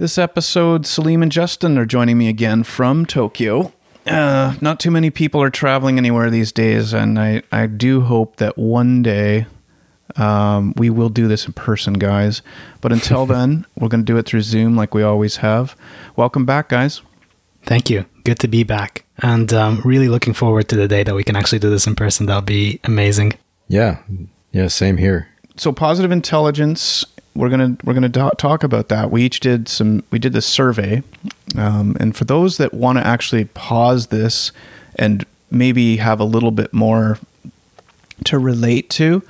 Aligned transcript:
This 0.00 0.16
episode, 0.16 0.86
Salim 0.86 1.22
and 1.22 1.30
Justin 1.30 1.76
are 1.76 1.84
joining 1.84 2.16
me 2.16 2.30
again 2.30 2.62
from 2.62 3.04
Tokyo. 3.04 3.74
Uh, 4.06 4.54
not 4.62 4.80
too 4.80 4.90
many 4.90 5.10
people 5.10 5.42
are 5.42 5.50
traveling 5.50 5.98
anywhere 5.98 6.30
these 6.30 6.52
days, 6.52 6.94
and 6.94 7.18
I, 7.18 7.42
I 7.52 7.66
do 7.66 8.00
hope 8.00 8.36
that 8.36 8.56
one 8.56 9.02
day 9.02 9.44
um, 10.16 10.72
we 10.78 10.88
will 10.88 11.10
do 11.10 11.28
this 11.28 11.44
in 11.44 11.52
person, 11.52 11.92
guys. 11.92 12.40
But 12.80 12.92
until 12.92 13.26
then, 13.36 13.66
we're 13.76 13.88
going 13.88 14.00
to 14.00 14.10
do 14.10 14.16
it 14.16 14.24
through 14.24 14.40
Zoom 14.40 14.74
like 14.74 14.94
we 14.94 15.02
always 15.02 15.36
have. 15.36 15.76
Welcome 16.16 16.46
back, 16.46 16.70
guys. 16.70 17.02
Thank 17.64 17.90
you. 17.90 18.06
Good 18.24 18.38
to 18.38 18.48
be 18.48 18.62
back. 18.62 19.04
And 19.18 19.52
um, 19.52 19.82
really 19.84 20.08
looking 20.08 20.32
forward 20.32 20.70
to 20.70 20.76
the 20.76 20.88
day 20.88 21.02
that 21.02 21.14
we 21.14 21.24
can 21.24 21.36
actually 21.36 21.58
do 21.58 21.68
this 21.68 21.86
in 21.86 21.94
person. 21.94 22.24
That'll 22.24 22.40
be 22.40 22.80
amazing. 22.84 23.34
Yeah. 23.68 23.98
Yeah, 24.50 24.68
same 24.68 24.96
here. 24.96 25.28
So 25.58 25.72
positive 25.72 26.10
intelligence 26.10 27.04
we're 27.34 27.48
gonna 27.48 27.76
we're 27.84 27.94
gonna 27.94 28.08
do- 28.08 28.30
talk 28.38 28.62
about 28.62 28.88
that. 28.88 29.10
We 29.10 29.22
each 29.22 29.40
did 29.40 29.68
some. 29.68 30.02
We 30.10 30.18
did 30.18 30.32
this 30.32 30.46
survey, 30.46 31.02
um, 31.56 31.96
and 32.00 32.16
for 32.16 32.24
those 32.24 32.56
that 32.58 32.74
want 32.74 32.98
to 32.98 33.06
actually 33.06 33.44
pause 33.46 34.08
this 34.08 34.52
and 34.96 35.24
maybe 35.50 35.96
have 35.96 36.20
a 36.20 36.24
little 36.24 36.50
bit 36.50 36.72
more 36.72 37.18
to 38.24 38.38
relate 38.38 38.90
to, 38.90 39.22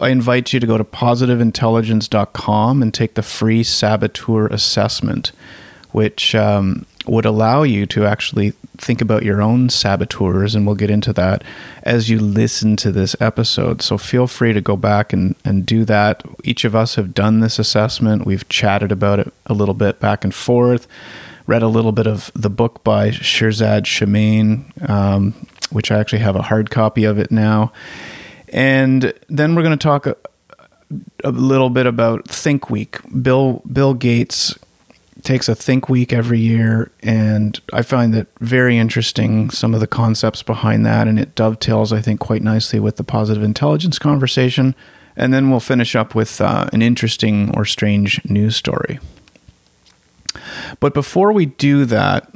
I 0.00 0.08
invite 0.08 0.52
you 0.52 0.60
to 0.60 0.66
go 0.66 0.76
to 0.76 0.84
positiveintelligence.com 0.84 2.82
and 2.82 2.92
take 2.92 3.14
the 3.14 3.22
free 3.22 3.62
saboteur 3.62 4.46
assessment, 4.48 5.32
which 5.92 6.34
um, 6.34 6.86
would 7.06 7.24
allow 7.24 7.62
you 7.62 7.86
to 7.86 8.04
actually 8.04 8.52
think 8.76 9.00
about 9.00 9.22
your 9.22 9.40
own 9.42 9.68
saboteurs, 9.68 10.54
and 10.54 10.66
we'll 10.66 10.74
get 10.74 10.90
into 10.90 11.12
that 11.12 11.42
as 11.82 12.08
you 12.10 12.18
listen 12.18 12.76
to 12.76 12.92
this 12.92 13.16
episode. 13.20 13.82
So 13.82 13.98
feel 13.98 14.26
free 14.26 14.52
to 14.52 14.60
go 14.60 14.76
back 14.76 15.12
and, 15.12 15.34
and 15.44 15.64
do 15.64 15.84
that. 15.86 16.22
Each 16.44 16.64
of 16.64 16.74
us 16.74 16.94
have 16.96 17.14
done 17.14 17.40
this 17.40 17.58
assessment. 17.58 18.26
We've 18.26 18.48
chatted 18.48 18.92
about 18.92 19.18
it 19.18 19.32
a 19.46 19.54
little 19.54 19.74
bit 19.74 20.00
back 20.00 20.24
and 20.24 20.34
forth, 20.34 20.86
read 21.46 21.62
a 21.62 21.68
little 21.68 21.92
bit 21.92 22.06
of 22.06 22.30
the 22.34 22.50
book 22.50 22.84
by 22.84 23.10
Shirzad 23.10 23.84
Chamine, 23.86 24.72
um, 24.86 25.46
which 25.70 25.90
I 25.90 25.98
actually 25.98 26.20
have 26.20 26.36
a 26.36 26.42
hard 26.42 26.70
copy 26.70 27.04
of 27.04 27.18
it 27.18 27.30
now. 27.30 27.72
And 28.52 29.12
then 29.28 29.54
we're 29.54 29.62
going 29.62 29.78
to 29.78 29.82
talk 29.82 30.06
a, 30.06 30.16
a 31.22 31.30
little 31.30 31.70
bit 31.70 31.86
about 31.86 32.28
Think 32.28 32.68
Week. 32.68 32.98
Bill 33.22 33.62
Bill 33.72 33.94
Gates 33.94 34.58
takes 35.24 35.48
a 35.48 35.54
think 35.54 35.88
week 35.88 36.12
every 36.12 36.38
year 36.38 36.90
and 37.02 37.60
i 37.72 37.82
find 37.82 38.14
that 38.14 38.26
very 38.40 38.78
interesting 38.78 39.50
some 39.50 39.74
of 39.74 39.80
the 39.80 39.86
concepts 39.86 40.42
behind 40.42 40.84
that 40.86 41.08
and 41.08 41.18
it 41.18 41.34
dovetails 41.34 41.92
i 41.92 42.00
think 42.00 42.20
quite 42.20 42.42
nicely 42.42 42.80
with 42.80 42.96
the 42.96 43.04
positive 43.04 43.42
intelligence 43.42 43.98
conversation. 43.98 44.74
And 45.16 45.34
then 45.34 45.50
we'll 45.50 45.60
finish 45.60 45.96
up 45.96 46.14
with 46.14 46.40
uh, 46.40 46.68
an 46.72 46.82
interesting 46.82 47.54
or 47.56 47.64
strange 47.64 48.24
news 48.24 48.56
story. 48.56 48.98
But 50.78 50.94
before 50.94 51.32
we 51.32 51.46
do 51.46 51.84
that 51.86 52.32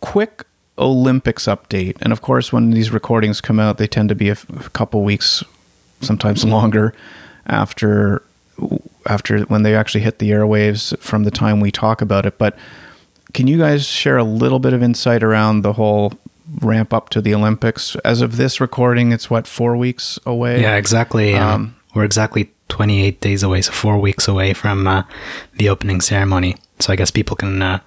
quick 0.00 0.44
olympics 0.78 1.44
update. 1.46 1.96
And 2.00 2.12
of 2.12 2.22
course 2.22 2.52
when 2.52 2.70
these 2.70 2.90
recordings 2.90 3.40
come 3.40 3.60
out 3.60 3.76
they 3.78 3.86
tend 3.86 4.08
to 4.08 4.14
be 4.14 4.28
a, 4.28 4.32
f- 4.32 4.66
a 4.66 4.70
couple 4.70 5.02
weeks 5.02 5.44
sometimes 6.00 6.44
longer 6.44 6.94
after 7.46 8.22
after 9.10 9.40
when 9.42 9.64
they 9.64 9.74
actually 9.74 10.02
hit 10.02 10.20
the 10.20 10.30
airwaves 10.30 10.96
from 10.98 11.24
the 11.24 11.30
time 11.30 11.60
we 11.60 11.70
talk 11.70 12.00
about 12.00 12.24
it. 12.24 12.38
But 12.38 12.56
can 13.34 13.46
you 13.46 13.58
guys 13.58 13.86
share 13.86 14.16
a 14.16 14.24
little 14.24 14.60
bit 14.60 14.72
of 14.72 14.82
insight 14.82 15.22
around 15.22 15.62
the 15.62 15.74
whole 15.74 16.12
ramp 16.60 16.94
up 16.94 17.10
to 17.10 17.20
the 17.20 17.34
Olympics? 17.34 17.96
As 18.04 18.22
of 18.22 18.36
this 18.36 18.60
recording, 18.60 19.12
it's 19.12 19.28
what 19.28 19.46
four 19.46 19.76
weeks 19.76 20.18
away. 20.24 20.62
Yeah, 20.62 20.76
exactly. 20.76 21.34
Um, 21.34 21.74
we're 21.94 22.04
exactly 22.04 22.52
28 22.68 23.20
days 23.20 23.42
away, 23.42 23.62
so 23.62 23.72
four 23.72 23.98
weeks 23.98 24.28
away 24.28 24.54
from 24.54 24.86
uh, 24.86 25.02
the 25.54 25.68
opening 25.68 26.00
ceremony. 26.00 26.56
So 26.78 26.92
I 26.92 26.96
guess 26.96 27.10
people 27.10 27.36
can 27.36 27.60
uh, 27.60 27.80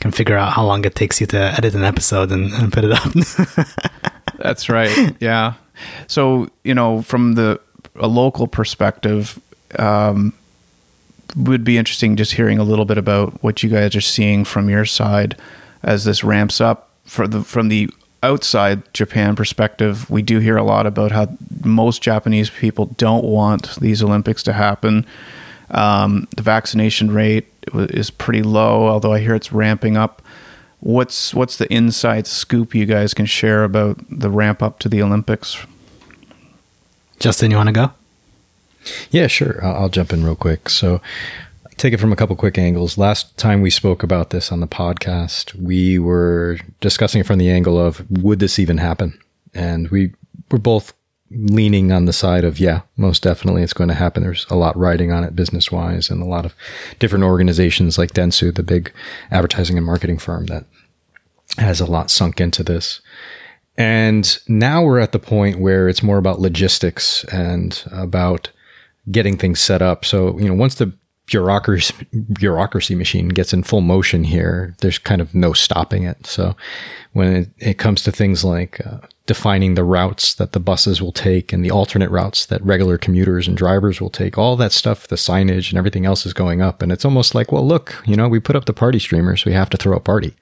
can 0.00 0.12
figure 0.12 0.36
out 0.36 0.52
how 0.52 0.64
long 0.64 0.84
it 0.84 0.94
takes 0.94 1.20
you 1.20 1.26
to 1.28 1.38
edit 1.38 1.74
an 1.74 1.84
episode 1.84 2.30
and, 2.30 2.52
and 2.52 2.70
put 2.70 2.84
it 2.84 2.92
up. 2.92 3.66
That's 4.38 4.68
right. 4.68 5.16
Yeah. 5.20 5.54
So 6.06 6.48
you 6.64 6.74
know, 6.74 7.00
from 7.02 7.34
the 7.34 7.60
a 7.96 8.08
local 8.08 8.46
perspective, 8.46 9.40
um, 9.78 10.34
would 11.34 11.64
be 11.64 11.78
interesting 11.78 12.16
just 12.16 12.32
hearing 12.32 12.58
a 12.58 12.64
little 12.64 12.84
bit 12.84 12.98
about 12.98 13.42
what 13.42 13.62
you 13.62 13.68
guys 13.68 13.96
are 13.96 14.00
seeing 14.00 14.44
from 14.44 14.68
your 14.68 14.84
side 14.84 15.36
as 15.82 16.04
this 16.04 16.22
ramps 16.22 16.60
up. 16.60 16.90
For 17.04 17.26
the 17.26 17.42
from 17.42 17.68
the 17.68 17.90
outside 18.22 18.82
Japan 18.92 19.36
perspective, 19.36 20.10
we 20.10 20.22
do 20.22 20.38
hear 20.38 20.56
a 20.56 20.64
lot 20.64 20.86
about 20.86 21.12
how 21.12 21.28
most 21.64 22.02
Japanese 22.02 22.50
people 22.50 22.86
don't 22.96 23.24
want 23.24 23.76
these 23.76 24.02
Olympics 24.02 24.42
to 24.44 24.52
happen. 24.52 25.06
Um, 25.70 26.28
the 26.36 26.42
vaccination 26.42 27.12
rate 27.12 27.46
is 27.74 28.10
pretty 28.10 28.42
low, 28.42 28.88
although 28.88 29.12
I 29.12 29.20
hear 29.20 29.34
it's 29.34 29.52
ramping 29.52 29.96
up. 29.96 30.22
What's 30.80 31.34
what's 31.34 31.56
the 31.56 31.72
inside 31.72 32.26
scoop 32.26 32.74
you 32.74 32.86
guys 32.86 33.14
can 33.14 33.26
share 33.26 33.64
about 33.64 33.98
the 34.10 34.30
ramp 34.30 34.62
up 34.62 34.78
to 34.80 34.88
the 34.88 35.02
Olympics? 35.02 35.64
Justin, 37.18 37.50
you 37.50 37.56
want 37.56 37.68
to 37.68 37.72
go? 37.72 37.92
Yeah, 39.10 39.26
sure. 39.26 39.64
I'll, 39.64 39.88
jump 39.88 40.12
in 40.12 40.24
real 40.24 40.36
quick. 40.36 40.68
So, 40.68 41.00
take 41.76 41.92
it 41.92 42.00
from 42.00 42.12
a 42.12 42.16
couple 42.16 42.36
quick 42.36 42.58
angles. 42.58 42.98
Last 42.98 43.36
time 43.36 43.60
we 43.60 43.70
spoke 43.70 44.02
about 44.02 44.30
this 44.30 44.50
on 44.50 44.60
the 44.60 44.66
podcast, 44.66 45.54
we 45.54 45.98
were 45.98 46.58
discussing 46.80 47.20
it 47.20 47.26
from 47.26 47.38
the 47.38 47.50
angle 47.50 47.78
of 47.78 48.04
would 48.10 48.38
this 48.38 48.58
even 48.58 48.78
happen? 48.78 49.18
And 49.54 49.88
we 49.88 50.12
were 50.50 50.58
both 50.58 50.92
leaning 51.30 51.90
on 51.90 52.04
the 52.04 52.12
side 52.12 52.44
of 52.44 52.60
yeah, 52.60 52.82
most 52.96 53.22
definitely 53.22 53.62
it's 53.62 53.72
going 53.72 53.88
to 53.88 53.94
happen. 53.94 54.22
There's 54.22 54.46
a 54.48 54.54
lot 54.54 54.76
riding 54.76 55.12
on 55.12 55.24
it 55.24 55.36
business 55.36 55.72
wise, 55.72 56.10
and 56.10 56.22
a 56.22 56.26
lot 56.26 56.46
of 56.46 56.54
different 56.98 57.24
organizations 57.24 57.98
like 57.98 58.12
Dentsu, 58.12 58.54
the 58.54 58.62
big 58.62 58.92
advertising 59.30 59.76
and 59.76 59.86
marketing 59.86 60.18
firm 60.18 60.46
that 60.46 60.64
has 61.58 61.80
a 61.80 61.86
lot 61.86 62.10
sunk 62.10 62.40
into 62.40 62.62
this. 62.62 63.00
And 63.78 64.38
now 64.48 64.82
we're 64.82 65.00
at 65.00 65.12
the 65.12 65.18
point 65.18 65.58
where 65.58 65.88
it's 65.88 66.02
more 66.02 66.18
about 66.18 66.40
logistics 66.40 67.24
and 67.24 67.82
about 67.90 68.50
getting 69.10 69.36
things 69.36 69.60
set 69.60 69.82
up. 69.82 70.04
So, 70.04 70.38
you 70.38 70.48
know, 70.48 70.54
once 70.54 70.76
the 70.76 70.92
bureaucracy 71.26 71.94
bureaucracy 72.32 72.94
machine 72.94 73.28
gets 73.28 73.52
in 73.52 73.62
full 73.62 73.80
motion 73.80 74.24
here, 74.24 74.74
there's 74.80 74.98
kind 74.98 75.20
of 75.20 75.34
no 75.34 75.52
stopping 75.52 76.04
it. 76.04 76.26
So, 76.26 76.56
when 77.12 77.34
it, 77.34 77.48
it 77.58 77.78
comes 77.78 78.02
to 78.02 78.12
things 78.12 78.44
like 78.44 78.84
uh, 78.86 78.98
defining 79.26 79.74
the 79.74 79.84
routes 79.84 80.34
that 80.34 80.52
the 80.52 80.60
buses 80.60 81.02
will 81.02 81.12
take 81.12 81.52
and 81.52 81.64
the 81.64 81.70
alternate 81.70 82.10
routes 82.10 82.46
that 82.46 82.64
regular 82.64 82.96
commuters 82.96 83.48
and 83.48 83.56
drivers 83.56 84.00
will 84.00 84.10
take, 84.10 84.38
all 84.38 84.56
that 84.56 84.72
stuff, 84.72 85.08
the 85.08 85.16
signage 85.16 85.70
and 85.70 85.78
everything 85.78 86.06
else 86.06 86.24
is 86.24 86.32
going 86.32 86.62
up. 86.62 86.80
And 86.80 86.92
it's 86.92 87.04
almost 87.04 87.34
like, 87.34 87.50
well, 87.50 87.66
look, 87.66 88.02
you 88.06 88.16
know, 88.16 88.28
we 88.28 88.38
put 88.38 88.54
up 88.54 88.66
the 88.66 88.72
party 88.72 88.98
streamers, 88.98 89.44
we 89.44 89.52
have 89.52 89.70
to 89.70 89.76
throw 89.76 89.96
a 89.96 90.00
party. 90.00 90.34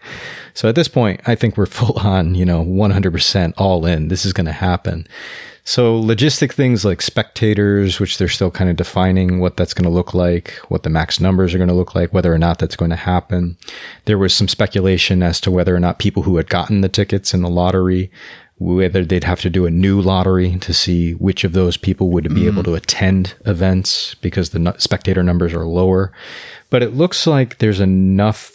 So 0.52 0.68
at 0.68 0.74
this 0.74 0.88
point, 0.88 1.20
I 1.26 1.34
think 1.34 1.56
we're 1.56 1.66
full 1.66 1.98
on, 1.98 2.34
you 2.34 2.44
know, 2.44 2.62
100% 2.62 3.54
all 3.56 3.86
in. 3.86 4.08
This 4.08 4.26
is 4.26 4.32
going 4.32 4.46
to 4.46 4.52
happen. 4.52 5.06
So 5.66 5.98
logistic 5.98 6.52
things 6.52 6.84
like 6.84 7.00
spectators, 7.00 7.98
which 7.98 8.18
they're 8.18 8.28
still 8.28 8.50
kind 8.50 8.68
of 8.68 8.76
defining 8.76 9.40
what 9.40 9.56
that's 9.56 9.72
going 9.72 9.84
to 9.84 9.90
look 9.90 10.12
like, 10.12 10.50
what 10.68 10.82
the 10.82 10.90
max 10.90 11.20
numbers 11.20 11.54
are 11.54 11.58
going 11.58 11.68
to 11.68 11.74
look 11.74 11.94
like, 11.94 12.12
whether 12.12 12.32
or 12.32 12.38
not 12.38 12.58
that's 12.58 12.76
going 12.76 12.90
to 12.90 12.96
happen. 12.96 13.56
There 14.04 14.18
was 14.18 14.34
some 14.34 14.46
speculation 14.46 15.22
as 15.22 15.40
to 15.40 15.50
whether 15.50 15.74
or 15.74 15.80
not 15.80 15.98
people 15.98 16.22
who 16.22 16.36
had 16.36 16.50
gotten 16.50 16.82
the 16.82 16.90
tickets 16.90 17.32
in 17.32 17.40
the 17.40 17.48
lottery, 17.48 18.10
whether 18.58 19.06
they'd 19.06 19.24
have 19.24 19.40
to 19.40 19.50
do 19.50 19.64
a 19.64 19.70
new 19.70 20.02
lottery 20.02 20.58
to 20.58 20.74
see 20.74 21.12
which 21.14 21.44
of 21.44 21.54
those 21.54 21.78
people 21.78 22.10
would 22.10 22.34
be 22.34 22.42
mm. 22.42 22.46
able 22.46 22.62
to 22.62 22.74
attend 22.74 23.34
events 23.46 24.14
because 24.16 24.50
the 24.50 24.74
spectator 24.76 25.22
numbers 25.22 25.54
are 25.54 25.64
lower. 25.64 26.12
But 26.68 26.82
it 26.82 26.94
looks 26.94 27.26
like 27.26 27.58
there's 27.58 27.80
enough 27.80 28.53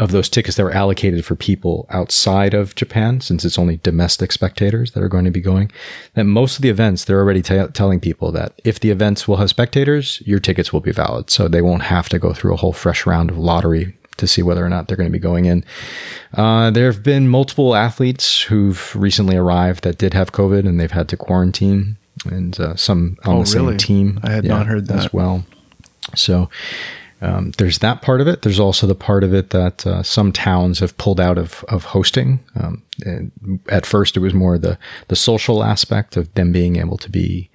of 0.00 0.12
those 0.12 0.28
tickets 0.28 0.56
that 0.56 0.64
were 0.64 0.72
allocated 0.72 1.24
for 1.24 1.36
people 1.36 1.86
outside 1.90 2.54
of 2.54 2.74
Japan, 2.74 3.20
since 3.20 3.44
it's 3.44 3.58
only 3.58 3.76
domestic 3.76 4.32
spectators 4.32 4.92
that 4.92 5.02
are 5.02 5.08
going 5.08 5.26
to 5.26 5.30
be 5.30 5.40
going, 5.40 5.70
that 6.14 6.24
most 6.24 6.56
of 6.56 6.62
the 6.62 6.70
events, 6.70 7.04
they're 7.04 7.20
already 7.20 7.42
t- 7.42 7.66
telling 7.74 8.00
people 8.00 8.32
that 8.32 8.60
if 8.64 8.80
the 8.80 8.90
events 8.90 9.28
will 9.28 9.36
have 9.36 9.50
spectators, 9.50 10.22
your 10.24 10.40
tickets 10.40 10.72
will 10.72 10.80
be 10.80 10.90
valid. 10.90 11.30
So 11.30 11.48
they 11.48 11.60
won't 11.60 11.82
have 11.82 12.08
to 12.08 12.18
go 12.18 12.32
through 12.32 12.54
a 12.54 12.56
whole 12.56 12.72
fresh 12.72 13.04
round 13.04 13.30
of 13.30 13.38
lottery 13.38 13.94
to 14.16 14.26
see 14.26 14.42
whether 14.42 14.64
or 14.64 14.70
not 14.70 14.88
they're 14.88 14.96
going 14.96 15.08
to 15.08 15.12
be 15.12 15.18
going 15.18 15.44
in. 15.44 15.64
Uh, 16.34 16.70
there 16.70 16.90
have 16.90 17.02
been 17.02 17.28
multiple 17.28 17.74
athletes 17.74 18.42
who've 18.42 18.94
recently 18.96 19.36
arrived 19.36 19.84
that 19.84 19.98
did 19.98 20.14
have 20.14 20.32
COVID 20.32 20.66
and 20.66 20.80
they've 20.80 20.90
had 20.90 21.08
to 21.10 21.16
quarantine, 21.16 21.98
and 22.24 22.58
uh, 22.58 22.74
some 22.74 23.18
on 23.24 23.36
oh, 23.36 23.44
the 23.44 23.58
really? 23.58 23.72
same 23.72 23.78
team. 23.78 24.20
I 24.22 24.30
had 24.30 24.44
yeah, 24.44 24.56
not 24.56 24.66
heard 24.66 24.86
that 24.88 24.98
as 24.98 25.12
well. 25.12 25.44
So 26.14 26.48
um, 27.22 27.52
there's 27.58 27.80
that 27.80 28.02
part 28.02 28.20
of 28.20 28.28
it. 28.28 28.42
There's 28.42 28.60
also 28.60 28.86
the 28.86 28.94
part 28.94 29.24
of 29.24 29.34
it 29.34 29.50
that 29.50 29.86
uh, 29.86 30.02
some 30.02 30.32
towns 30.32 30.78
have 30.78 30.96
pulled 30.96 31.20
out 31.20 31.38
of 31.38 31.64
of 31.68 31.84
hosting. 31.84 32.40
Um, 32.56 32.82
at 33.68 33.86
first, 33.86 34.16
it 34.16 34.20
was 34.20 34.34
more 34.34 34.58
the 34.58 34.78
the 35.08 35.16
social 35.16 35.62
aspect 35.62 36.16
of 36.16 36.32
them 36.34 36.52
being 36.52 36.76
able 36.76 36.96
to 36.98 37.10
be 37.10 37.50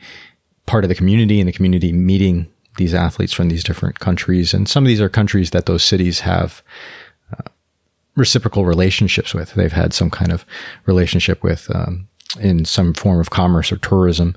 part 0.65 0.83
of 0.83 0.89
the 0.89 0.95
community 0.95 1.39
and 1.39 1.47
the 1.47 1.53
community 1.53 1.91
meeting 1.91 2.47
these 2.77 2.93
athletes 2.93 3.33
from 3.33 3.49
these 3.49 3.63
different 3.63 3.99
countries. 3.99 4.53
And 4.53 4.67
some 4.67 4.83
of 4.83 4.87
these 4.87 5.01
are 5.01 5.09
countries 5.09 5.51
that 5.51 5.65
those 5.65 5.83
cities 5.83 6.19
have 6.21 6.61
uh, 7.37 7.49
reciprocal 8.15 8.65
relationships 8.65 9.33
with. 9.33 9.53
They've 9.53 9.71
had 9.71 9.93
some 9.93 10.09
kind 10.09 10.31
of 10.31 10.45
relationship 10.85 11.43
with. 11.43 11.73
Um, 11.73 12.07
in 12.39 12.65
some 12.65 12.93
form 12.93 13.19
of 13.19 13.29
commerce 13.29 13.71
or 13.71 13.77
tourism 13.77 14.35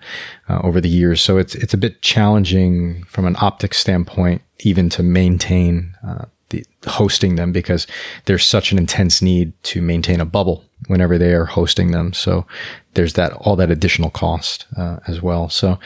uh, 0.48 0.60
over 0.62 0.80
the 0.80 0.88
years. 0.88 1.20
So 1.20 1.38
it's 1.38 1.54
it's 1.54 1.74
a 1.74 1.78
bit 1.78 2.02
challenging 2.02 3.04
from 3.04 3.26
an 3.26 3.36
optics 3.40 3.78
standpoint, 3.78 4.42
even 4.60 4.88
to 4.90 5.02
maintain 5.02 5.94
uh, 6.06 6.26
the 6.50 6.64
hosting 6.86 7.36
them 7.36 7.52
because 7.52 7.86
there's 8.24 8.46
such 8.46 8.72
an 8.72 8.78
intense 8.78 9.20
need 9.20 9.52
to 9.64 9.82
maintain 9.82 10.20
a 10.20 10.24
bubble 10.24 10.64
whenever 10.86 11.18
they 11.18 11.32
are 11.34 11.44
hosting 11.44 11.90
them. 11.90 12.12
So 12.12 12.46
there's 12.94 13.14
that 13.14 13.32
all 13.32 13.56
that 13.56 13.70
additional 13.70 14.10
cost 14.10 14.66
uh, 14.76 14.98
as 15.06 15.20
well. 15.20 15.48
So 15.48 15.78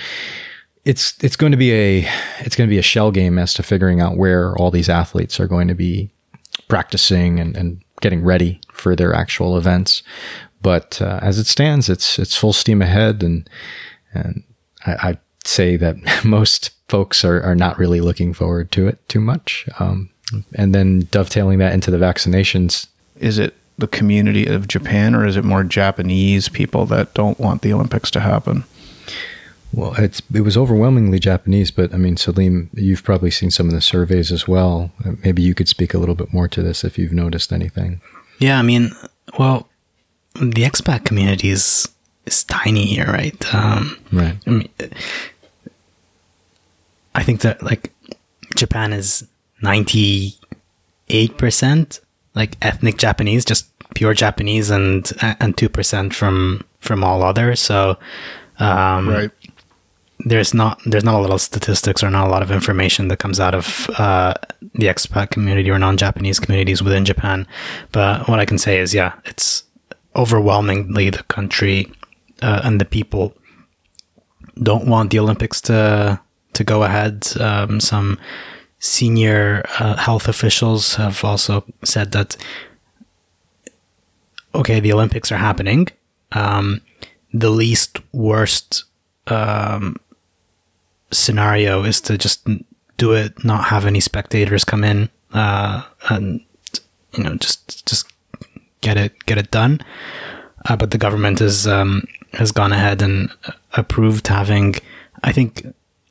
it's 0.85 1.15
it's 1.23 1.37
going 1.37 1.53
to 1.53 1.59
be 1.59 1.73
a 1.73 2.09
it's 2.41 2.57
going 2.57 2.69
to 2.69 2.73
be 2.73 2.79
a 2.79 2.83
shell 2.83 3.11
game 3.11 3.39
as 3.39 3.55
to 3.55 3.63
figuring 3.63 4.01
out 4.01 4.17
where 4.17 4.57
all 4.57 4.71
these 4.71 4.89
athletes 4.89 5.41
are 5.41 5.47
going 5.47 5.69
to 5.69 5.75
be 5.75 6.11
practicing 6.69 7.39
and, 7.41 7.57
and 7.57 7.83
getting 8.01 8.23
ready 8.23 8.61
for 8.73 8.97
their 8.97 9.15
actual 9.15 9.57
events. 9.57 10.03
But 10.63 11.03
uh, 11.03 11.19
as 11.23 11.39
it 11.39 11.47
stands, 11.47 11.89
it's 11.89 12.19
it's 12.19 12.37
full 12.37 12.53
steam 12.53 12.83
ahead, 12.83 13.23
and 13.23 13.49
and 14.15 14.45
I, 14.87 15.11
I 15.11 15.19
say 15.45 15.77
that 15.77 15.97
most 16.25 16.71
folks 16.89 17.25
are, 17.25 17.43
are 17.43 17.55
not 17.55 17.79
really 17.79 18.01
looking 18.01 18.33
forward 18.33 18.71
to 18.73 18.87
it 18.87 19.09
too 19.09 19.21
much. 19.21 19.67
Um, 19.79 20.11
and 20.55 20.75
then 20.75 21.09
dovetailing 21.11 21.59
that 21.59 21.75
into 21.75 21.91
the 21.91 21.99
vaccinations. 21.99 22.87
Is 23.17 23.39
it 23.39 23.55
the 23.79 23.87
community 23.87 24.47
of 24.47 24.69
Japan 24.69 25.15
or 25.15 25.27
is 25.27 25.37
it 25.37 25.45
more 25.45 25.65
Japanese 25.65 26.49
people 26.49 26.87
that 26.87 27.15
don't 27.15 27.39
want 27.39 27.63
the 27.63 27.73
Olympics 27.73 28.11
to 28.13 28.21
happen? 28.21 28.65
Well, 29.73 29.95
it's 29.95 30.21
it 30.35 30.43
was 30.43 30.57
overwhelmingly 30.57 31.19
Japanese, 31.19 31.71
but 31.71 31.95
I 31.95 31.97
mean, 31.97 32.19
Salim, 32.19 32.69
you've 32.75 33.03
probably 33.03 33.31
seen 33.31 33.51
some 33.51 33.69
of 33.69 33.75
the 33.75 33.81
surveys 33.81 34.31
as 34.31 34.47
well. 34.47 34.93
Maybe 35.25 35.41
you 35.41 35.55
could 35.55 35.69
speak 35.69 35.95
a 35.95 35.99
little 35.99 36.15
bit 36.15 36.33
more 36.33 36.47
to 36.49 36.63
this 36.63 36.85
if 36.85 36.99
you've 36.99 37.13
noticed 37.13 37.53
anything. 37.53 38.03
Yeah, 38.39 38.59
I 38.59 38.63
mean, 38.63 38.91
well, 39.39 39.69
the 40.35 40.63
expat 40.63 41.05
community 41.05 41.51
is 41.51 41.89
is 42.27 42.45
tiny 42.45 42.87
here, 42.87 43.07
right? 43.07 43.55
Um, 43.55 43.99
right. 44.13 44.37
I 44.47 44.51
mean, 44.51 44.69
I 47.15 47.23
think 47.23 47.41
that 47.43 47.63
like 47.63 47.93
Japan 48.55 48.93
is 48.93 49.27
ninety 49.61 50.35
eight 51.09 51.37
percent 51.37 52.01
like 52.35 52.57
ethnic 52.63 52.97
Japanese, 52.97 53.45
just 53.45 53.67
pure 53.95 54.15
Japanese, 54.15 54.71
and 54.71 55.11
and 55.21 55.57
two 55.57 55.69
percent 55.69 56.15
from 56.15 56.65
from 56.81 57.05
all 57.05 57.23
others. 57.23 57.61
So, 57.61 57.99
um, 58.59 59.09
right. 59.09 59.31
There's 60.25 60.55
not 60.55 60.81
there's 60.87 61.03
not 61.03 61.17
a 61.17 61.19
lot 61.19 61.33
of 61.33 61.41
statistics 61.41 62.03
or 62.03 62.09
not 62.09 62.29
a 62.29 62.31
lot 62.31 62.43
of 62.43 62.53
information 62.53 63.09
that 63.09 63.19
comes 63.19 63.41
out 63.41 63.57
of 63.57 63.91
uh, 63.99 64.35
the 64.61 64.87
expat 64.87 65.31
community 65.31 65.69
or 65.69 65.81
non-Japanese 65.81 66.39
communities 66.39 66.81
within 66.81 67.05
Japan. 67.05 67.45
But 67.91 68.29
what 68.29 68.39
I 68.39 68.45
can 68.45 68.57
say 68.57 68.79
is, 68.79 68.95
yeah, 68.95 69.15
it's 69.25 69.65
overwhelmingly 70.15 71.11
the 71.11 71.23
country 71.25 71.91
uh, 72.43 72.61
and 72.65 72.81
the 72.81 72.85
people 72.85 73.35
don't 74.63 74.87
want 74.87 75.11
the 75.11 75.19
Olympics 75.19 75.61
to 75.63 76.21
to 76.53 76.65
go 76.65 76.83
ahead. 76.83 77.27
Um, 77.41 77.81
some 77.81 78.19
senior 78.79 79.65
uh, 79.79 79.97
health 79.97 80.29
officials 80.29 80.97
have 80.97 81.25
also 81.25 81.65
said 81.85 82.13
that 82.13 82.37
okay, 84.55 84.81
the 84.81 84.93
Olympics 84.93 85.33
are 85.33 85.39
happening. 85.39 85.89
Um, 86.33 86.83
the 87.33 87.51
least 87.51 88.01
worst 88.13 88.85
um, 89.27 89.97
scenario 91.11 91.85
is 91.85 92.01
to 92.03 92.19
just 92.19 92.47
do 92.99 93.13
it, 93.13 93.45
not 93.45 93.65
have 93.67 93.87
any 93.87 94.01
spectators 94.01 94.65
come 94.65 94.85
in, 94.85 95.09
uh, 95.33 95.83
and 96.11 96.41
you 97.13 97.25
know 97.25 97.37
just 97.37 97.87
just 97.87 98.07
get 98.83 98.97
it 98.99 99.13
get 99.27 99.39
it 99.39 99.51
done. 99.51 99.81
Uh, 100.69 100.77
but 100.77 100.91
the 100.91 100.99
government 100.99 101.39
has 101.41 101.67
um, 101.67 102.05
has 102.35 102.53
gone 102.53 102.73
ahead 102.73 103.03
and 103.03 103.31
approved 103.73 104.29
having. 104.29 104.75
I 105.25 105.33
think 105.33 105.67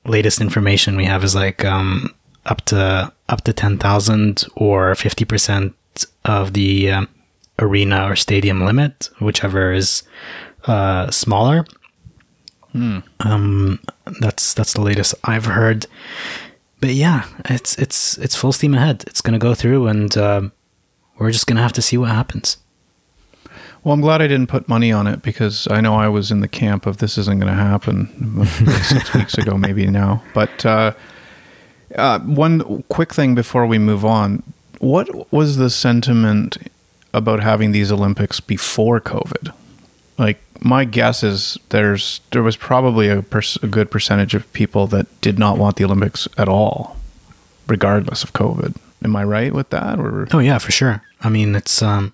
latest 0.05 0.41
information 0.41 0.95
we 0.95 1.05
have 1.05 1.23
is 1.23 1.35
like 1.35 1.63
um, 1.63 2.13
up 2.45 2.61
to 2.65 3.13
up 3.29 3.41
to 3.41 3.53
ten 3.53 3.77
thousand 3.77 4.45
or 4.55 4.95
fifty 4.95 5.25
percent 5.25 5.75
of 6.25 6.53
the 6.53 6.91
um, 6.91 7.07
arena 7.59 8.09
or 8.09 8.15
stadium 8.15 8.65
limit, 8.65 9.09
whichever 9.19 9.71
is 9.71 10.03
uh, 10.65 11.09
smaller. 11.11 11.65
Hmm. 12.71 12.99
Um, 13.19 13.79
that's 14.21 14.53
that's 14.53 14.73
the 14.73 14.81
latest 14.81 15.13
I've 15.23 15.45
heard. 15.45 15.85
But 16.79 16.91
yeah, 16.91 17.25
it's 17.45 17.77
it's 17.77 18.17
it's 18.17 18.35
full 18.35 18.51
steam 18.51 18.73
ahead. 18.73 19.03
It's 19.07 19.21
gonna 19.21 19.39
go 19.39 19.53
through, 19.53 19.87
and 19.87 20.17
uh, 20.17 20.41
we're 21.17 21.31
just 21.31 21.47
gonna 21.47 21.61
have 21.61 21.73
to 21.73 21.81
see 21.81 21.97
what 21.97 22.09
happens. 22.09 22.57
Well, 23.83 23.93
I'm 23.93 24.01
glad 24.01 24.21
I 24.21 24.27
didn't 24.27 24.47
put 24.47 24.67
money 24.67 24.91
on 24.91 25.07
it 25.07 25.23
because 25.23 25.67
I 25.71 25.81
know 25.81 25.95
I 25.95 26.07
was 26.07 26.29
in 26.29 26.41
the 26.41 26.47
camp 26.47 26.85
of 26.85 26.97
this 26.97 27.17
isn't 27.17 27.39
going 27.39 27.51
to 27.51 27.61
happen 27.61 28.45
six 28.45 29.13
weeks 29.15 29.37
ago, 29.37 29.57
maybe 29.57 29.87
now. 29.87 30.21
But 30.35 30.65
uh, 30.65 30.93
uh, 31.95 32.19
one 32.19 32.83
quick 32.83 33.13
thing 33.13 33.33
before 33.33 33.65
we 33.65 33.79
move 33.79 34.05
on: 34.05 34.43
what 34.79 35.31
was 35.33 35.57
the 35.57 35.69
sentiment 35.71 36.57
about 37.13 37.41
having 37.41 37.71
these 37.71 37.91
Olympics 37.91 38.39
before 38.39 39.01
COVID? 39.01 39.51
Like 40.19 40.39
my 40.63 40.85
guess 40.85 41.23
is 41.23 41.57
there's 41.69 42.21
there 42.31 42.43
was 42.43 42.55
probably 42.55 43.09
a, 43.09 43.23
pers- 43.23 43.57
a 43.63 43.67
good 43.67 43.89
percentage 43.89 44.35
of 44.35 44.51
people 44.53 44.85
that 44.87 45.07
did 45.21 45.39
not 45.39 45.57
want 45.57 45.77
the 45.77 45.85
Olympics 45.85 46.27
at 46.37 46.47
all, 46.47 46.97
regardless 47.67 48.23
of 48.23 48.33
COVID. 48.33 48.75
Am 49.03 49.15
I 49.15 49.23
right 49.23 49.51
with 49.51 49.71
that? 49.71 49.99
Or 49.99 50.27
oh 50.31 50.39
yeah, 50.39 50.59
for 50.59 50.71
sure. 50.71 51.01
I 51.21 51.29
mean, 51.29 51.55
it's 51.55 51.81
um, 51.81 52.13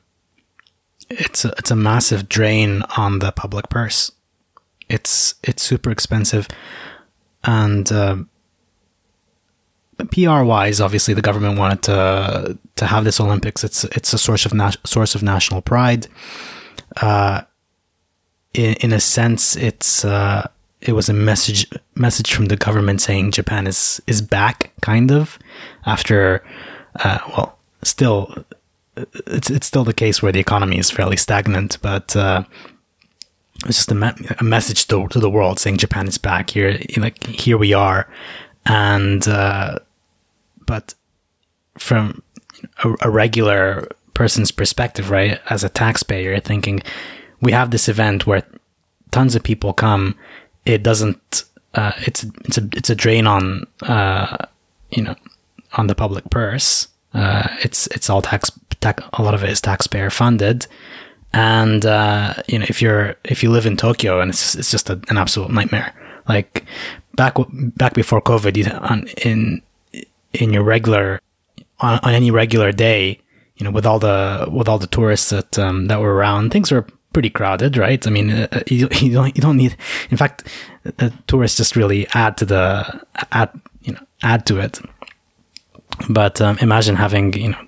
it's 1.10 1.46
a, 1.46 1.54
it's 1.58 1.72
a 1.72 1.76
massive 1.76 2.30
drain 2.30 2.84
on 2.98 3.20
the 3.20 3.32
public 3.32 3.70
purse. 3.70 4.12
It's 4.90 5.36
it's 5.44 5.64
super 5.64 5.90
expensive, 5.90 6.48
and 7.44 7.92
uh, 7.92 8.18
PR 10.12 10.44
wise, 10.44 10.80
obviously 10.80 11.14
the 11.14 11.22
government 11.22 11.58
wanted 11.58 11.82
to 11.84 12.58
to 12.76 12.86
have 12.86 13.04
this 13.04 13.20
Olympics. 13.20 13.64
It's 13.64 13.84
it's 13.86 14.14
a 14.14 14.18
source 14.18 14.46
of 14.46 14.54
na- 14.54 14.72
source 14.86 15.16
of 15.16 15.24
national 15.24 15.62
pride. 15.62 16.08
Uh, 17.02 17.42
in 18.54 18.74
in 18.76 18.94
a 18.94 19.00
sense, 19.00 19.56
it's 19.56 20.06
uh, 20.06 20.48
it 20.82 20.94
was 20.94 21.10
a 21.10 21.14
message 21.14 21.68
message 21.96 22.34
from 22.34 22.46
the 22.46 22.58
government 22.58 23.02
saying 23.02 23.32
Japan 23.32 23.68
is 23.68 24.02
is 24.08 24.22
back, 24.22 24.72
kind 24.82 25.12
of 25.12 25.40
after 25.86 26.44
uh, 27.04 27.20
well, 27.30 27.58
still 27.84 28.46
it's 29.28 29.50
it's 29.50 29.68
still 29.68 29.84
the 29.84 29.94
case 29.94 30.22
where 30.22 30.32
the 30.32 30.40
economy 30.40 30.78
is 30.78 30.92
fairly 30.92 31.18
stagnant, 31.18 31.78
but 31.82 32.16
uh, 32.16 32.44
it's 33.66 33.78
just 33.78 33.92
a, 33.92 33.96
me- 33.96 34.28
a 34.40 34.44
message 34.44 34.88
to, 34.88 35.08
to 35.08 35.20
the 35.20 35.30
world 35.30 35.60
saying 35.60 35.78
Japan 35.78 36.08
is 36.08 36.18
back 36.18 36.52
here, 36.52 36.80
like 36.98 37.24
here 37.26 37.58
we 37.58 37.74
are, 37.74 38.08
and 38.66 39.28
uh, 39.28 39.80
but 40.66 40.94
from 41.78 42.22
a, 42.84 42.96
a, 43.02 43.10
regular 43.10 43.88
person's 44.14 44.52
perspective, 44.52 45.10
right, 45.10 45.40
as 45.50 45.64
a 45.64 45.70
taxpayer, 45.70 46.40
thinking 46.40 46.82
we 47.42 47.52
have 47.52 47.72
this 47.72 47.88
event 47.88 48.28
where 48.28 48.44
tons 49.12 49.36
of 49.36 49.44
people 49.44 49.74
come, 49.74 50.16
it 50.66 50.84
doesn't, 50.84 51.44
uh, 51.74 51.94
it's 52.00 52.26
it's 52.46 52.58
a 52.58 52.70
it's 52.74 52.90
a 52.90 52.96
drain 52.96 53.26
on 53.28 53.66
uh, 53.84 54.38
you 54.92 55.04
know 55.04 55.16
on 55.74 55.88
the 55.88 55.96
public 55.96 56.30
purse. 56.30 56.88
Uh, 57.14 57.48
it's 57.64 57.88
it's 57.88 58.10
all 58.10 58.22
tax, 58.22 58.52
tax 58.82 59.04
a 59.14 59.24
lot 59.24 59.34
of 59.34 59.44
it 59.44 59.50
is 59.50 59.62
taxpayer 59.62 60.10
funded 60.10 60.68
and 61.34 61.86
uh, 61.86 62.34
you 62.48 62.60
know 62.60 62.66
if 62.68 62.82
you're 62.82 63.16
if 63.24 63.44
you 63.44 63.52
live 63.52 63.66
in 63.66 63.78
Tokyo 63.78 64.20
and 64.20 64.30
it's 64.30 64.56
it's 64.56 64.72
just 64.72 64.90
a, 64.90 65.00
an 65.10 65.18
absolute 65.18 65.52
nightmare. 65.52 65.94
Like 66.28 66.66
back 67.16 67.36
back 67.78 67.94
before 67.94 68.22
COVID, 68.22 68.58
you, 68.58 68.66
on, 68.66 69.08
in 69.24 69.62
in 70.34 70.52
your 70.52 70.64
regular 70.64 71.22
on, 71.80 72.00
on, 72.04 72.14
any 72.14 72.32
regular 72.32 72.72
day, 72.72 73.20
you 73.56 73.64
know, 73.64 73.72
with 73.72 73.86
all 73.86 74.00
the 74.00 74.48
with 74.52 74.68
all 74.68 74.80
the 74.80 74.88
tourists 74.88 75.30
that 75.30 75.58
um, 75.60 75.86
that 75.88 76.00
were 76.00 76.14
around, 76.14 76.52
things 76.52 76.72
were 76.72 76.86
pretty 77.14 77.30
crowded, 77.30 77.78
right? 77.78 78.06
I 78.06 78.10
mean, 78.10 78.32
uh, 78.32 78.64
you, 78.68 78.90
you 79.00 79.14
don't 79.14 79.36
you 79.36 79.42
don't 79.42 79.58
need. 79.58 79.78
In 80.10 80.18
fact, 80.18 80.48
the 80.84 81.14
tourists 81.28 81.58
just 81.58 81.76
really 81.76 82.08
add 82.14 82.38
to 82.38 82.46
the 82.46 83.06
add 83.32 83.50
you 83.82 83.94
know 83.94 84.02
add 84.22 84.46
to 84.48 84.60
it. 84.60 84.80
But 86.10 86.42
um, 86.42 86.58
imagine 86.60 86.96
having 86.96 87.34
you 87.34 87.50
know 87.50 87.68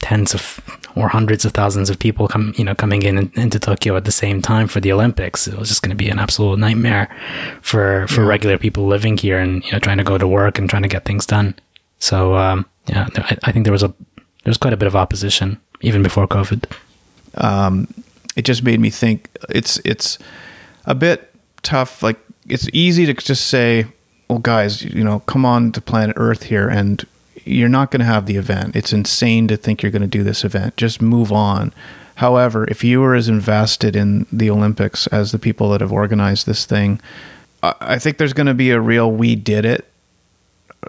tens 0.00 0.32
of 0.32 0.60
or 0.94 1.08
hundreds 1.08 1.44
of 1.44 1.52
thousands 1.52 1.90
of 1.90 1.98
people 1.98 2.28
come 2.28 2.54
you 2.56 2.64
know 2.64 2.74
coming 2.74 3.02
in 3.02 3.30
into 3.34 3.58
Tokyo 3.58 3.96
at 3.96 4.04
the 4.04 4.12
same 4.12 4.40
time 4.42 4.66
for 4.68 4.80
the 4.80 4.92
Olympics. 4.92 5.46
It 5.46 5.58
was 5.58 5.68
just 5.68 5.82
going 5.82 5.90
to 5.90 5.96
be 5.96 6.08
an 6.08 6.18
absolute 6.18 6.58
nightmare 6.58 7.08
for 7.62 8.06
for 8.08 8.22
yeah. 8.22 8.28
regular 8.28 8.58
people 8.58 8.86
living 8.86 9.16
here 9.16 9.38
and 9.38 9.64
you 9.64 9.72
know 9.72 9.78
trying 9.78 9.98
to 9.98 10.04
go 10.04 10.18
to 10.18 10.26
work 10.26 10.58
and 10.58 10.68
trying 10.68 10.82
to 10.82 10.88
get 10.88 11.04
things 11.04 11.26
done. 11.26 11.54
So 11.98 12.36
um, 12.36 12.66
yeah, 12.86 13.08
I, 13.16 13.36
I, 13.44 13.52
think 13.52 13.64
there 13.64 13.72
was 13.72 13.82
a 13.82 13.88
there 13.88 14.50
was 14.50 14.56
quite 14.56 14.72
a 14.72 14.76
bit 14.76 14.86
of 14.86 14.96
opposition 14.96 15.60
even 15.80 16.02
before 16.02 16.26
COVID. 16.26 16.64
Um, 17.34 17.92
it 18.36 18.44
just 18.44 18.62
made 18.62 18.80
me 18.80 18.90
think 18.90 19.28
it's 19.48 19.80
it's 19.84 20.18
a 20.86 20.94
bit 20.94 21.34
tough. 21.62 22.02
Like 22.02 22.18
it's 22.48 22.68
easy 22.72 23.04
to 23.06 23.14
just 23.14 23.46
say, 23.46 23.86
"Well, 24.28 24.38
guys, 24.38 24.82
you 24.82 25.04
know, 25.04 25.20
come 25.20 25.44
on 25.44 25.72
to 25.72 25.80
planet 25.80 26.16
Earth 26.18 26.44
here 26.44 26.68
and." 26.68 27.04
You're 27.48 27.68
not 27.68 27.90
going 27.90 28.00
to 28.00 28.06
have 28.06 28.26
the 28.26 28.36
event. 28.36 28.76
It's 28.76 28.92
insane 28.92 29.48
to 29.48 29.56
think 29.56 29.82
you're 29.82 29.92
going 29.92 30.02
to 30.02 30.08
do 30.08 30.22
this 30.22 30.44
event. 30.44 30.76
Just 30.76 31.00
move 31.02 31.32
on. 31.32 31.72
However, 32.16 32.66
if 32.68 32.82
you 32.82 33.00
were 33.00 33.14
as 33.14 33.28
invested 33.28 33.94
in 33.94 34.26
the 34.32 34.50
Olympics 34.50 35.06
as 35.08 35.32
the 35.32 35.38
people 35.38 35.70
that 35.70 35.80
have 35.80 35.92
organized 35.92 36.46
this 36.46 36.66
thing, 36.66 37.00
I 37.62 37.98
think 37.98 38.18
there's 38.18 38.32
going 38.32 38.46
to 38.46 38.54
be 38.54 38.70
a 38.70 38.80
real 38.80 39.10
we 39.10 39.34
did 39.34 39.64
it 39.64 39.87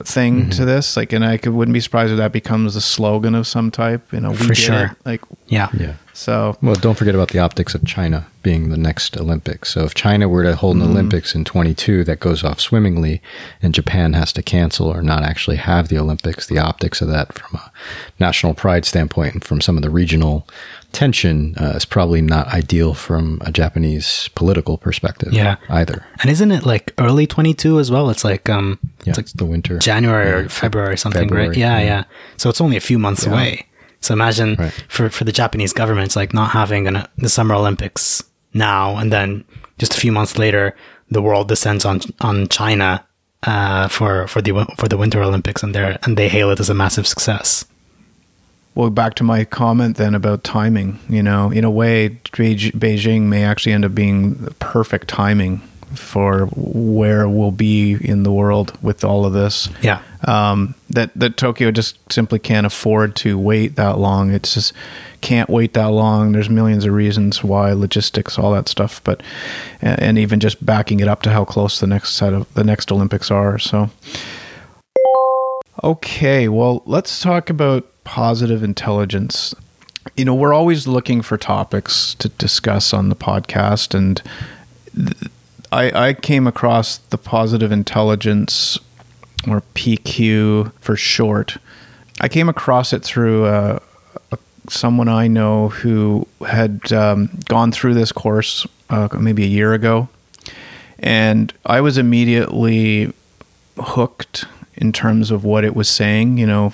thing 0.03 0.41
Mm-hmm. 0.41 0.49
to 0.51 0.65
this. 0.65 0.95
Like, 0.95 1.13
and 1.13 1.25
I 1.25 1.37
could, 1.37 1.53
wouldn't 1.53 1.73
be 1.73 1.79
surprised 1.79 2.11
if 2.11 2.17
that 2.17 2.31
becomes 2.31 2.75
a 2.75 2.81
slogan 2.81 3.35
of 3.35 3.47
some 3.47 3.71
type. 3.71 4.13
You 4.13 4.19
know, 4.21 4.31
we 4.31 4.37
For 4.37 4.47
did 4.49 4.57
sure. 4.57 4.85
it. 4.85 4.91
Like, 5.05 5.21
Yeah. 5.47 5.69
Yeah. 5.77 5.93
so 6.13 6.55
Well, 6.61 6.75
don't 6.75 6.95
forget 6.97 7.15
about 7.15 7.29
the 7.29 7.39
optics 7.39 7.73
of 7.73 7.83
China 7.85 8.27
being 8.43 8.69
the 8.69 8.77
next 8.77 9.17
Olympics. 9.17 9.73
So 9.73 9.83
if 9.83 9.95
China 9.95 10.29
were 10.29 10.43
to 10.43 10.55
hold 10.55 10.77
an 10.77 10.83
Olympics 10.83 11.33
in 11.35 11.43
22 11.43 12.03
that 12.05 12.19
goes 12.19 12.43
off 12.43 12.59
swimmingly 12.61 13.21
and 13.61 13.73
Japan 13.73 14.13
has 14.13 14.31
to 14.33 14.43
cancel 14.43 14.87
or 14.87 15.01
not 15.01 15.23
actually 15.23 15.57
have 15.57 15.87
the 15.89 15.97
Olympics, 15.97 16.47
the 16.47 16.59
optics 16.59 17.01
of 17.01 17.07
that 17.09 17.33
from 17.33 17.59
a 17.59 17.71
national 18.19 18.53
pride 18.53 18.85
standpoint 18.85 19.33
and 19.33 19.43
from 19.43 19.59
some 19.59 19.75
of 19.75 19.81
the 19.83 19.89
regional 19.89 20.47
tension 20.91 21.55
uh, 21.59 21.73
is 21.75 21.85
probably 21.85 22.21
not 22.21 22.47
ideal 22.47 22.93
from 22.93 23.39
a 23.45 23.51
Japanese 23.51 24.29
political 24.35 24.77
perspective 24.77 25.33
Yeah. 25.33 25.55
either. 25.69 26.03
And 26.21 26.29
isn't 26.31 26.51
it 26.51 26.65
like 26.65 26.93
early 26.97 27.27
22 27.27 27.79
as 27.79 27.91
well? 27.91 28.09
It's 28.09 28.23
like 28.23 28.49
um 28.49 28.79
Yeah, 29.03 29.11
it's 29.11 29.17
like 29.17 29.25
it's 29.25 29.33
the 29.33 29.45
winter. 29.45 29.77
January 29.79 30.31
or 30.31 30.49
February 30.49 30.93
or 30.93 30.97
something, 30.97 31.29
right? 31.29 31.55
Yeah, 31.55 31.77
yeah. 31.79 31.85
yeah, 31.85 32.03
So 32.37 32.49
it's 32.49 32.61
only 32.61 32.77
a 32.77 32.81
few 32.81 32.99
months 32.99 33.25
away. 33.25 33.65
So 34.01 34.13
imagine 34.13 34.55
Right. 34.57 34.73
for 34.87 35.09
for 35.09 35.23
the 35.25 35.31
Japanese 35.33 35.73
government, 35.73 36.05
it's 36.05 36.15
like 36.15 36.33
not 36.33 36.49
having 36.51 36.87
an, 36.87 37.05
the 37.17 37.29
Summer 37.29 37.55
Olympics 37.55 38.23
now, 38.53 38.97
and 38.97 39.11
then 39.11 39.43
just 39.77 39.93
a 39.93 39.99
few 39.99 40.11
months 40.11 40.37
later, 40.37 40.73
the 41.11 41.21
world 41.21 41.47
descends 41.49 41.85
on 41.85 41.99
on 42.21 42.47
China 42.47 43.03
uh, 43.43 43.87
for 43.89 44.27
for 44.27 44.41
the 44.41 44.51
for 44.77 44.87
the 44.87 44.97
Winter 44.97 45.21
Olympics, 45.21 45.63
and 45.63 45.73
they 45.75 45.97
and 46.03 46.17
they 46.17 46.29
hail 46.29 46.49
it 46.51 46.59
as 46.59 46.69
a 46.69 46.73
massive 46.73 47.05
success. 47.07 47.65
Well, 48.75 48.89
back 48.89 49.15
to 49.15 49.23
my 49.23 49.43
comment 49.45 49.97
then 49.97 50.15
about 50.15 50.43
timing. 50.43 50.99
You 51.09 51.23
know, 51.23 51.51
in 51.51 51.63
a 51.63 51.71
way, 51.71 52.09
Beijing 52.09 53.23
may 53.23 53.43
actually 53.43 53.73
end 53.73 53.85
up 53.85 53.93
being 53.93 54.35
the 54.35 54.51
perfect 54.51 55.07
timing 55.07 55.61
for 55.95 56.45
where 56.55 57.27
we'll 57.27 57.51
be 57.51 57.93
in 57.93 58.23
the 58.23 58.31
world 58.31 58.77
with 58.81 59.03
all 59.03 59.25
of 59.25 59.33
this. 59.33 59.69
Yeah. 59.81 60.01
Um, 60.25 60.75
that 60.89 61.11
that 61.15 61.37
Tokyo 61.37 61.71
just 61.71 61.97
simply 62.11 62.39
can't 62.39 62.65
afford 62.65 63.15
to 63.17 63.37
wait 63.39 63.75
that 63.75 63.97
long. 63.97 64.31
It's 64.31 64.53
just 64.53 64.73
can't 65.21 65.49
wait 65.49 65.73
that 65.73 65.87
long. 65.87 66.31
There's 66.31 66.49
millions 66.49 66.85
of 66.85 66.93
reasons 66.93 67.43
why, 67.43 67.71
logistics, 67.71 68.37
all 68.37 68.51
that 68.53 68.69
stuff. 68.69 69.03
But 69.03 69.23
and, 69.81 69.99
and 69.99 70.17
even 70.19 70.39
just 70.39 70.63
backing 70.63 70.99
it 70.99 71.07
up 71.07 71.21
to 71.23 71.31
how 71.31 71.45
close 71.45 71.79
the 71.79 71.87
next 71.87 72.13
set 72.13 72.33
of 72.33 72.53
the 72.53 72.63
next 72.63 72.91
Olympics 72.91 73.31
are. 73.31 73.57
So. 73.57 73.89
Okay, 75.81 76.49
well, 76.49 76.83
let's 76.85 77.21
talk 77.21 77.49
about 77.49 77.87
positive 78.09 78.63
intelligence. 78.63 79.53
You 80.17 80.25
know, 80.25 80.33
we're 80.33 80.51
always 80.51 80.87
looking 80.87 81.21
for 81.21 81.37
topics 81.37 82.15
to 82.15 82.27
discuss 82.27 82.91
on 82.91 83.09
the 83.09 83.15
podcast, 83.15 83.93
and 83.93 84.19
I, 85.71 86.07
I 86.07 86.13
came 86.15 86.47
across 86.47 86.97
the 86.97 87.19
positive 87.19 87.71
intelligence, 87.71 88.79
or 89.47 89.61
PQ 89.75 90.73
for 90.81 90.95
short. 90.95 91.57
I 92.19 92.27
came 92.27 92.49
across 92.49 92.93
it 92.93 93.03
through 93.03 93.45
uh, 93.45 93.77
a, 94.31 94.37
someone 94.67 95.07
I 95.07 95.27
know 95.27 95.69
who 95.69 96.27
had 96.47 96.91
um, 96.91 97.29
gone 97.47 97.71
through 97.71 97.93
this 97.93 98.11
course 98.11 98.65
uh, 98.89 99.07
maybe 99.19 99.43
a 99.43 99.53
year 99.59 99.73
ago, 99.73 100.09
and 100.97 101.53
I 101.63 101.79
was 101.81 101.99
immediately 101.99 103.13
hooked 103.77 104.45
in 104.79 104.93
terms 104.93 105.29
of 105.29 105.43
what 105.43 105.63
it 105.63 105.75
was 105.75 105.87
saying, 105.89 106.37
you 106.37 106.47
know, 106.47 106.73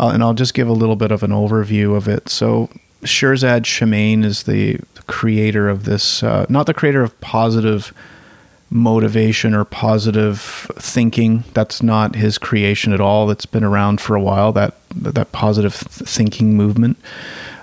uh, 0.00 0.08
and 0.08 0.22
I'll 0.22 0.34
just 0.34 0.54
give 0.54 0.66
a 0.66 0.72
little 0.72 0.96
bit 0.96 1.12
of 1.12 1.22
an 1.22 1.30
overview 1.30 1.94
of 1.94 2.08
it. 2.08 2.28
So, 2.28 2.70
Shirzad 3.02 3.64
Chamine 3.64 4.24
is 4.24 4.44
the 4.44 4.80
creator 5.06 5.68
of 5.68 5.84
this, 5.84 6.22
uh, 6.22 6.46
not 6.48 6.66
the 6.66 6.74
creator 6.74 7.02
of 7.02 7.20
positive 7.20 7.92
motivation 8.70 9.54
or 9.54 9.64
positive 9.64 10.40
thinking. 10.76 11.44
That's 11.52 11.82
not 11.82 12.14
his 12.14 12.38
creation 12.38 12.92
at 12.92 13.00
all. 13.00 13.26
That's 13.26 13.44
been 13.44 13.64
around 13.64 14.00
for 14.00 14.16
a 14.16 14.20
while. 14.20 14.52
That 14.52 14.74
that 14.90 15.32
positive 15.32 15.74
thinking 15.74 16.56
movement. 16.56 16.96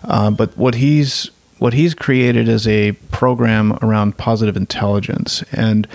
Uh, 0.03 0.29
but 0.29 0.55
what 0.58 0.75
he's 0.75 1.31
what 1.58 1.74
he's 1.74 1.93
created 1.93 2.48
is 2.48 2.67
a 2.67 2.93
program 3.12 3.77
around 3.81 4.17
positive 4.17 4.55
intelligence 4.55 5.43
and 5.51 5.88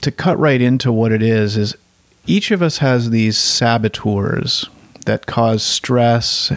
to 0.00 0.10
cut 0.10 0.38
right 0.38 0.60
into 0.60 0.92
what 0.92 1.12
it 1.12 1.22
is 1.22 1.56
is 1.56 1.76
each 2.26 2.50
of 2.50 2.62
us 2.62 2.78
has 2.78 3.10
these 3.10 3.36
saboteurs 3.36 4.68
that 5.06 5.26
cause 5.26 5.62
stress 5.62 6.52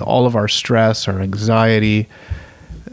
all 0.00 0.26
of 0.26 0.36
our 0.36 0.48
stress 0.48 1.08
our 1.08 1.20
anxiety 1.20 2.08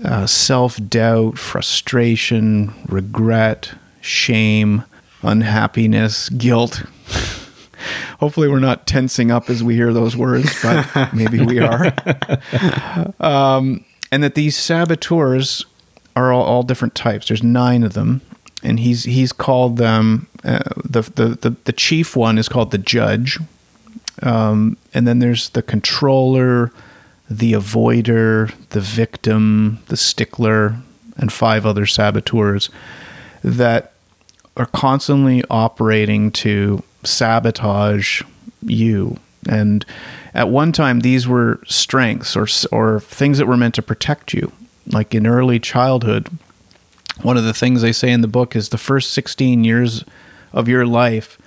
uh, 0.04 0.26
self-doubt 0.26 1.38
frustration 1.38 2.74
regret 2.88 3.74
shame 4.02 4.84
unhappiness 5.24 6.30
guilt. 6.30 6.84
Hopefully 8.20 8.48
we're 8.48 8.60
not 8.60 8.88
tensing 8.88 9.32
up 9.32 9.50
as 9.50 9.64
we 9.64 9.76
hear 9.76 9.94
those 9.94 10.16
words 10.16 10.62
but 10.62 11.14
maybe 11.14 11.44
we 11.44 11.60
are. 11.60 11.94
Um, 13.20 13.84
and 14.12 14.24
that 14.24 14.36
these 14.36 14.56
saboteurs 14.56 15.66
are 16.16 16.32
all, 16.32 16.44
all 16.44 16.64
different 16.64 16.96
types. 16.96 17.28
There's 17.28 17.44
nine 17.44 17.84
of 17.84 17.94
them 17.94 18.22
and 18.64 18.80
he's 18.80 19.04
he's 19.04 19.32
called 19.32 19.78
them 19.78 20.28
uh, 20.44 20.60
the, 20.84 21.02
the 21.02 21.28
the 21.42 21.56
the 21.66 21.74
chief 21.74 22.16
one 22.16 22.38
is 22.38 22.50
called 22.50 22.72
the 22.72 22.78
judge, 22.78 23.40
um, 24.22 24.78
and 24.94 25.08
then 25.08 25.20
there's 25.20 25.50
the 25.50 25.62
controller, 25.62 26.72
the 27.30 27.54
avoider, 27.54 28.54
the 28.70 28.82
victim, 28.82 29.80
the 29.88 29.98
stickler, 29.98 30.78
and 31.18 31.32
five 31.32 31.66
other 31.66 31.86
saboteurs 31.86 32.70
that 33.44 33.94
are 34.58 34.68
constantly 34.68 35.44
operating 35.50 36.32
to 36.32 36.84
sabotage 37.04 38.22
you. 38.62 39.18
And 39.48 39.86
at 40.34 40.50
one 40.50 40.72
time, 40.72 41.02
these 41.02 41.28
were 41.28 41.60
strengths 41.66 42.36
or 42.36 42.48
or 42.72 43.00
things 43.00 43.38
that 43.38 43.48
were 43.48 43.58
meant 43.58 43.76
to 43.76 43.82
protect 43.82 44.34
you, 44.34 44.52
like 44.88 45.14
in 45.14 45.28
early 45.28 45.60
childhood 45.60 46.30
one 47.22 47.38
of 47.38 47.44
the 47.44 47.54
things 47.54 47.82
they 47.82 47.92
say 47.92 48.12
in 48.12 48.22
the 48.22 48.28
book 48.28 48.56
is 48.56 48.70
the 48.70 48.78
first 48.78 49.12
16 49.12 49.64
years 49.64 50.04
of 50.54 50.68
your 50.68 50.86
life 50.86 51.38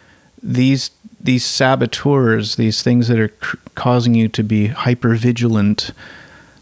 these 0.43 0.91
these 1.21 1.45
saboteurs 1.45 2.57
these 2.57 2.83
things 2.83 3.09
that 3.09 3.19
are 3.19 3.29
cr- 3.29 3.57
causing 3.75 4.15
you 4.15 4.29
to 4.29 4.43
be 4.43 4.69
hyper 4.69 5.15
vigilant 5.15 5.91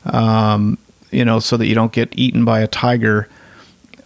um, 0.05 0.79
you 1.11 1.25
know 1.25 1.39
so 1.39 1.57
that 1.57 1.67
you 1.67 1.75
don't 1.75 1.93
get 1.93 2.17
eaten 2.17 2.45
by 2.45 2.61
a 2.61 2.67
tiger 2.67 3.29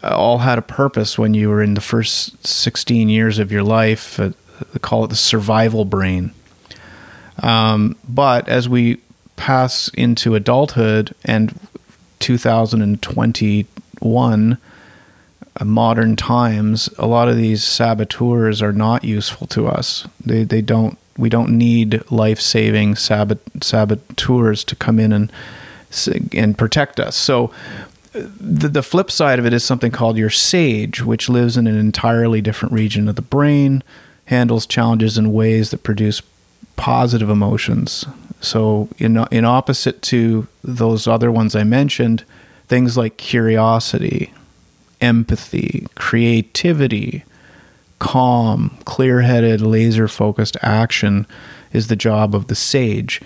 uh, 0.03 0.17
all 0.17 0.39
had 0.39 0.59
a 0.59 0.63
purpose 0.63 1.19
when 1.19 1.35
you 1.35 1.49
were 1.49 1.63
in 1.63 1.75
the 1.75 1.81
first 1.81 2.47
16 2.47 3.09
years 3.09 3.39
of 3.39 3.53
your 3.53 3.63
life 3.63 4.19
uh, 4.19 4.31
call 4.81 5.05
it 5.05 5.09
the 5.09 5.17
survival 5.17 5.85
brain. 5.85 6.33
Um, 7.43 7.97
but 8.09 8.49
as 8.49 8.69
we 8.69 9.01
pass 9.37 9.89
into 9.95 10.35
adulthood 10.35 11.15
and 11.25 11.59
2021 12.19 14.53
uh, 14.53 14.57
modern 15.65 16.17
times, 16.17 16.89
a 16.99 17.07
lot 17.07 17.29
of 17.29 17.37
these 17.37 17.63
saboteurs 17.63 18.63
are 18.63 18.73
not 18.73 19.05
useful 19.05 19.47
to 19.49 19.67
us. 19.67 20.07
They 20.25 20.45
they 20.45 20.63
don't 20.63 20.99
we 21.17 21.29
don't 21.29 21.57
need 21.57 22.03
life 22.11 22.41
saving 22.41 22.97
sabot, 22.97 23.41
saboteurs 23.63 24.65
to 24.65 24.77
come 24.77 24.99
in 24.99 25.13
and 25.13 25.33
and 26.33 26.57
protect 26.57 27.01
us. 27.01 27.17
So 27.17 27.53
uh, 28.15 28.23
the, 28.41 28.69
the 28.69 28.83
flip 28.83 29.11
side 29.11 29.39
of 29.39 29.47
it 29.47 29.53
is 29.53 29.65
something 29.65 29.91
called 29.91 30.17
your 30.17 30.31
sage, 30.31 31.03
which 31.03 31.29
lives 31.29 31.57
in 31.57 31.67
an 31.67 31.77
entirely 31.77 32.41
different 32.41 32.73
region 32.73 33.09
of 33.09 33.17
the 33.17 33.23
brain, 33.23 33.83
handles 34.27 34.67
challenges 34.67 35.19
in 35.19 35.33
ways 35.33 35.71
that 35.71 35.83
produce 35.83 36.23
positive 36.77 37.29
emotions. 37.29 38.07
So 38.41 38.89
in 38.99 39.19
in 39.31 39.45
opposite 39.45 40.01
to 40.03 40.47
those 40.65 41.07
other 41.07 41.31
ones 41.31 41.55
I 41.55 41.65
mentioned, 41.65 42.25
things 42.69 42.97
like 42.97 43.17
curiosity, 43.17 44.33
empathy, 45.01 45.87
creativity, 45.95 47.25
calm, 47.99 48.77
clear-headed, 48.85 49.61
laser-focused 49.61 50.57
action 50.63 51.27
is 51.73 51.87
the 51.87 51.97
job 51.97 52.35
of 52.35 52.49
the 52.49 52.55
sage. 52.55 53.21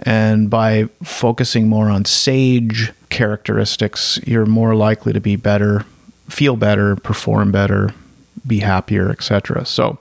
And 0.00 0.50
by 0.50 0.84
focusing 1.02 1.68
more 1.68 1.88
on 1.88 2.04
sage 2.04 2.92
characteristics, 3.10 4.18
you're 4.24 4.46
more 4.46 4.74
likely 4.74 5.12
to 5.12 5.20
be 5.20 5.36
better, 5.36 5.84
feel 6.28 6.56
better, 6.56 6.96
perform 6.96 7.52
better, 7.52 7.94
be 8.46 8.60
happier, 8.60 9.10
etc. 9.10 9.64
So 9.64 9.98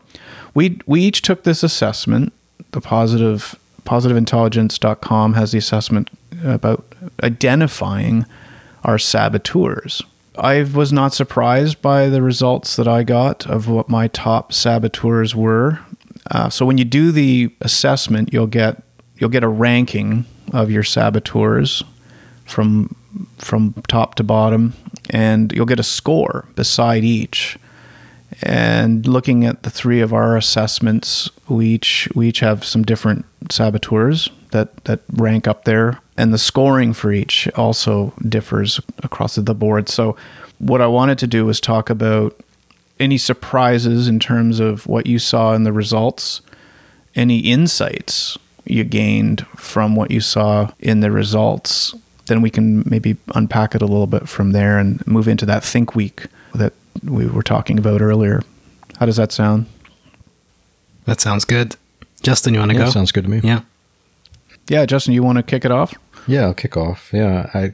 we 0.54 0.80
we 0.86 1.02
each 1.02 1.22
took 1.22 1.44
this 1.44 1.64
assessment. 1.64 2.34
The 2.72 2.82
positive 2.82 3.56
positiveintelligence.com 3.86 5.34
has 5.34 5.52
the 5.52 5.58
assessment 5.58 6.10
about 6.44 6.86
identifying 7.22 8.26
our 8.84 8.98
saboteurs. 8.98 10.02
I 10.38 10.64
was 10.64 10.92
not 10.92 11.14
surprised 11.14 11.82
by 11.82 12.10
the 12.10 12.22
results 12.22 12.76
that 12.76 12.88
I 12.88 13.04
got 13.04 13.46
of 13.46 13.68
what 13.68 13.90
my 13.90 14.08
top 14.08 14.52
saboteurs 14.52 15.36
were. 15.36 15.80
Uh, 16.32 16.50
so 16.50 16.66
when 16.66 16.78
you 16.78 16.86
do 16.86 17.12
the 17.12 17.54
assessment, 17.62 18.34
you'll 18.34 18.48
get 18.48 18.82
you'll 19.18 19.30
get 19.30 19.44
a 19.44 19.48
ranking 19.48 20.26
of 20.52 20.72
your 20.72 20.84
saboteurs 20.84 21.84
from 22.46 22.96
from 23.38 23.74
top 23.88 24.16
to 24.16 24.24
bottom, 24.24 24.74
and 25.10 25.52
you'll 25.52 25.66
get 25.68 25.80
a 25.80 25.84
score 25.84 26.46
beside 26.56 27.04
each. 27.04 27.58
and 28.42 29.06
looking 29.08 29.46
at 29.46 29.64
the 29.64 29.70
three 29.70 30.02
of 30.02 30.14
our 30.14 30.36
assessments, 30.36 31.30
we 31.48 31.68
each 31.68 32.10
we 32.16 32.30
each 32.30 32.40
have 32.40 32.64
some 32.64 32.84
different 32.84 33.26
saboteurs 33.52 34.30
that 34.52 34.84
that 34.86 35.02
rank 35.12 35.48
up 35.48 35.66
there, 35.66 36.00
and 36.18 36.34
the 36.34 36.38
scoring 36.38 36.94
for 36.94 37.12
each 37.12 37.48
also 37.56 38.14
differs 38.28 38.80
across 39.04 39.36
the 39.36 39.54
board. 39.56 39.90
So, 39.90 40.16
what 40.60 40.82
I 40.82 40.88
wanted 40.88 41.18
to 41.20 41.28
do 41.28 41.46
was 41.46 41.60
talk 41.60 41.90
about 41.90 42.40
any 43.00 43.18
surprises 43.18 44.08
in 44.08 44.20
terms 44.20 44.60
of 44.60 44.86
what 44.88 45.08
you 45.08 45.20
saw 45.20 45.54
in 45.54 45.64
the 45.64 45.74
results, 45.74 46.42
any 47.16 47.40
insights 47.40 48.38
you 48.66 48.84
gained 48.84 49.46
from 49.58 49.96
what 49.96 50.12
you 50.12 50.22
saw 50.22 50.72
in 50.80 51.02
the 51.02 51.12
results. 51.12 51.94
Then 52.28 52.42
we 52.42 52.50
can 52.50 52.84
maybe 52.86 53.18
unpack 53.36 53.76
it 53.76 53.82
a 53.82 53.86
little 53.86 54.08
bit 54.08 54.30
from 54.30 54.52
there 54.54 54.78
and 54.78 55.06
move 55.06 55.28
into 55.28 55.46
that 55.48 55.64
think 55.64 55.96
week 55.96 56.28
that 56.56 56.72
we 57.04 57.26
were 57.28 57.44
talking 57.44 57.78
about 57.78 58.02
earlier. 58.02 58.42
How 59.00 59.06
does 59.06 59.18
that 59.18 59.34
sound? 59.34 59.66
That 61.06 61.20
sounds 61.20 61.44
good. 61.44 61.76
Justin, 62.22 62.54
you 62.54 62.62
want 62.62 62.72
to 62.72 62.78
Yeah, 62.78 62.86
go? 62.86 62.92
sounds 62.92 63.12
good 63.12 63.26
to 63.26 63.30
me. 63.30 63.42
Yeah. 63.44 63.62
Yeah, 64.68 64.86
Justin, 64.86 65.14
you 65.14 65.24
want 65.24 65.38
to 65.38 65.44
kick 65.44 65.66
it 65.66 65.72
off? 65.72 65.94
Yeah, 66.28 66.44
I'll 66.44 66.54
kick 66.54 66.78
off. 66.78 67.10
Yeah, 67.12 67.50
I 67.54 67.74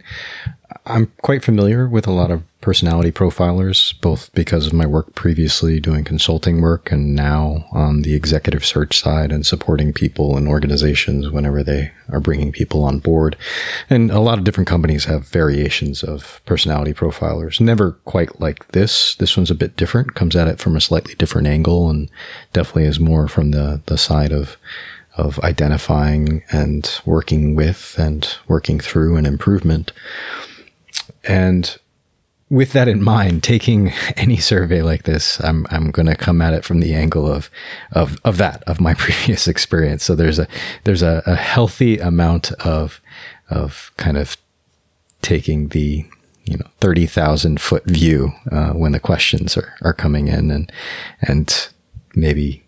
I'm 0.86 1.12
quite 1.22 1.44
familiar 1.44 1.88
with 1.88 2.08
a 2.08 2.12
lot 2.12 2.32
of 2.32 2.44
personality 2.62 3.12
profilers, 3.12 4.00
both 4.02 4.34
because 4.34 4.68
of 4.68 4.74
my 4.74 4.86
work 4.86 5.16
previously 5.16 5.80
doing 5.80 6.04
consulting 6.04 6.62
work 6.62 6.92
and 6.92 7.16
now 7.16 7.66
on 7.72 8.02
the 8.02 8.14
executive 8.14 8.66
search 8.66 9.00
side 9.00 9.32
and 9.32 9.46
supporting 9.46 9.94
people 9.94 10.36
and 10.36 10.48
organizations 10.48 11.30
whenever 11.30 11.64
they 11.64 11.92
are 12.10 12.20
bringing 12.20 12.52
people 12.52 12.84
on 12.84 13.00
board. 13.00 13.38
And 13.90 14.12
a 14.12 14.20
lot 14.20 14.38
of 14.38 14.44
different 14.44 14.68
companies 14.68 15.06
have 15.06 15.28
variations 15.28 16.04
of 16.04 16.42
personality 16.46 16.94
profilers. 16.94 17.62
Never 17.62 17.94
quite 18.06 18.42
like 18.42 18.68
this. 18.70 19.16
This 19.16 19.38
one's 19.38 19.52
a 19.52 19.56
bit 19.56 19.76
different, 19.76 20.16
comes 20.16 20.36
at 20.36 20.48
it 20.48 20.60
from 20.60 20.76
a 20.76 20.82
slightly 20.82 21.16
different 21.16 21.48
angle 21.48 21.90
and 21.90 22.10
definitely 22.52 22.86
is 22.86 23.00
more 23.00 23.28
from 23.28 23.52
the 23.52 23.82
the 23.86 23.98
side 23.98 24.32
of 24.32 24.58
of 25.20 25.40
identifying 25.40 26.44
and 26.52 27.02
working 27.06 27.56
with 27.56 27.96
and 27.98 28.38
working 28.48 28.80
through 28.80 29.18
an 29.18 29.26
improvement. 29.26 29.92
And 31.26 31.78
with 32.50 32.74
that 32.74 32.88
in 32.88 33.04
mind, 33.04 33.44
taking 33.44 33.90
any 34.16 34.38
survey 34.38 34.82
like 34.82 35.04
this, 35.04 35.40
I'm 35.44 35.68
I'm 35.70 35.92
going 35.92 36.08
to 36.08 36.16
come 36.16 36.42
at 36.42 36.54
it 36.54 36.64
from 36.64 36.80
the 36.80 36.94
angle 36.94 37.32
of 37.32 37.50
of 37.92 38.20
of 38.24 38.38
that 38.38 38.64
of 38.64 38.80
my 38.80 38.94
previous 39.06 39.48
experience. 39.48 40.04
So 40.04 40.16
there's 40.16 40.40
a 40.40 40.48
there's 40.86 41.04
a, 41.04 41.22
a 41.26 41.36
healthy 41.36 41.98
amount 42.00 42.52
of 42.54 43.02
of 43.50 43.92
kind 43.98 44.18
of 44.18 44.38
taking 45.22 45.68
the 45.70 46.06
you 46.46 46.58
know 46.58 46.68
thirty 46.80 47.06
thousand 47.06 47.60
foot 47.60 47.86
view 47.86 48.32
uh, 48.52 48.72
when 48.72 48.94
the 48.94 49.00
questions 49.00 49.58
are 49.58 49.74
are 49.82 49.94
coming 49.94 50.28
in 50.28 50.50
and 50.50 50.72
and 51.22 51.70
maybe 52.16 52.64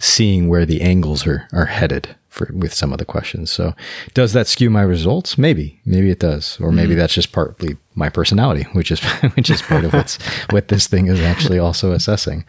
seeing 0.00 0.48
where 0.48 0.66
the 0.66 0.80
angles 0.80 1.26
are 1.26 1.46
are 1.52 1.66
headed 1.66 2.16
for 2.28 2.48
with 2.52 2.72
some 2.74 2.92
of 2.92 2.98
the 2.98 3.04
questions. 3.04 3.50
So, 3.50 3.74
does 4.14 4.32
that 4.32 4.46
skew 4.46 4.70
my 4.70 4.82
results? 4.82 5.38
Maybe, 5.38 5.80
maybe 5.84 6.10
it 6.10 6.18
does, 6.18 6.58
or 6.60 6.72
maybe 6.72 6.90
mm-hmm. 6.90 6.98
that's 6.98 7.14
just 7.14 7.32
partly 7.32 7.76
my 8.00 8.08
personality, 8.08 8.64
which 8.72 8.90
is 8.90 9.00
which 9.36 9.48
is 9.50 9.62
part 9.62 9.84
of 9.84 9.92
what's 9.92 10.16
what 10.50 10.68
this 10.68 10.88
thing 10.88 11.06
is 11.06 11.20
actually 11.20 11.60
also 11.60 11.92
assessing. 11.92 12.44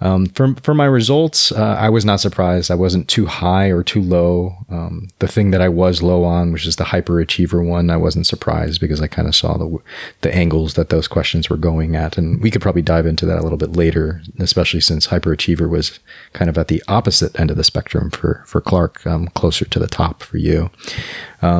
Um, 0.00 0.26
for 0.26 0.54
for 0.62 0.74
my 0.74 0.84
results, 0.84 1.50
uh, 1.52 1.76
I 1.78 1.88
was 1.88 2.04
not 2.04 2.20
surprised. 2.20 2.70
I 2.70 2.74
wasn't 2.74 3.08
too 3.08 3.24
high 3.24 3.68
or 3.68 3.82
too 3.82 4.02
low. 4.02 4.54
Um, 4.68 5.08
the 5.20 5.28
thing 5.28 5.52
that 5.52 5.62
I 5.62 5.70
was 5.70 6.02
low 6.02 6.24
on, 6.24 6.52
which 6.52 6.66
is 6.66 6.76
the 6.76 6.84
hyperachiever 6.84 7.66
one, 7.66 7.88
I 7.88 7.96
wasn't 7.96 8.26
surprised 8.26 8.80
because 8.80 9.00
I 9.00 9.06
kind 9.06 9.26
of 9.26 9.34
saw 9.34 9.56
the 9.56 9.78
the 10.20 10.34
angles 10.34 10.74
that 10.74 10.90
those 10.90 11.08
questions 11.08 11.48
were 11.48 11.56
going 11.56 11.96
at, 11.96 12.18
and 12.18 12.42
we 12.42 12.50
could 12.50 12.62
probably 12.62 12.82
dive 12.82 13.06
into 13.06 13.24
that 13.24 13.38
a 13.38 13.42
little 13.42 13.58
bit 13.58 13.72
later, 13.72 14.20
especially 14.38 14.80
since 14.80 15.06
hyperachiever 15.06 15.70
was 15.70 15.98
kind 16.34 16.50
of 16.50 16.58
at 16.58 16.68
the 16.68 16.82
opposite 16.88 17.38
end 17.40 17.50
of 17.50 17.56
the 17.56 17.64
spectrum 17.64 18.10
for 18.10 18.42
for 18.46 18.60
Clark, 18.60 19.06
um, 19.06 19.28
closer 19.28 19.64
to 19.64 19.78
the 19.78 19.86
top 19.86 20.22
for 20.22 20.36
you. 20.36 20.70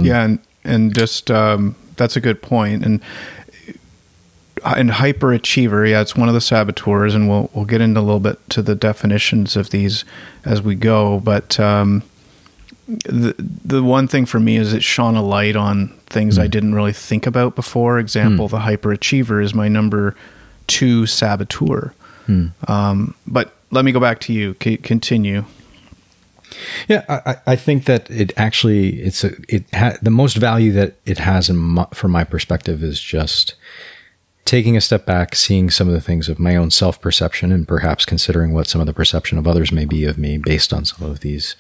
yeah, 0.05 0.25
and 0.25 0.41
and 0.65 0.95
just 0.95 1.31
um, 1.31 1.77
that's 1.99 2.17
a 2.17 2.21
good 2.21 2.41
point. 2.43 2.85
And 2.85 3.03
and 4.65 4.91
hyperachiever, 4.91 5.89
yeah, 5.89 6.01
it's 6.01 6.17
one 6.17 6.29
of 6.29 6.35
the 6.35 6.41
saboteurs, 6.41 7.15
and 7.15 7.29
we'll 7.29 7.51
we'll 7.53 7.65
get 7.65 7.81
into 7.81 8.01
a 8.01 8.03
little 8.03 8.21
bit 8.21 8.39
to 8.51 8.63
the 8.63 8.75
definitions 8.75 9.57
of 9.57 9.71
these 9.71 10.05
as 10.45 10.63
we 10.63 10.75
go. 10.75 11.21
But 11.21 11.61
um, 11.61 12.03
the 12.89 13.35
the 13.39 13.83
one 13.83 14.09
thing 14.09 14.27
for 14.27 14.41
me 14.41 14.57
is 14.57 14.73
it 14.73 14.83
shone 14.83 15.15
a 15.17 15.23
light 15.23 15.57
on 15.57 15.89
things 16.07 16.39
I 16.39 16.47
didn't 16.47 16.75
really 16.75 16.93
think 16.93 17.27
about 17.27 17.55
before. 17.55 17.99
Example, 17.99 18.49
the 18.49 18.59
hyperachiever 18.61 19.43
is 19.45 19.55
my 19.55 19.69
number 19.69 20.17
two 20.67 21.07
saboteur. 21.07 21.93
Um, 22.67 23.15
but 23.27 23.55
let 23.71 23.85
me 23.85 23.93
go 23.93 24.01
back 24.01 24.21
to 24.21 24.33
you. 24.33 24.57
C- 24.63 24.77
continue. 24.79 25.45
Yeah, 26.89 27.05
I, 27.09 27.37
I- 27.47 27.57
think 27.57 27.85
that 27.85 28.11
it 28.11 28.33
actually 28.37 29.01
it's 29.03 29.25
a 29.25 29.33
it 29.49 29.65
ha- 29.75 29.97
the 30.01 30.11
most 30.11 30.37
value 30.37 30.73
that 30.73 30.97
it 31.05 31.19
has 31.19 31.49
in 31.51 31.57
my, 31.57 31.87
from 31.93 32.11
my 32.13 32.25
perspective 32.25 32.83
is 32.83 33.01
just 33.01 33.55
taking 34.45 34.79
a 34.79 34.81
step 34.81 35.05
back, 35.05 35.35
seeing 35.35 35.69
some 35.69 35.89
of 35.89 35.93
the 35.93 36.01
things 36.01 36.27
of 36.27 36.39
my 36.39 36.57
own 36.57 36.71
self 36.71 36.99
perception, 37.03 37.53
and 37.53 37.69
perhaps 37.69 38.07
considering 38.07 38.55
what 38.55 38.67
some 38.67 38.81
of 38.81 38.87
the 38.87 38.95
perception 38.95 39.37
of 39.37 39.47
others 39.47 39.71
may 39.71 39.85
be 39.85 40.05
of 40.07 40.17
me 40.17 40.39
based 40.39 40.73
on 40.73 40.85
some 40.87 41.09
of 41.11 41.21
these 41.21 41.55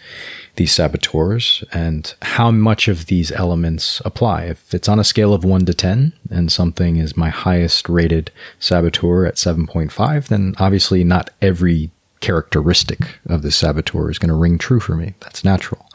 these 0.57 0.72
saboteurs 0.72 1.62
and 1.72 2.14
how 2.22 2.51
much 2.51 2.88
of 2.88 3.07
these 3.07 3.31
elements 3.33 4.01
apply. 4.07 4.44
If 4.44 4.72
it's 4.72 4.88
on 4.88 4.98
a 4.98 5.05
scale 5.05 5.35
of 5.35 5.44
one 5.44 5.66
to 5.66 5.74
ten, 5.74 6.14
and 6.31 6.51
something 6.51 6.96
is 6.96 7.16
my 7.16 7.29
highest 7.29 7.88
rated 7.90 8.31
saboteur 8.59 9.27
at 9.27 9.37
seven 9.37 9.66
point 9.66 9.92
five, 9.92 10.29
then 10.29 10.55
obviously 10.59 11.05
not 11.05 11.29
every 11.42 11.90
characteristic 12.20 13.18
of 13.26 13.42
the 13.42 13.50
saboteur 13.50 14.11
is 14.11 14.18
going 14.18 14.28
to 14.28 14.35
ring 14.35 14.59
true 14.59 14.81
for 14.81 14.96
me. 14.96 15.14
That's 15.20 15.44
natural. 15.44 15.88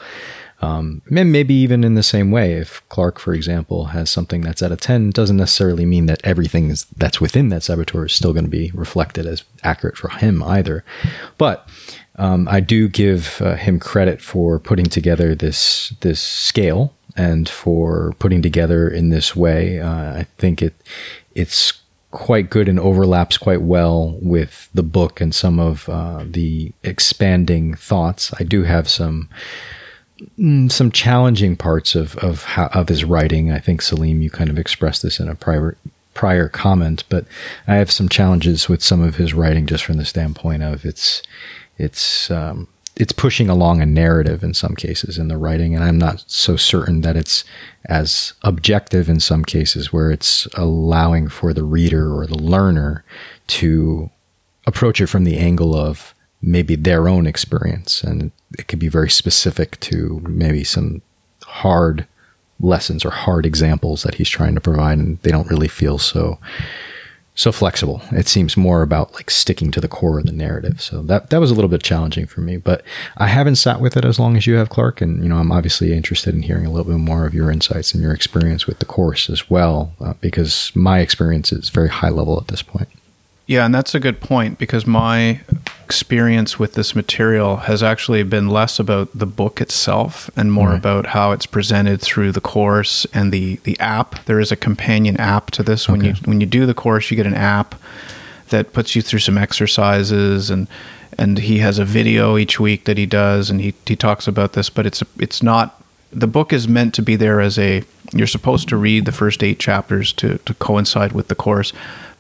Um, 0.64 1.02
maybe 1.10 1.54
even 1.54 1.84
in 1.84 1.96
the 1.96 2.04
same 2.04 2.32
way, 2.32 2.54
if 2.54 2.82
Clark, 2.88 3.20
for 3.20 3.34
example, 3.34 3.86
has 3.86 4.10
something 4.10 4.40
that's 4.40 4.62
at 4.62 4.72
a 4.72 4.78
10, 4.78 5.10
doesn't 5.10 5.36
necessarily 5.36 5.86
mean 5.86 6.06
that 6.06 6.22
everything 6.24 6.70
is, 6.70 6.86
that's 6.96 7.20
within 7.20 7.50
that 7.50 7.64
saboteur 7.64 8.06
is 8.06 8.14
still 8.14 8.32
going 8.32 8.46
to 8.46 8.50
be 8.50 8.72
reflected 8.74 9.26
as 9.26 9.44
accurate 9.64 9.98
for 9.98 10.08
him 10.08 10.42
either. 10.42 10.86
But 11.38 11.68
um, 12.16 12.48
I 12.48 12.62
do 12.62 12.88
give 12.88 13.42
uh, 13.42 13.56
him 13.56 13.78
credit 13.78 14.22
for 14.22 14.58
putting 14.58 14.86
together 14.86 15.36
this 15.36 15.94
this 16.00 16.22
scale 16.22 16.94
and 17.18 17.50
for 17.50 18.14
putting 18.20 18.42
together 18.42 18.88
in 18.88 19.10
this 19.10 19.36
way. 19.36 19.82
Uh, 19.82 20.20
I 20.20 20.28
think 20.38 20.62
it 20.62 20.76
it's 21.36 21.74
quite 22.14 22.50
good 22.50 22.70
and 22.70 22.80
overlaps 22.80 23.38
quite 23.38 23.64
well 23.64 24.18
with 24.22 24.70
the 24.74 24.84
book 24.84 25.20
and 25.20 25.34
some 25.34 25.60
of 25.60 25.90
uh, 25.90 26.24
the 26.26 26.72
expanding 26.84 27.74
thoughts. 27.74 28.32
I 28.40 28.44
do 28.44 28.64
have 28.64 28.88
some 28.88 29.30
mm, 30.40 30.72
some 30.72 30.92
challenging 30.92 31.58
parts 31.58 31.96
of 31.96 32.16
of 32.18 32.44
how, 32.44 32.68
of 32.68 32.88
his 32.88 33.04
writing. 33.04 33.52
I 33.52 33.60
think 33.60 33.82
Salim, 33.82 34.22
you 34.22 34.30
kind 34.30 34.50
of 34.50 34.60
expressed 34.60 35.02
this 35.02 35.20
in 35.20 35.28
a 35.28 35.36
prior 35.36 35.76
prior 36.14 36.48
comment, 36.48 37.04
but 37.10 37.26
I 37.68 37.76
have 37.76 37.92
some 37.92 38.08
challenges 38.08 38.70
with 38.70 38.84
some 38.84 39.02
of 39.02 39.16
his 39.16 39.34
writing 39.34 39.66
just 39.66 39.84
from 39.84 39.98
the 39.98 40.06
standpoint 40.06 40.62
of 40.62 40.86
it's 40.86 41.24
it's 41.80 42.30
um, 42.30 42.68
it's 42.96 43.12
pushing 43.12 43.50
along 43.50 43.82
a 43.82 43.86
narrative 43.86 44.44
in 44.44 44.54
some 44.54 44.76
cases 44.76 45.18
in 45.18 45.28
the 45.28 45.38
writing, 45.38 45.74
and 45.74 45.84
I'm 45.84 45.98
not 45.98 46.24
so 46.28 46.56
certain 46.56 47.02
that 47.02 47.16
it's 47.16 47.44
as 47.86 48.34
objective 48.44 49.10
in 49.10 49.20
some 49.20 49.44
cases 49.44 49.92
where 49.92 50.12
it's 50.12 50.48
allowing 50.54 51.28
for 51.28 51.54
the 51.54 51.64
reader 51.64 52.16
or 52.16 52.28
the 52.28 52.38
learner 52.38 53.04
to 53.48 54.10
approach 54.68 55.02
it 55.02 55.08
from 55.08 55.24
the 55.24 55.38
angle 55.38 55.76
of 55.76 56.14
maybe 56.42 56.76
their 56.76 57.08
own 57.08 57.26
experience, 57.26 58.04
and 58.04 58.32
it 58.58 58.68
could 58.68 58.80
be 58.80 58.90
very 58.90 59.10
specific 59.10 59.80
to 59.80 60.22
maybe 60.28 60.64
some 60.64 61.02
hard 61.44 62.06
lessons 62.60 63.04
or 63.04 63.10
hard 63.10 63.46
examples 63.46 64.04
that 64.04 64.16
he's 64.16 64.30
trying 64.30 64.54
to 64.54 64.62
provide, 64.62 65.00
and 65.00 65.20
they 65.20 65.32
don't 65.32 65.50
really 65.50 65.68
feel 65.68 65.98
so 65.98 66.38
so 67.36 67.52
flexible. 67.52 68.02
It 68.12 68.28
seems 68.28 68.56
more 68.56 68.84
about 68.84 69.14
like 69.14 69.32
sticking 69.32 69.72
to 69.72 69.82
the 69.82 69.88
core 69.88 70.20
of 70.20 70.26
the 70.26 70.32
narrative. 70.32 70.82
So 70.82 71.02
that 71.04 71.30
that 71.32 71.40
was 71.40 71.50
a 71.50 71.56
little 71.56 71.70
bit 71.70 71.82
challenging 71.82 72.28
for 72.28 72.42
me, 72.42 72.58
but 72.58 72.84
I 73.18 73.28
haven't 73.28 73.56
sat 73.56 73.82
with 73.82 73.98
it 73.98 74.06
as 74.06 74.20
long 74.20 74.38
as 74.38 74.46
you 74.46 74.56
have, 74.56 74.70
Clark. 74.70 75.02
And 75.02 75.24
you 75.24 75.30
know, 75.30 75.38
I'm 75.38 75.52
obviously 75.52 75.94
interested 75.94 76.36
in 76.36 76.44
hearing 76.44 76.66
a 76.66 76.72
little 76.72 76.92
bit 76.92 77.00
more 77.00 77.26
of 77.26 77.34
your 77.34 77.52
insights 77.52 77.94
and 77.94 78.04
your 78.04 78.14
experience 78.14 78.68
with 78.68 78.80
the 78.80 78.86
course 78.86 79.30
as 79.30 79.50
well, 79.50 79.94
uh, 80.00 80.14
because 80.22 80.72
my 80.76 81.00
experience 81.00 81.52
is 81.52 81.70
very 81.70 81.90
high 81.90 82.10
level 82.10 82.40
at 82.40 82.48
this 82.48 82.62
point. 82.62 82.90
Yeah, 83.46 83.66
and 83.66 83.76
that's 83.76 83.94
a 83.94 84.00
good 84.00 84.22
point 84.22 84.58
because 84.58 84.88
my 84.88 85.42
experience 85.84 86.58
with 86.58 86.74
this 86.74 86.96
material 86.96 87.58
has 87.58 87.84
actually 87.84 88.24
been 88.24 88.48
less 88.48 88.80
about 88.80 89.10
the 89.14 89.26
book 89.26 89.60
itself 89.60 90.30
and 90.36 90.52
more 90.52 90.70
Right. 90.70 90.78
about 90.78 91.08
how 91.08 91.34
it's 91.34 91.46
presented 91.46 92.00
through 92.02 92.32
the 92.32 92.42
course 92.42 93.06
and 93.14 93.32
the 93.34 93.60
the 93.64 93.78
app. 93.80 94.24
There 94.26 94.40
is 94.40 94.52
a 94.52 94.56
companion 94.56 95.18
app 95.18 95.52
to 95.52 95.64
this. 95.64 95.90
When 95.90 96.04
you 96.04 96.14
when 96.26 96.40
you 96.40 96.48
do 96.48 96.66
the 96.66 96.74
course, 96.74 97.12
you 97.12 97.18
get 97.18 97.28
an 97.28 97.34
app 97.36 97.76
that 98.50 98.72
puts 98.74 98.96
you 98.96 99.02
through 99.02 99.20
some 99.20 99.38
exercises 99.38 100.50
and 100.50 100.68
and 101.18 101.38
he 101.40 101.60
has 101.60 101.78
a 101.80 101.86
video 101.86 102.38
each 102.38 102.60
week 102.60 102.86
that 102.86 102.98
he 102.98 103.06
does 103.06 103.50
and 103.50 103.60
he 103.62 103.74
he 103.86 103.96
talks 103.96 104.26
about 104.28 104.54
this, 104.54 104.70
but 104.70 104.86
it's 104.86 105.04
it's 105.20 105.44
not 105.44 105.82
the 106.12 106.28
book 106.28 106.54
is 106.54 106.68
meant 106.68 106.94
to 106.94 107.02
be 107.02 107.18
there 107.18 107.42
as 107.42 107.60
a 107.60 107.84
you're 108.14 108.28
supposed 108.28 108.70
to 108.70 108.78
read 108.78 109.06
the 109.06 109.12
first 109.12 109.44
eight 109.44 109.60
chapters 109.60 110.14
to 110.14 110.38
to 110.46 110.54
coincide 110.56 111.12
with 111.12 111.28
the 111.28 111.36
course 111.36 111.74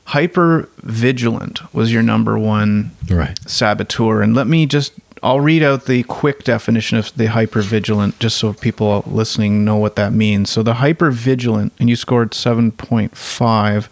hyper 0.06 0.70
vigilant 0.82 1.62
was 1.74 1.92
your 1.94 2.04
number 2.04 2.38
one 2.38 2.92
Right. 3.10 3.38
saboteur. 3.48 4.22
And 4.22 4.36
let 4.36 4.48
me 4.48 4.66
just, 4.66 4.94
I'll 5.22 5.39
read 5.39 5.63
out 5.63 5.86
the 5.86 6.04
quick 6.04 6.44
definition 6.44 6.98
of 6.98 7.16
the 7.16 7.28
hyper 7.28 7.62
vigilant 7.62 8.20
just 8.20 8.38
so 8.38 8.54
people 8.54 9.04
listening 9.08 9.63
know 9.63 9.78
what 9.78 9.96
that 9.96 10.12
means. 10.13 10.50
So 10.50 10.62
the 10.63 10.76
hyper 10.76 11.12
vigilant, 11.12 11.74
and 11.80 11.89
you 11.89 11.96
scored 11.96 12.32
7.5. 12.32 13.88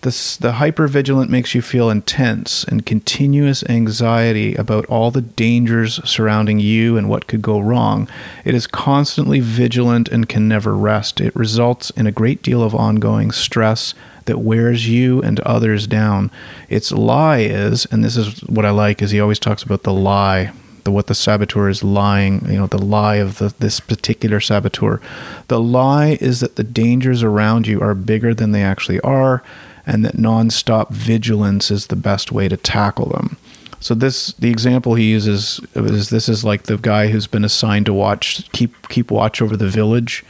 This, 0.00 0.36
the 0.36 0.52
hypervigilant 0.54 1.28
makes 1.28 1.54
you 1.54 1.62
feel 1.62 1.88
intense 1.88 2.64
and 2.64 2.84
continuous 2.84 3.62
anxiety 3.68 4.56
about 4.56 4.84
all 4.86 5.12
the 5.12 5.20
dangers 5.20 6.00
surrounding 6.08 6.58
you 6.58 6.96
and 6.96 7.08
what 7.08 7.28
could 7.28 7.40
go 7.40 7.60
wrong. 7.60 8.08
It 8.44 8.52
is 8.52 8.66
constantly 8.66 9.38
vigilant 9.38 10.08
and 10.08 10.28
can 10.28 10.48
never 10.48 10.76
rest. 10.76 11.20
It 11.20 11.36
results 11.36 11.90
in 11.90 12.08
a 12.08 12.12
great 12.12 12.42
deal 12.42 12.64
of 12.64 12.74
ongoing 12.74 13.30
stress 13.30 13.94
that 14.26 14.38
wears 14.38 14.88
you 14.88 15.22
and 15.22 15.40
others 15.40 15.86
down. 15.86 16.30
Its 16.68 16.92
lie 16.92 17.40
is, 17.40 17.86
and 17.86 18.04
this 18.04 18.16
is 18.16 18.40
what 18.44 18.64
I 18.64 18.70
like, 18.70 19.02
is 19.02 19.10
he 19.10 19.20
always 19.20 19.38
talks 19.38 19.62
about 19.62 19.82
the 19.82 19.92
lie 19.92 20.52
the 20.84 20.90
what 20.90 21.06
the 21.06 21.14
saboteur 21.14 21.68
is 21.68 21.84
lying 21.84 22.44
you 22.46 22.58
know 22.58 22.66
the 22.66 22.82
lie 22.82 23.16
of 23.16 23.38
the, 23.38 23.54
this 23.58 23.80
particular 23.80 24.40
saboteur. 24.40 25.00
The 25.48 25.60
lie 25.60 26.18
is 26.20 26.40
that 26.40 26.56
the 26.56 26.64
dangers 26.64 27.22
around 27.22 27.66
you 27.66 27.80
are 27.80 27.94
bigger 27.94 28.34
than 28.34 28.52
they 28.52 28.62
actually 28.62 29.00
are 29.00 29.42
and 29.86 30.04
that 30.04 30.16
nonstop 30.16 30.90
vigilance 30.90 31.70
is 31.70 31.88
the 31.88 31.96
best 31.96 32.30
way 32.30 32.48
to 32.48 32.56
tackle 32.56 33.06
them. 33.10 33.36
So 33.80 33.94
this 33.94 34.32
the 34.34 34.50
example 34.50 34.94
he 34.94 35.10
uses 35.10 35.60
is 35.74 36.10
this 36.10 36.28
is 36.28 36.44
like 36.44 36.64
the 36.64 36.78
guy 36.78 37.08
who's 37.08 37.26
been 37.26 37.44
assigned 37.44 37.86
to 37.86 37.94
watch 37.94 38.50
keep 38.52 38.88
keep 38.88 39.10
watch 39.10 39.42
over 39.42 39.56
the 39.56 39.68
village 39.68 40.24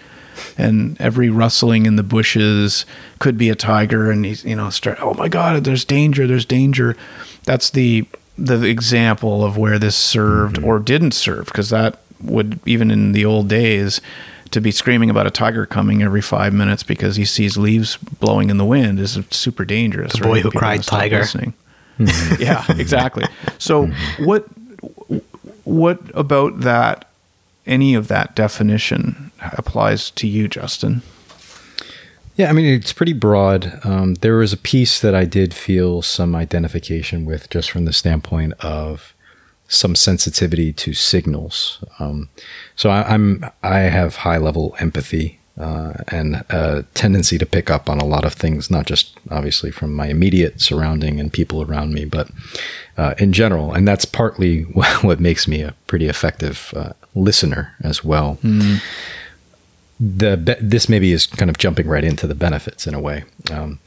and 0.56 1.00
every 1.00 1.28
rustling 1.28 1.86
in 1.86 1.96
the 1.96 2.02
bushes 2.02 2.84
could 3.18 3.36
be 3.36 3.48
a 3.48 3.54
tiger 3.54 4.10
and 4.10 4.24
he's 4.24 4.44
you 4.44 4.56
know 4.56 4.70
start 4.70 4.98
oh 5.00 5.14
my 5.14 5.28
god 5.28 5.64
there's 5.64 5.84
danger 5.84 6.26
there's 6.26 6.44
danger 6.44 6.96
that's 7.44 7.70
the 7.70 8.06
the 8.38 8.64
example 8.64 9.44
of 9.44 9.56
where 9.56 9.78
this 9.78 9.96
served 9.96 10.56
mm-hmm. 10.56 10.66
or 10.66 10.78
didn't 10.78 11.12
serve 11.12 11.46
because 11.46 11.70
that 11.70 12.00
would 12.22 12.58
even 12.66 12.90
in 12.90 13.12
the 13.12 13.24
old 13.24 13.48
days 13.48 14.00
to 14.52 14.60
be 14.60 14.70
screaming 14.70 15.10
about 15.10 15.26
a 15.26 15.30
tiger 15.30 15.66
coming 15.66 16.02
every 16.02 16.20
five 16.20 16.52
minutes 16.52 16.82
because 16.82 17.16
he 17.16 17.24
sees 17.24 17.56
leaves 17.56 17.96
blowing 17.96 18.50
in 18.50 18.58
the 18.58 18.64
wind 18.64 19.00
is 19.00 19.18
super 19.30 19.64
dangerous. 19.64 20.12
The 20.12 20.20
boy 20.20 20.40
who 20.40 20.50
People 20.50 20.60
cried 20.60 20.82
tiger. 20.82 21.20
listening. 21.20 21.54
Mm-hmm. 21.98 22.42
yeah, 22.42 22.64
exactly. 22.78 23.24
So 23.58 23.86
mm-hmm. 23.86 24.24
what 24.24 24.46
what 25.64 26.00
about 26.14 26.60
that? 26.60 27.08
Any 27.64 27.94
of 27.94 28.08
that 28.08 28.34
definition 28.34 29.30
applies 29.56 30.10
to 30.12 30.26
you, 30.26 30.48
Justin? 30.48 31.02
Yeah, 32.36 32.48
I 32.48 32.52
mean, 32.52 32.64
it's 32.64 32.92
pretty 32.92 33.12
broad. 33.12 33.80
Um, 33.84 34.14
there 34.14 34.36
was 34.36 34.52
a 34.52 34.56
piece 34.56 35.00
that 35.00 35.14
I 35.14 35.24
did 35.24 35.52
feel 35.52 36.00
some 36.00 36.34
identification 36.34 37.26
with 37.26 37.50
just 37.50 37.70
from 37.70 37.84
the 37.84 37.92
standpoint 37.92 38.54
of 38.60 39.14
some 39.68 39.94
sensitivity 39.94 40.72
to 40.72 40.94
signals. 40.94 41.84
Um, 41.98 42.30
so 42.74 42.90
I, 42.90 43.02
I'm 43.02 43.44
I 43.62 43.80
have 43.80 44.16
high 44.16 44.38
level 44.38 44.74
empathy 44.80 45.40
uh, 45.58 45.92
and 46.08 46.36
a 46.48 46.84
tendency 46.94 47.36
to 47.36 47.44
pick 47.44 47.70
up 47.70 47.90
on 47.90 47.98
a 47.98 48.04
lot 48.04 48.24
of 48.24 48.32
things, 48.32 48.70
not 48.70 48.86
just 48.86 49.18
obviously 49.30 49.70
from 49.70 49.94
my 49.94 50.06
immediate 50.06 50.60
surrounding 50.60 51.20
and 51.20 51.32
people 51.32 51.62
around 51.62 51.92
me, 51.92 52.06
but 52.06 52.30
uh, 52.96 53.14
in 53.18 53.32
general. 53.34 53.72
And 53.74 53.86
that's 53.86 54.06
partly 54.06 54.62
what 55.02 55.20
makes 55.20 55.46
me 55.46 55.60
a 55.60 55.74
pretty 55.86 56.08
effective 56.08 56.72
uh, 56.74 56.94
listener 57.14 57.74
as 57.82 58.02
well 58.02 58.38
the 60.00 60.36
be- 60.36 60.56
this 60.60 60.88
maybe 60.88 61.12
is 61.12 61.26
kind 61.26 61.50
of 61.50 61.58
jumping 61.58 61.86
right 61.86 62.04
into 62.04 62.26
the 62.26 62.34
benefits 62.34 62.86
in 62.86 62.94
a 62.94 63.00
way, 63.00 63.24
um, 63.50 63.78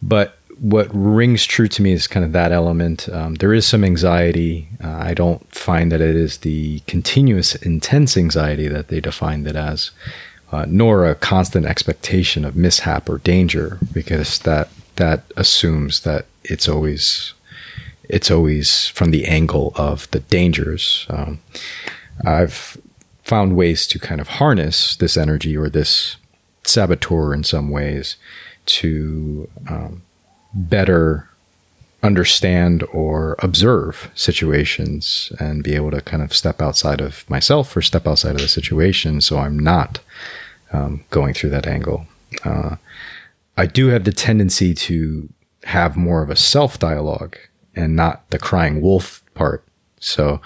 but 0.00 0.38
what 0.62 0.88
rings 0.92 1.44
true 1.44 1.66
to 1.66 1.82
me 1.82 1.92
is 1.92 2.06
kind 2.06 2.24
of 2.24 2.32
that 2.32 2.52
element. 2.52 3.08
Um, 3.08 3.34
there 3.36 3.52
is 3.52 3.66
some 3.66 3.82
anxiety. 3.82 4.68
Uh, 4.82 4.90
I 4.90 5.12
don't 5.12 5.52
find 5.52 5.90
that 5.90 6.00
it 6.00 6.14
is 6.14 6.38
the 6.38 6.80
continuous, 6.80 7.56
intense 7.56 8.16
anxiety 8.16 8.68
that 8.68 8.86
they 8.86 9.00
defined 9.00 9.48
it 9.48 9.56
as, 9.56 9.90
uh, 10.52 10.64
nor 10.68 11.04
a 11.04 11.16
constant 11.16 11.66
expectation 11.66 12.44
of 12.44 12.54
mishap 12.54 13.08
or 13.08 13.18
danger, 13.18 13.78
because 13.92 14.38
that 14.40 14.68
that 14.96 15.24
assumes 15.36 16.00
that 16.00 16.26
it's 16.44 16.68
always 16.68 17.34
it's 18.08 18.30
always 18.30 18.88
from 18.88 19.10
the 19.10 19.24
angle 19.24 19.72
of 19.74 20.08
the 20.10 20.20
dangers. 20.20 21.06
Um, 21.08 21.40
I've 22.24 22.76
found 23.22 23.56
ways 23.56 23.86
to 23.86 23.98
kind 23.98 24.20
of 24.20 24.28
harness 24.28 24.96
this 24.96 25.16
energy 25.16 25.56
or 25.56 25.68
this 25.68 26.16
saboteur 26.64 27.32
in 27.34 27.44
some 27.44 27.70
ways 27.70 28.16
to 28.64 29.48
um, 29.68 30.02
better 30.54 31.28
understand 32.02 32.82
or 32.92 33.36
observe 33.38 34.10
situations 34.14 35.32
and 35.38 35.62
be 35.62 35.74
able 35.74 35.90
to 35.90 36.00
kind 36.00 36.22
of 36.22 36.34
step 36.34 36.60
outside 36.60 37.00
of 37.00 37.28
myself 37.30 37.76
or 37.76 37.82
step 37.82 38.06
outside 38.06 38.34
of 38.34 38.40
the 38.40 38.48
situation 38.48 39.20
so 39.20 39.38
I'm 39.38 39.58
not 39.58 40.00
um, 40.72 41.04
going 41.10 41.34
through 41.34 41.50
that 41.50 41.66
angle. 41.66 42.06
Uh, 42.44 42.76
I 43.56 43.66
do 43.66 43.88
have 43.88 44.04
the 44.04 44.12
tendency 44.12 44.74
to 44.74 45.28
have 45.64 45.96
more 45.96 46.22
of 46.22 46.30
a 46.30 46.36
self 46.36 46.78
dialogue 46.78 47.36
and 47.76 47.94
not 47.94 48.28
the 48.30 48.38
crying 48.38 48.80
wolf 48.80 49.22
part. 49.34 49.64
So 50.00 50.40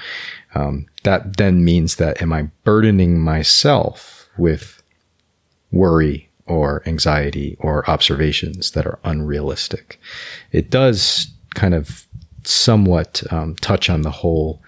um, 0.57 0.87
that 1.03 1.37
then 1.37 1.65
means 1.65 1.97
that 1.97 2.21
am 2.23 2.33
I 2.33 2.49
burdening 2.65 3.21
myself 3.21 4.29
with 4.39 4.83
worry 5.71 6.29
or 6.47 6.83
anxiety 6.87 7.57
or 7.61 7.89
observations 7.91 8.71
that 8.71 8.87
are 8.87 8.99
unrealistic? 9.05 10.01
It 10.53 10.71
does 10.71 11.29
kind 11.55 11.75
of 11.75 12.07
somewhat 12.45 13.23
um, 13.31 13.57
touch 13.57 13.91
on 13.91 14.03
the 14.03 14.11
whole. 14.11 14.63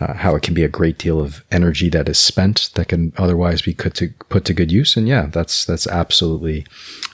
Uh, 0.00 0.14
how 0.14 0.36
it 0.36 0.44
can 0.44 0.54
be 0.54 0.62
a 0.62 0.68
great 0.68 0.96
deal 0.96 1.18
of 1.18 1.44
energy 1.50 1.88
that 1.88 2.08
is 2.08 2.16
spent 2.16 2.70
that 2.74 2.86
can 2.86 3.12
otherwise 3.16 3.62
be 3.62 3.74
put 3.74 3.94
to 3.94 4.08
put 4.28 4.44
to 4.44 4.54
good 4.54 4.70
use, 4.70 4.96
and 4.96 5.08
yeah, 5.08 5.26
that's 5.26 5.64
that's 5.64 5.88
absolutely 5.88 6.64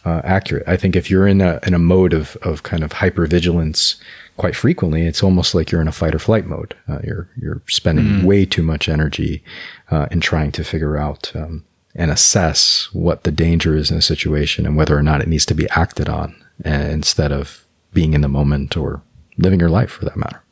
uh, 0.05 0.21
accurate. 0.23 0.69
I 0.69 0.77
think 0.77 0.95
if 0.95 1.11
you're 1.11 1.27
in 1.27 1.41
a 1.41 1.61
in 1.67 1.73
a 1.73 1.79
mode 1.79 2.13
of 2.13 2.37
of 2.43 2.63
kind 2.63 2.85
of 2.85 2.93
hypervigilance 2.93 3.97
quite 4.37 4.57
frequently, 4.57 5.07
it's 5.07 5.23
almost 5.23 5.55
like 5.55 5.71
you're 5.71 5.81
in 5.81 5.89
a 5.89 5.93
fight 5.93 6.15
or 6.15 6.19
flight 6.19 6.47
mode. 6.47 6.75
Uh, 6.89 6.99
you're 7.05 7.29
you're 7.37 7.63
spending 7.69 8.25
way 8.25 8.45
too 8.45 8.63
much 8.63 8.89
energy 8.89 9.45
uh, 9.91 10.07
in 10.11 10.21
trying 10.21 10.53
to 10.53 10.65
figure 10.65 10.97
out 10.97 11.33
um, 11.35 11.65
and 11.95 12.11
assess 12.11 12.89
what 12.93 13.23
the 13.23 13.31
danger 13.31 13.77
is 13.77 13.91
in 13.91 13.97
a 13.97 14.03
situation 14.03 14.67
and 14.67 14.77
whether 14.77 14.97
or 14.97 15.03
not 15.03 15.21
it 15.21 15.29
needs 15.29 15.47
to 15.47 15.55
be 15.55 15.69
acted 15.71 16.09
on, 16.09 16.35
uh, 16.67 16.69
instead 16.69 17.33
of 17.33 17.65
being 17.93 18.15
in 18.15 18.21
the 18.21 18.29
moment 18.29 18.77
or 18.77 19.03
living 19.39 19.61
your 19.61 19.71
life 19.71 19.93
for 19.93 20.05
that 20.05 20.17
matter. 20.17 20.43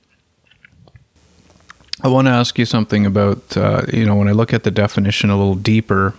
I 2.03 2.09
want 2.09 2.27
to 2.27 2.33
ask 2.33 2.59
you 2.59 2.65
something 2.65 3.07
about 3.07 3.57
uh, 3.57 3.83
you 3.93 4.05
know 4.05 4.17
when 4.17 4.29
I 4.29 4.33
look 4.33 4.53
at 4.53 4.65
the 4.65 4.71
definition 4.71 5.31
a 5.31 5.37
little 5.37 5.55
deeper, 5.55 6.15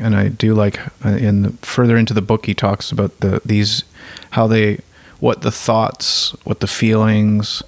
and 0.00 0.14
I 0.16 0.28
do 0.28 0.54
like 0.54 0.80
uh, 1.04 1.10
in 1.10 1.42
the, 1.42 1.50
further 1.62 1.96
into 1.96 2.14
the 2.14 2.22
book 2.22 2.46
he 2.46 2.54
talks 2.54 2.90
about 2.90 3.20
the 3.20 3.40
these 3.44 3.84
how 4.30 4.46
they 4.46 4.80
what 5.22 5.42
the 5.42 5.52
thoughts, 5.52 6.32
what 6.42 6.58
the 6.58 6.66
feelings 6.66 7.62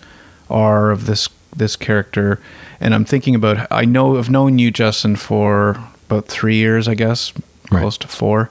are 0.50 0.90
of 0.90 1.06
this 1.06 1.28
this 1.56 1.76
character, 1.76 2.40
and 2.80 2.92
I'm 2.92 3.04
thinking 3.04 3.36
about 3.36 3.68
I 3.70 3.84
know 3.84 4.18
I've 4.18 4.28
known 4.28 4.58
you 4.58 4.72
Justin 4.72 5.14
for 5.14 5.78
about 6.10 6.26
three 6.26 6.56
years 6.56 6.88
I 6.88 6.94
guess 6.94 7.32
Right. 7.70 7.80
close 7.80 7.96
to 7.98 8.08
four, 8.08 8.50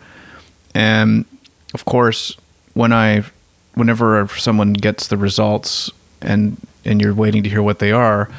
and 0.73 1.25
of 1.73 1.83
course 1.83 2.37
when 2.73 2.93
I 2.93 3.23
whenever 3.75 4.25
someone 4.37 4.71
gets 4.71 5.07
the 5.07 5.17
results 5.17 5.91
and 6.21 6.55
and 6.85 7.01
you're 7.01 7.13
waiting 7.13 7.43
to 7.43 7.49
hear 7.49 7.61
what 7.61 7.79
they 7.79 7.91
are 7.91 8.29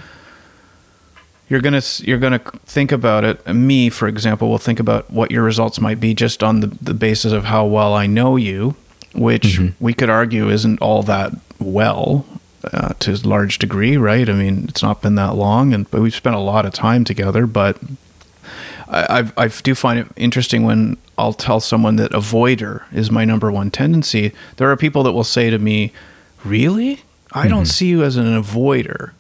you're 1.49 1.61
gonna 1.61 1.83
you're 1.99 2.19
gonna 2.19 2.41
think 2.65 2.91
about 2.91 3.23
it. 3.25 3.47
Me, 3.47 3.91
for 3.91 4.09
example, 4.09 4.49
will 4.49 4.59
think 4.59 4.81
about 4.81 5.11
what 5.11 5.31
your 5.31 5.43
results 5.43 5.79
might 5.79 6.01
be 6.01 6.15
just 6.15 6.43
on 6.43 6.61
the, 6.61 6.69
the 6.81 6.95
basis 6.95 7.33
of 7.33 7.45
how 7.45 7.67
well 7.67 7.93
I 7.93 8.07
know 8.07 8.37
you, 8.37 8.75
which 9.15 9.61
we 9.81 9.95
could 9.95 10.11
argue 10.11 10.49
isn't 10.49 10.81
all 10.81 11.03
that 11.05 11.33
well 11.59 12.27
uh, 12.73 12.95
to 13.01 13.13
a 13.13 13.29
large 13.29 13.59
degree, 13.59 13.97
right? 13.97 14.29
I 14.29 14.33
mean, 14.33 14.67
it's 14.69 14.83
not 14.83 15.03
been 15.03 15.15
that 15.17 15.35
long, 15.35 15.73
and 15.73 15.91
but 15.91 16.01
we've 16.01 16.15
spent 16.15 16.37
a 16.37 16.41
lot 16.41 16.67
of 16.67 16.73
time 16.73 17.05
together. 17.05 17.47
But 17.47 17.79
I, 18.89 19.19
I've, 19.19 19.39
I 19.39 19.49
do 19.49 19.75
find 19.75 19.99
it 19.99 20.07
interesting 20.17 20.65
when 20.65 20.97
I'll 21.19 21.33
tell 21.33 21.61
someone 21.61 21.97
that 21.97 22.13
avoider 22.13 22.83
is 22.93 23.11
my 23.11 23.25
number 23.25 23.51
one 23.51 23.71
tendency. 23.71 24.33
There 24.57 24.71
are 24.71 24.77
people 24.77 25.03
that 25.05 25.13
will 25.13 25.25
say 25.25 25.51
to 25.51 25.59
me, 25.59 25.93
"Really? 26.45 27.03
I 27.33 27.49
don't 27.49 27.67
see 27.67 27.87
you 27.87 28.03
as 28.03 28.17
an 28.17 28.27
avoider." 28.27 29.11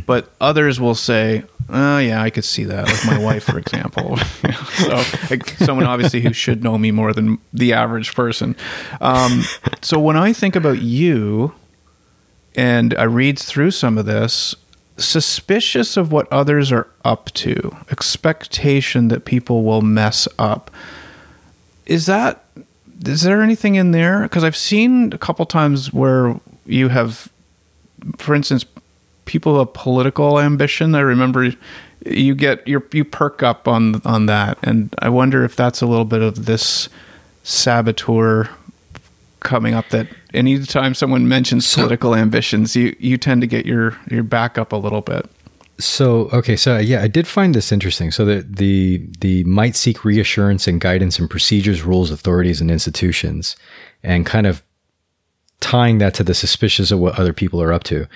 But 0.00 0.30
others 0.40 0.78
will 0.80 0.94
say, 0.94 1.44
"Oh, 1.68 1.98
yeah, 1.98 2.22
I 2.22 2.30
could 2.30 2.44
see 2.44 2.64
that." 2.64 2.86
Like 2.86 3.06
my 3.06 3.18
wife, 3.18 3.44
for 3.44 3.58
example. 3.58 4.16
so, 4.76 5.02
like, 5.30 5.48
someone 5.58 5.86
obviously 5.86 6.20
who 6.20 6.32
should 6.32 6.62
know 6.62 6.78
me 6.78 6.90
more 6.90 7.12
than 7.12 7.38
the 7.52 7.72
average 7.72 8.14
person. 8.14 8.56
Um, 9.00 9.44
so 9.82 9.98
when 9.98 10.16
I 10.16 10.32
think 10.32 10.56
about 10.56 10.80
you, 10.80 11.54
and 12.54 12.94
I 12.94 13.04
read 13.04 13.38
through 13.38 13.72
some 13.72 13.98
of 13.98 14.06
this, 14.06 14.54
suspicious 14.96 15.96
of 15.96 16.12
what 16.12 16.30
others 16.32 16.70
are 16.70 16.86
up 17.04 17.32
to, 17.32 17.76
expectation 17.90 19.08
that 19.08 19.24
people 19.24 19.64
will 19.64 19.82
mess 19.82 20.28
up. 20.38 20.70
Is 21.86 22.06
that 22.06 22.44
is 23.06 23.22
there 23.22 23.42
anything 23.42 23.74
in 23.74 23.90
there? 23.90 24.22
Because 24.22 24.44
I've 24.44 24.56
seen 24.56 25.12
a 25.12 25.18
couple 25.18 25.44
times 25.46 25.92
where 25.92 26.40
you 26.64 26.88
have, 26.88 27.30
for 28.18 28.34
instance, 28.34 28.64
people 29.24 29.58
of 29.60 29.72
political 29.72 30.38
ambition. 30.38 30.94
I 30.94 31.00
remember 31.00 31.52
you 32.04 32.34
get 32.34 32.66
you 32.66 32.82
you 32.92 33.04
perk 33.04 33.42
up 33.42 33.66
on 33.68 34.02
on 34.04 34.26
that, 34.26 34.58
and 34.62 34.94
I 34.98 35.08
wonder 35.08 35.44
if 35.44 35.56
that's 35.56 35.80
a 35.80 35.86
little 35.86 36.04
bit 36.04 36.22
of 36.22 36.46
this 36.46 36.88
saboteur 37.42 38.48
coming 39.40 39.74
up. 39.74 39.88
That 39.90 40.08
anytime 40.32 40.94
someone 40.94 41.28
mentions 41.28 41.66
So- 41.66 41.82
political 41.82 42.14
ambitions, 42.14 42.76
you 42.76 42.94
you 42.98 43.16
tend 43.18 43.40
to 43.40 43.46
get 43.46 43.66
your 43.66 43.96
your 44.10 44.22
back 44.22 44.58
up 44.58 44.72
a 44.72 44.76
little 44.76 45.00
bit. 45.00 45.26
So 45.78 46.28
okay, 46.32 46.54
so 46.54 46.78
yeah, 46.78 47.02
I 47.02 47.08
did 47.08 47.26
find 47.26 47.52
this 47.54 47.72
interesting. 47.72 48.12
So 48.12 48.24
the 48.24 48.46
the 48.48 49.04
the 49.20 49.42
might 49.44 49.74
seek 49.74 50.04
reassurance 50.04 50.68
and 50.68 50.80
guidance 50.80 51.18
in 51.18 51.26
procedures, 51.26 51.82
rules, 51.82 52.10
authorities, 52.12 52.60
and 52.60 52.70
institutions, 52.70 53.56
and 54.02 54.24
kind 54.24 54.46
of 54.46 54.62
tying 55.60 55.98
that 55.98 56.14
to 56.14 56.22
the 56.22 56.34
suspicious 56.34 56.90
of 56.92 57.00
what 57.00 57.18
other 57.18 57.32
people 57.32 57.60
are 57.60 57.72
up 57.72 57.82
to. 57.84 58.06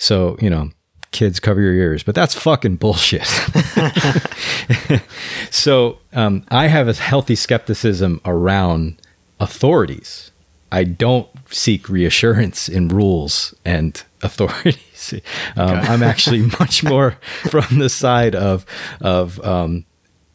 So 0.00 0.38
you 0.40 0.48
know, 0.48 0.70
kids, 1.12 1.38
cover 1.38 1.60
your 1.60 1.74
ears, 1.74 2.02
but 2.02 2.14
that's 2.14 2.34
fucking 2.34 2.76
bullshit. 2.76 3.26
so 5.50 5.98
um, 6.14 6.44
I 6.50 6.68
have 6.68 6.88
a 6.88 6.94
healthy 6.94 7.36
skepticism 7.36 8.20
around 8.24 8.96
authorities. 9.38 10.32
I 10.72 10.84
don't 10.84 11.28
seek 11.50 11.88
reassurance 11.88 12.68
in 12.68 12.88
rules 12.88 13.54
and 13.64 14.02
authorities. 14.22 15.14
Um, 15.56 15.80
I'm 15.80 16.02
actually 16.02 16.42
much 16.58 16.82
more 16.82 17.18
from 17.50 17.78
the 17.78 17.90
side 17.90 18.34
of 18.34 18.64
of 19.02 19.38
um, 19.44 19.84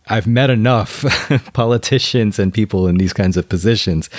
I've 0.07 0.27
met 0.27 0.49
enough 0.49 1.03
politicians 1.53 2.37
and 2.37 2.53
people 2.53 2.87
in 2.87 2.97
these 2.97 3.13
kinds 3.13 3.37
of 3.37 3.49
positions 3.49 4.09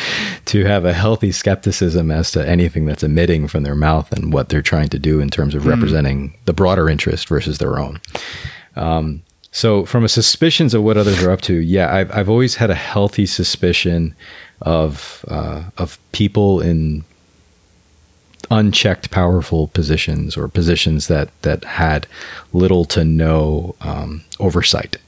to 0.47 0.65
have 0.65 0.85
a 0.85 0.93
healthy 0.93 1.31
skepticism 1.31 2.11
as 2.11 2.31
to 2.33 2.47
anything 2.47 2.87
that's 2.87 3.05
emitting 3.05 3.47
from 3.47 3.63
their 3.63 3.77
mouth 3.77 4.11
and 4.13 4.33
what 4.33 4.49
they're 4.49 4.63
trying 4.63 4.89
to 4.89 4.99
do 4.99 5.21
in 5.21 5.31
terms 5.31 5.55
of 5.55 5.67
representing 5.67 6.37
the 6.45 6.53
broader 6.53 6.89
interest 6.89 7.29
versus 7.29 7.59
their 7.59 7.79
own. 7.79 8.01
Um, 8.75 9.23
so, 9.53 9.87
from 9.87 10.05
a 10.05 10.09
suspicions 10.09 10.75
of 10.75 10.83
what 10.83 10.99
others 10.99 11.23
are 11.23 11.31
up 11.31 11.41
to, 11.43 11.55
yeah, 11.55 11.95
I've 11.95 12.15
I've 12.15 12.29
always 12.29 12.57
had 12.57 12.69
a 12.69 12.75
healthy 12.75 13.25
suspicion 13.25 14.15
of 14.61 15.25
uh, 15.29 15.71
of 15.79 15.99
people 16.13 16.61
in 16.61 17.05
unchecked 18.51 19.11
powerful 19.11 19.69
positions 19.69 20.37
or 20.37 20.47
positions 20.49 21.07
that 21.09 21.31
that 21.43 21.65
had 21.65 22.07
little 22.53 22.85
to 22.85 23.03
no 23.05 23.75
um, 23.81 24.23
oversight 24.39 24.99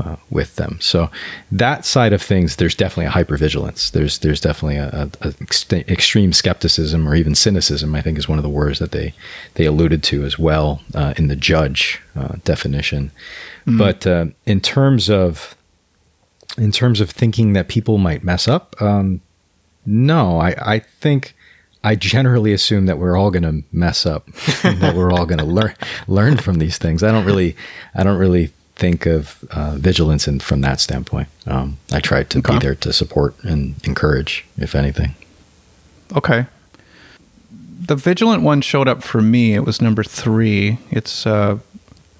uh, 0.00 0.16
with 0.30 0.56
them. 0.56 0.78
So 0.80 1.10
that 1.52 1.84
side 1.84 2.12
of 2.12 2.22
things, 2.22 2.56
there's 2.56 2.74
definitely 2.74 3.06
a 3.06 3.24
hypervigilance. 3.24 3.90
There's 3.92 4.18
there's 4.18 4.40
definitely 4.40 4.76
a, 4.76 4.88
a, 4.88 5.28
a 5.28 5.32
ext- 5.32 5.88
extreme 5.88 6.32
skepticism 6.32 7.08
or 7.08 7.14
even 7.14 7.34
cynicism. 7.34 7.94
I 7.94 8.02
think 8.02 8.18
is 8.18 8.28
one 8.28 8.38
of 8.38 8.42
the 8.42 8.48
words 8.48 8.78
that 8.78 8.92
they 8.92 9.14
they 9.54 9.66
alluded 9.66 10.02
to 10.04 10.24
as 10.24 10.38
well 10.38 10.80
uh, 10.94 11.14
in 11.16 11.28
the 11.28 11.36
judge 11.36 12.00
uh, 12.16 12.36
definition. 12.44 13.10
But 13.66 14.06
uh, 14.06 14.26
in 14.46 14.60
terms 14.60 15.08
of 15.10 15.54
in 16.58 16.72
terms 16.72 17.00
of 17.00 17.10
thinking 17.10 17.52
that 17.52 17.68
people 17.68 17.98
might 17.98 18.24
mess 18.24 18.48
up, 18.48 18.80
um, 18.82 19.20
no, 19.86 20.40
I, 20.40 20.54
I 20.60 20.78
think 20.80 21.34
I 21.82 21.94
generally 21.94 22.52
assume 22.52 22.86
that 22.86 22.98
we're 22.98 23.16
all 23.16 23.30
going 23.30 23.42
to 23.42 23.64
mess 23.72 24.04
up, 24.04 24.28
and 24.64 24.78
that 24.82 24.94
we're 24.94 25.12
all 25.12 25.26
going 25.26 25.38
to 25.38 25.44
learn 25.44 25.74
learn 26.06 26.36
from 26.36 26.58
these 26.58 26.78
things. 26.78 27.02
I 27.02 27.12
don't 27.12 27.24
really, 27.24 27.56
I 27.94 28.02
don't 28.02 28.18
really 28.18 28.52
think 28.80 29.06
of 29.06 29.44
uh, 29.52 29.76
vigilance 29.76 30.26
and 30.26 30.42
from 30.42 30.62
that 30.62 30.80
standpoint. 30.80 31.28
Um, 31.46 31.76
I 31.92 32.00
try 32.00 32.24
to 32.24 32.38
Okay. 32.38 32.54
be 32.54 32.58
there 32.58 32.74
to 32.76 32.92
support 32.92 33.34
and 33.44 33.74
encourage, 33.84 34.44
if 34.58 34.74
anything. 34.74 35.14
Okay. 36.16 36.46
The 37.86 37.96
vigilant 37.96 38.42
one 38.42 38.60
showed 38.60 38.88
up 38.88 39.02
for 39.02 39.20
me. 39.20 39.54
It 39.54 39.64
was 39.64 39.80
number 39.80 40.02
three. 40.04 40.78
It's 40.90 41.26
uh, 41.26 41.58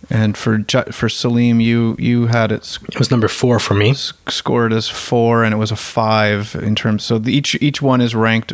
and 0.09 0.37
for 0.37 0.59
Ju- 0.59 0.91
for 0.93 1.09
Salim, 1.09 1.61
you 1.61 1.97
you 1.99 2.27
had 2.27 2.51
it 2.53 2.65
sc- 2.65 2.89
It 2.89 2.99
was 2.99 3.11
number 3.11 3.29
four 3.29 3.59
for 3.59 3.75
me. 3.75 3.91
s- 3.91 4.13
scored 4.29 4.73
as 4.73 4.89
four, 4.89 5.45
and 5.45 5.53
it 5.55 5.59
was 5.59 5.71
a 5.71 5.77
five 5.77 6.55
in 6.57 6.75
terms. 6.75 7.05
So 7.05 7.19
the, 7.19 7.33
each 7.33 7.55
each 7.61 7.81
one 7.83 8.01
is 8.01 8.15
ranked. 8.15 8.53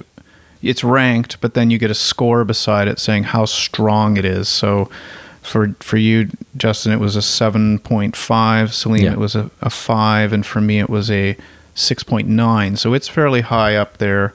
It's 0.63 0.83
ranked, 0.85 1.41
but 1.41 1.55
then 1.55 1.71
you 1.71 1.79
get 1.79 1.91
a 1.91 1.95
score 1.95 2.45
beside 2.45 2.89
it 2.89 2.99
saying 2.99 3.25
how 3.25 3.45
strong 3.47 4.17
it 4.17 4.25
is. 4.25 4.49
So 4.49 4.91
for 5.47 5.75
for 5.81 5.97
you, 5.97 6.31
Justin, 6.57 6.93
it 6.93 7.01
was 7.01 7.17
a 7.17 7.23
seven 7.23 7.79
point 7.79 8.17
five. 8.17 8.75
Salim, 8.75 9.03
Yeah. 9.03 9.13
it 9.13 9.19
was 9.19 9.35
a, 9.35 9.51
a 9.61 9.71
five, 9.71 10.33
and 10.33 10.45
for 10.45 10.61
me, 10.61 10.79
it 10.81 10.91
was 10.91 11.11
a 11.11 11.37
six 11.75 12.03
point 12.03 12.29
nine. 12.29 12.77
So 12.77 12.95
it's 12.95 13.09
fairly 13.09 13.41
high 13.43 13.77
up 13.77 13.99
there. 13.99 14.33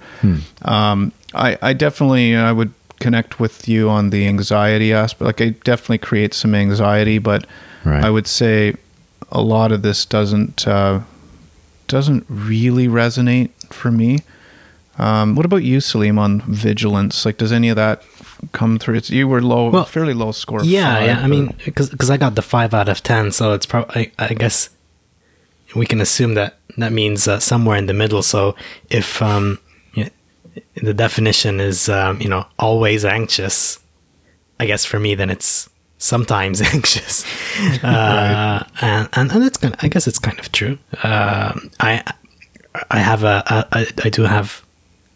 Um, 0.63 1.11
I 1.33 1.57
I 1.61 1.73
definitely 1.73 2.35
I 2.35 2.51
would 2.51 2.73
connect 2.99 3.39
with 3.39 3.67
you 3.67 3.89
on 3.89 4.11
the 4.11 4.27
anxiety 4.27 4.93
aspect. 4.93 5.21
Like 5.25 5.41
it 5.41 5.63
definitely 5.63 5.97
creates 5.99 6.37
some 6.37 6.53
anxiety, 6.55 7.17
but 7.19 7.45
Right. 7.83 8.03
I 8.05 8.11
would 8.11 8.27
say 8.27 8.75
a 9.31 9.41
lot 9.41 9.71
of 9.71 9.81
this 9.81 10.05
doesn't 10.05 10.67
uh, 10.67 10.99
doesn't 11.87 12.25
really 12.29 12.87
resonate 12.87 13.49
for 13.73 13.89
me. 13.91 14.19
Um, 14.99 15.35
what 15.35 15.45
about 15.47 15.63
you, 15.63 15.79
Salim, 15.81 16.19
on 16.19 16.41
vigilance? 16.41 17.25
Like, 17.25 17.37
does 17.37 17.51
any 17.51 17.69
of 17.69 17.75
that 17.77 18.03
come 18.51 18.79
through? 18.79 18.95
It's, 18.95 19.09
you 19.09 19.27
were 19.27 19.41
low, 19.41 19.69
Well, 19.69 19.85
fairly 19.85 20.13
low 20.13 20.31
score. 20.31 20.63
Yeah, 20.63 20.95
five, 20.95 21.05
yeah. 21.05 21.19
I 21.21 21.27
mean, 21.27 21.55
because 21.65 22.09
I 22.09 22.17
got 22.17 22.35
the 22.35 22.41
five 22.41 22.73
out 22.73 22.89
of 22.89 23.03
ten, 23.03 23.31
so 23.31 23.53
it's 23.53 23.65
probably. 23.65 24.11
I, 24.17 24.27
I 24.29 24.33
guess 24.33 24.69
we 25.75 25.85
can 25.85 26.01
assume 26.01 26.33
that 26.35 26.57
that 26.77 26.91
means 26.91 27.27
uh, 27.27 27.39
somewhere 27.39 27.77
in 27.77 27.85
the 27.85 27.93
middle. 27.93 28.21
So 28.23 28.55
if 28.89 29.21
um, 29.21 29.59
the 30.75 30.93
definition 30.93 31.59
is 31.59 31.89
um, 31.89 32.21
you 32.21 32.29
know 32.29 32.45
always 32.59 33.05
anxious, 33.05 33.79
I 34.59 34.65
guess 34.65 34.85
for 34.85 34.99
me 34.99 35.15
then 35.15 35.29
it's 35.29 35.69
sometimes 35.97 36.61
anxious, 36.73 37.25
uh, 37.83 38.63
and 38.81 39.09
and 39.13 39.31
and 39.31 39.43
it's 39.43 39.57
kind. 39.57 39.75
I 39.81 39.87
guess 39.87 40.07
it's 40.07 40.19
kind 40.19 40.39
of 40.39 40.51
true. 40.51 40.77
Um, 41.03 41.71
I 41.79 42.03
I 42.89 42.99
have 42.99 43.23
a, 43.23 43.43
a 43.47 43.67
I, 43.71 43.87
I 44.03 44.09
do 44.09 44.23
have 44.23 44.63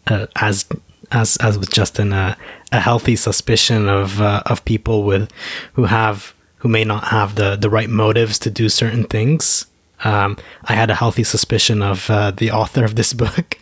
uh, 0.06 0.26
as 0.36 0.66
as 1.12 1.36
as 1.38 1.58
with 1.58 1.70
Justin 1.70 2.12
a, 2.12 2.36
a 2.72 2.80
healthy 2.80 3.16
suspicion 3.16 3.88
of 3.88 4.20
uh, 4.20 4.42
of 4.46 4.64
people 4.64 5.04
with 5.04 5.30
who 5.74 5.84
have 5.84 6.34
who 6.58 6.68
may 6.68 6.84
not 6.84 7.04
have 7.08 7.34
the 7.34 7.56
the 7.56 7.70
right 7.70 7.90
motives 7.90 8.38
to 8.40 8.50
do 8.50 8.68
certain 8.68 9.04
things. 9.04 9.66
Um, 10.04 10.36
I 10.64 10.74
had 10.74 10.90
a 10.90 10.94
healthy 10.94 11.24
suspicion 11.24 11.82
of 11.82 12.10
uh, 12.10 12.30
the 12.30 12.50
author 12.50 12.84
of 12.84 12.96
this 12.96 13.12
book. 13.22 13.56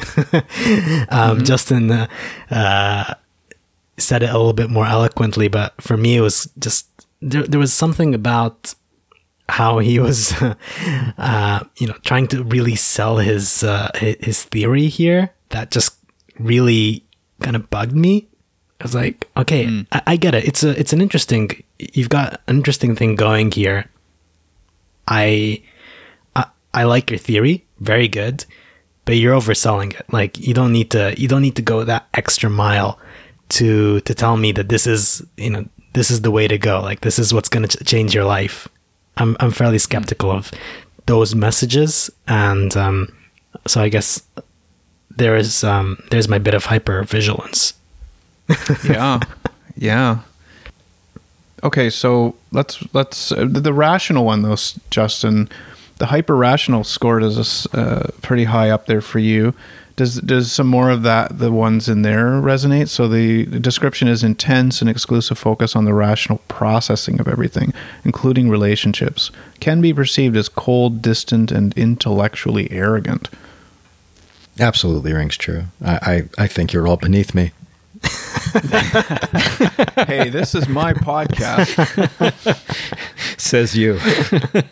um, 1.11 1.45
Justin 1.45 1.91
uh, 1.91 2.07
uh, 2.51 3.15
said 3.99 4.23
it 4.23 4.31
a 4.31 4.37
little 4.37 4.53
bit 4.53 4.71
more 4.71 4.87
eloquently, 4.87 5.49
but 5.49 5.81
for 5.81 5.97
me, 5.97 6.17
it 6.17 6.21
was 6.21 6.51
just 6.59 6.89
there. 7.21 7.45
There 7.45 7.61
was 7.61 7.73
something 7.73 8.15
about 8.15 8.75
how 9.49 9.79
he 9.79 9.99
was, 9.99 10.33
uh, 11.19 11.61
you 11.77 11.87
know, 11.87 11.97
trying 12.05 12.27
to 12.29 12.43
really 12.43 12.77
sell 12.77 13.19
his 13.19 13.63
uh, 13.63 13.91
his 13.95 14.45
theory 14.45 14.89
here. 14.89 15.31
That 15.51 15.71
just 15.71 15.97
really 16.39 17.05
kind 17.41 17.57
of 17.57 17.71
bugged 17.71 17.95
me. 17.95 18.29
I 18.81 18.85
was 18.85 18.95
like, 18.95 19.29
okay, 19.37 19.87
I, 19.93 20.03
I 20.07 20.17
get 20.17 20.35
it. 20.35 20.45
It's 20.45 20.63
a 20.63 20.79
it's 20.79 20.93
an 20.93 21.01
interesting. 21.01 21.63
You've 21.79 22.09
got 22.09 22.41
an 22.49 22.57
interesting 22.57 22.97
thing 22.97 23.15
going 23.15 23.51
here. 23.51 23.89
I, 25.07 25.63
I 26.35 26.47
I 26.73 26.85
like 26.85 27.11
your 27.11 27.19
theory, 27.19 27.65
very 27.79 28.09
good, 28.09 28.45
but 29.05 29.17
you're 29.17 29.39
overselling 29.39 29.99
it. 29.99 30.07
Like 30.13 30.39
you 30.39 30.55
don't 30.55 30.73
need 30.73 30.91
to 30.91 31.15
you 31.17 31.29
don't 31.29 31.43
need 31.43 31.57
to 31.57 31.63
go 31.63 31.85
that 31.85 32.09
extra 32.15 32.51
mile 32.51 32.99
to 33.51 34.01
to 34.01 34.15
tell 34.15 34.37
me 34.37 34.53
that 34.53 34.69
this 34.69 34.87
is 34.87 35.25
you 35.37 35.51
know 35.51 35.65
this 35.93 36.11
is 36.11 36.23
the 36.23 36.31
way 36.31 36.49
to 36.49 36.59
go. 36.59 36.81
Like 36.81 37.01
this 37.01 37.19
is 37.19 37.33
what's 37.33 37.49
going 37.49 37.67
to 37.67 37.79
ch- 37.79 37.87
change 37.87 38.15
your 38.15 38.25
life. 38.25 38.69
I'm 39.17 39.37
I'm 39.41 39.51
fairly 39.51 39.79
skeptical 39.79 40.31
of 40.31 40.51
those 41.07 41.35
messages, 41.35 42.11
and 42.27 42.77
um, 42.77 43.15
so 43.67 43.81
I 43.81 43.89
guess 43.89 44.23
there 45.17 45.37
is 45.37 45.65
um, 45.65 46.03
there's 46.11 46.29
my 46.29 46.39
bit 46.39 46.55
of 46.55 46.67
hyper 46.67 47.03
vigilance. 47.05 47.75
yeah, 48.85 49.21
yeah. 49.77 50.19
Okay, 51.63 51.89
so 51.89 52.35
let's 52.53 52.83
let's 52.95 53.33
uh, 53.33 53.47
the, 53.49 53.73
rational 53.73 54.25
one 54.25 54.43
though, 54.43 54.57
Justin. 54.91 55.49
The 55.99 56.07
hyper 56.07 56.37
rational 56.37 56.83
scored 56.83 57.23
as 57.23 57.37
a 57.37 57.41
s- 57.41 57.73
uh, 57.73 58.11
pretty 58.21 58.45
high 58.45 58.69
up 58.69 58.87
there 58.87 59.01
for 59.01 59.21
you. 59.21 59.55
Does 59.97 60.17
does 60.17 60.51
some 60.51 60.67
more 60.67 60.91
of 60.91 61.03
that 61.05 61.39
the 61.39 61.53
ones 61.53 61.89
in 61.89 62.03
there 62.03 62.27
resonate? 62.33 62.89
So 62.89 63.07
the 63.07 63.47
description 63.47 64.09
is 64.09 64.25
intense 64.25 64.81
and 64.81 64.91
exclusive 64.91 65.39
focus 65.39 65.77
on 65.77 65.85
the 65.85 65.95
rational 65.95 66.39
processing 66.49 67.21
of 67.21 67.29
everything, 67.29 67.73
including 68.05 68.51
relationships, 68.51 69.31
can 69.61 69.81
be 69.81 69.95
perceived 69.95 70.37
as 70.37 70.49
cold, 70.49 71.01
distant, 71.01 71.53
and 71.53 71.73
intellectually 71.79 72.71
arrogant. 72.73 73.29
Absolutely 74.61 75.13
rings 75.13 75.37
true. 75.37 75.65
I, 75.85 76.29
I, 76.39 76.45
I 76.45 76.47
think 76.47 76.73
you're 76.73 76.87
all 76.87 76.97
beneath 76.97 77.35
me. 77.35 77.53
hey, 80.07 80.29
this 80.29 80.55
is 80.55 80.69
my 80.69 80.93
podcast. 80.93 81.71
Says 83.41 83.77
you. 83.77 83.99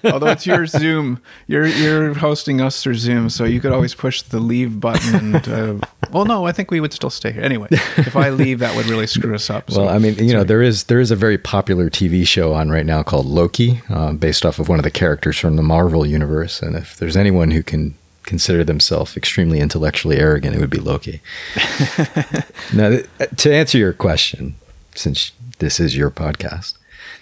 Although 0.05 0.29
it's 0.29 0.47
your 0.47 0.67
Zoom, 0.67 1.21
you're 1.47 1.67
you're 1.67 2.15
hosting 2.15 2.61
us 2.61 2.83
through 2.83 2.97
Zoom, 2.97 3.31
so 3.31 3.45
you 3.45 3.61
could 3.61 3.73
always 3.73 3.95
push 3.95 4.23
the 4.23 4.39
leave 4.39 4.81
button. 4.81 5.37
And 5.37 5.49
uh, 5.49 5.87
well, 6.11 6.25
no, 6.25 6.47
I 6.47 6.53
think 6.53 6.71
we 6.71 6.81
would 6.81 6.93
still 6.93 7.11
stay 7.11 7.33
here 7.33 7.43
anyway. 7.43 7.69
If 7.71 8.15
I 8.17 8.31
leave, 8.31 8.59
that 8.61 8.77
would 8.77 8.87
really 8.87 9.07
screw 9.07 9.35
us 9.35 9.51
up. 9.51 9.71
Well, 9.71 9.89
I 9.89 9.99
mean, 9.99 10.17
you 10.17 10.33
know, 10.33 10.45
there 10.45 10.63
is 10.63 10.85
there 10.85 11.01
is 11.01 11.11
a 11.11 11.17
very 11.17 11.39
popular 11.39 11.91
TV 11.91 12.27
show 12.27 12.53
on 12.53 12.71
right 12.71 12.87
now 12.87 13.03
called 13.03 13.27
Loki, 13.27 13.81
uh, 13.89 14.13
based 14.13 14.45
off 14.45 14.59
of 14.59 14.69
one 14.69 14.79
of 14.79 14.85
the 14.85 14.91
characters 14.91 15.39
from 15.39 15.57
the 15.57 15.63
Marvel 15.63 16.07
universe. 16.07 16.61
And 16.63 16.77
if 16.77 16.97
there's 16.97 17.17
anyone 17.17 17.51
who 17.51 17.63
can 17.63 17.95
consider 18.33 18.65
themselves 18.65 19.15
extremely 19.15 19.61
intellectually 19.61 20.17
arrogant, 20.17 20.57
it 20.57 20.59
would 20.59 20.71
be 20.71 20.79
Loki. 20.79 21.21
now, 22.73 22.89
th- 22.89 23.07
to 23.37 23.53
answer 23.53 23.77
your 23.77 23.93
question, 23.93 24.55
since 24.95 25.33
this 25.59 25.79
is 25.79 25.95
your 25.95 26.11
podcast, 26.11 26.79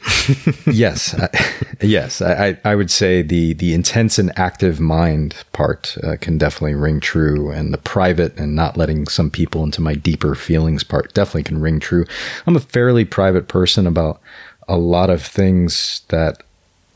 yes, 0.73 1.12
I, 1.18 1.29
yes, 1.81 2.23
I, 2.23 2.57
I 2.64 2.77
would 2.77 2.92
say 2.92 3.23
the 3.23 3.55
the 3.55 3.75
intense 3.75 4.20
and 4.20 4.31
active 4.38 4.79
mind 4.79 5.35
part 5.53 5.99
uh, 6.05 6.16
can 6.20 6.38
definitely 6.38 6.77
ring 6.77 7.01
true, 7.01 7.51
and 7.51 7.75
the 7.75 7.79
private 7.79 8.38
and 8.38 8.55
not 8.55 8.77
letting 8.77 9.09
some 9.09 9.31
people 9.31 9.64
into 9.64 9.81
my 9.81 9.96
deeper 9.96 10.37
feelings 10.37 10.85
part 10.85 11.12
definitely 11.12 11.42
can 11.42 11.61
ring 11.61 11.81
true. 11.81 12.07
I'm 12.46 12.55
a 12.55 12.61
fairly 12.61 13.05
private 13.05 13.49
person 13.49 13.85
about 13.85 14.20
a 14.68 14.79
lot 14.79 15.11
of 15.11 15.25
things 15.25 16.03
that 16.07 16.44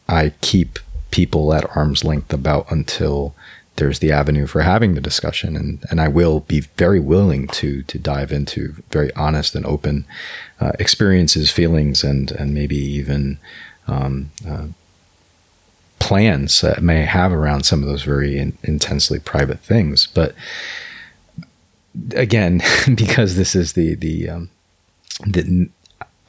I 0.08 0.32
keep 0.40 0.78
people 1.10 1.52
at 1.52 1.76
arm's 1.76 2.04
length 2.04 2.32
about 2.32 2.70
until 2.70 3.34
there's 3.76 3.98
the 3.98 4.12
avenue 4.12 4.46
for 4.46 4.62
having 4.62 4.94
the 4.94 5.00
discussion 5.00 5.56
and, 5.56 5.84
and 5.90 6.00
I 6.00 6.08
will 6.08 6.40
be 6.40 6.60
very 6.60 7.00
willing 7.00 7.48
to 7.48 7.82
to 7.82 7.98
dive 7.98 8.32
into 8.32 8.74
very 8.90 9.12
honest 9.14 9.54
and 9.54 9.66
open 9.66 10.04
uh, 10.60 10.72
experiences, 10.78 11.50
feelings, 11.50 12.04
and 12.04 12.30
and 12.32 12.54
maybe 12.54 12.76
even 12.76 13.38
um, 13.86 14.30
uh, 14.48 14.66
plans 15.98 16.60
that 16.60 16.82
may 16.82 17.04
have 17.04 17.32
around 17.32 17.64
some 17.64 17.82
of 17.82 17.88
those 17.88 18.02
very 18.02 18.38
in, 18.38 18.56
intensely 18.62 19.18
private 19.18 19.60
things. 19.60 20.06
But 20.06 20.34
again, 22.14 22.62
because 22.94 23.36
this 23.36 23.54
is 23.54 23.72
the 23.72 23.94
the 23.94 24.28
um, 24.28 24.50
the 25.26 25.68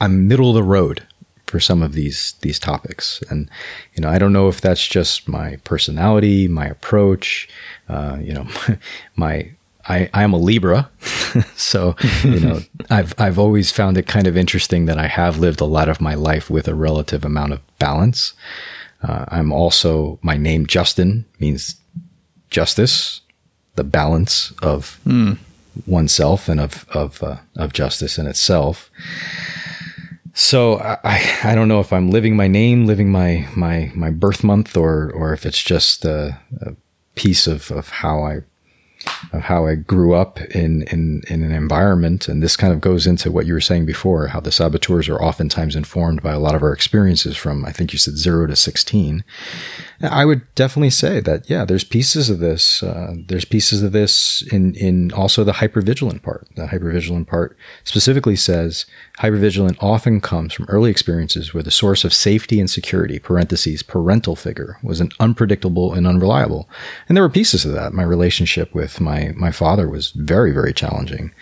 I'm 0.00 0.28
middle 0.28 0.50
of 0.50 0.54
the 0.54 0.62
road 0.62 1.06
for 1.46 1.60
some 1.60 1.82
of 1.82 1.92
these 1.92 2.34
these 2.40 2.58
topics 2.58 3.22
and 3.30 3.48
you 3.94 4.02
know 4.02 4.08
i 4.08 4.18
don't 4.18 4.32
know 4.32 4.48
if 4.48 4.60
that's 4.60 4.86
just 4.86 5.28
my 5.28 5.56
personality 5.64 6.48
my 6.48 6.66
approach 6.66 7.48
uh, 7.88 8.18
you 8.20 8.32
know 8.32 8.46
my 9.16 9.50
I, 9.88 10.10
I 10.12 10.22
am 10.24 10.32
a 10.32 10.38
Libra, 10.38 10.90
so 11.56 11.94
you 12.24 12.40
know 12.40 12.60
I've 12.90 13.14
I've 13.18 13.38
always 13.38 13.70
found 13.70 13.96
it 13.96 14.06
kind 14.06 14.26
of 14.26 14.36
interesting 14.36 14.86
that 14.86 14.98
I 14.98 15.06
have 15.06 15.38
lived 15.38 15.60
a 15.60 15.64
lot 15.64 15.88
of 15.88 16.00
my 16.00 16.14
life 16.14 16.50
with 16.50 16.66
a 16.66 16.74
relative 16.74 17.24
amount 17.24 17.52
of 17.52 17.60
balance. 17.78 18.32
Uh, 19.02 19.26
I'm 19.28 19.52
also 19.52 20.18
my 20.22 20.36
name 20.36 20.66
Justin 20.66 21.24
means 21.38 21.76
justice, 22.50 23.20
the 23.76 23.84
balance 23.84 24.52
of 24.62 24.98
mm. 25.06 25.38
oneself 25.86 26.48
and 26.48 26.60
of 26.60 26.86
of 26.90 27.22
uh, 27.22 27.36
of 27.56 27.72
justice 27.72 28.18
in 28.18 28.26
itself. 28.26 28.90
So 30.38 30.78
I, 30.80 31.40
I 31.44 31.54
don't 31.54 31.66
know 31.66 31.80
if 31.80 31.94
I'm 31.94 32.10
living 32.10 32.36
my 32.36 32.46
name, 32.46 32.84
living 32.84 33.10
my 33.10 33.48
my 33.56 33.90
my 33.94 34.10
birth 34.10 34.44
month, 34.44 34.76
or 34.76 35.10
or 35.12 35.32
if 35.32 35.46
it's 35.46 35.62
just 35.62 36.04
a, 36.04 36.38
a 36.60 36.74
piece 37.14 37.46
of 37.46 37.70
of 37.70 37.88
how 37.88 38.22
I 38.22 38.42
of 39.32 39.42
how 39.42 39.66
I 39.66 39.74
grew 39.74 40.14
up 40.14 40.40
in, 40.40 40.82
in, 40.84 41.22
in 41.28 41.42
an 41.42 41.52
environment. 41.52 42.28
And 42.28 42.42
this 42.42 42.56
kind 42.56 42.72
of 42.72 42.80
goes 42.80 43.06
into 43.06 43.30
what 43.30 43.46
you 43.46 43.52
were 43.52 43.60
saying 43.60 43.86
before, 43.86 44.28
how 44.28 44.40
the 44.40 44.52
saboteurs 44.52 45.08
are 45.08 45.22
oftentimes 45.22 45.76
informed 45.76 46.22
by 46.22 46.32
a 46.32 46.38
lot 46.38 46.54
of 46.54 46.62
our 46.62 46.72
experiences 46.72 47.36
from, 47.36 47.64
I 47.64 47.72
think 47.72 47.92
you 47.92 47.98
said 47.98 48.16
zero 48.16 48.46
to 48.46 48.56
16. 48.56 49.24
I 50.02 50.24
would 50.24 50.42
definitely 50.54 50.90
say 50.90 51.20
that, 51.20 51.48
yeah, 51.48 51.64
there's 51.64 51.84
pieces 51.84 52.28
of 52.28 52.38
this. 52.38 52.82
Uh, 52.82 53.14
there's 53.26 53.44
pieces 53.44 53.82
of 53.82 53.92
this 53.92 54.42
in, 54.52 54.74
in 54.74 55.12
also 55.12 55.42
the 55.42 55.52
hypervigilant 55.52 56.22
part. 56.22 56.46
The 56.54 56.66
hypervigilant 56.66 57.26
part 57.26 57.56
specifically 57.84 58.36
says 58.36 58.84
hypervigilant 59.18 59.76
often 59.80 60.20
comes 60.20 60.52
from 60.52 60.66
early 60.68 60.90
experiences 60.90 61.54
where 61.54 61.62
the 61.62 61.70
source 61.70 62.04
of 62.04 62.12
safety 62.12 62.60
and 62.60 62.68
security, 62.68 63.18
parentheses, 63.18 63.82
parental 63.82 64.36
figure, 64.36 64.78
was 64.82 65.00
an 65.00 65.10
unpredictable 65.18 65.94
and 65.94 66.06
unreliable. 66.06 66.68
And 67.08 67.16
there 67.16 67.24
were 67.24 67.30
pieces 67.30 67.64
of 67.64 67.72
that. 67.72 67.94
My 67.94 68.02
relationship 68.02 68.74
with 68.74 69.00
my, 69.00 69.32
my 69.36 69.50
father 69.50 69.88
was 69.88 70.10
very, 70.10 70.52
very 70.52 70.74
challenging. 70.74 71.32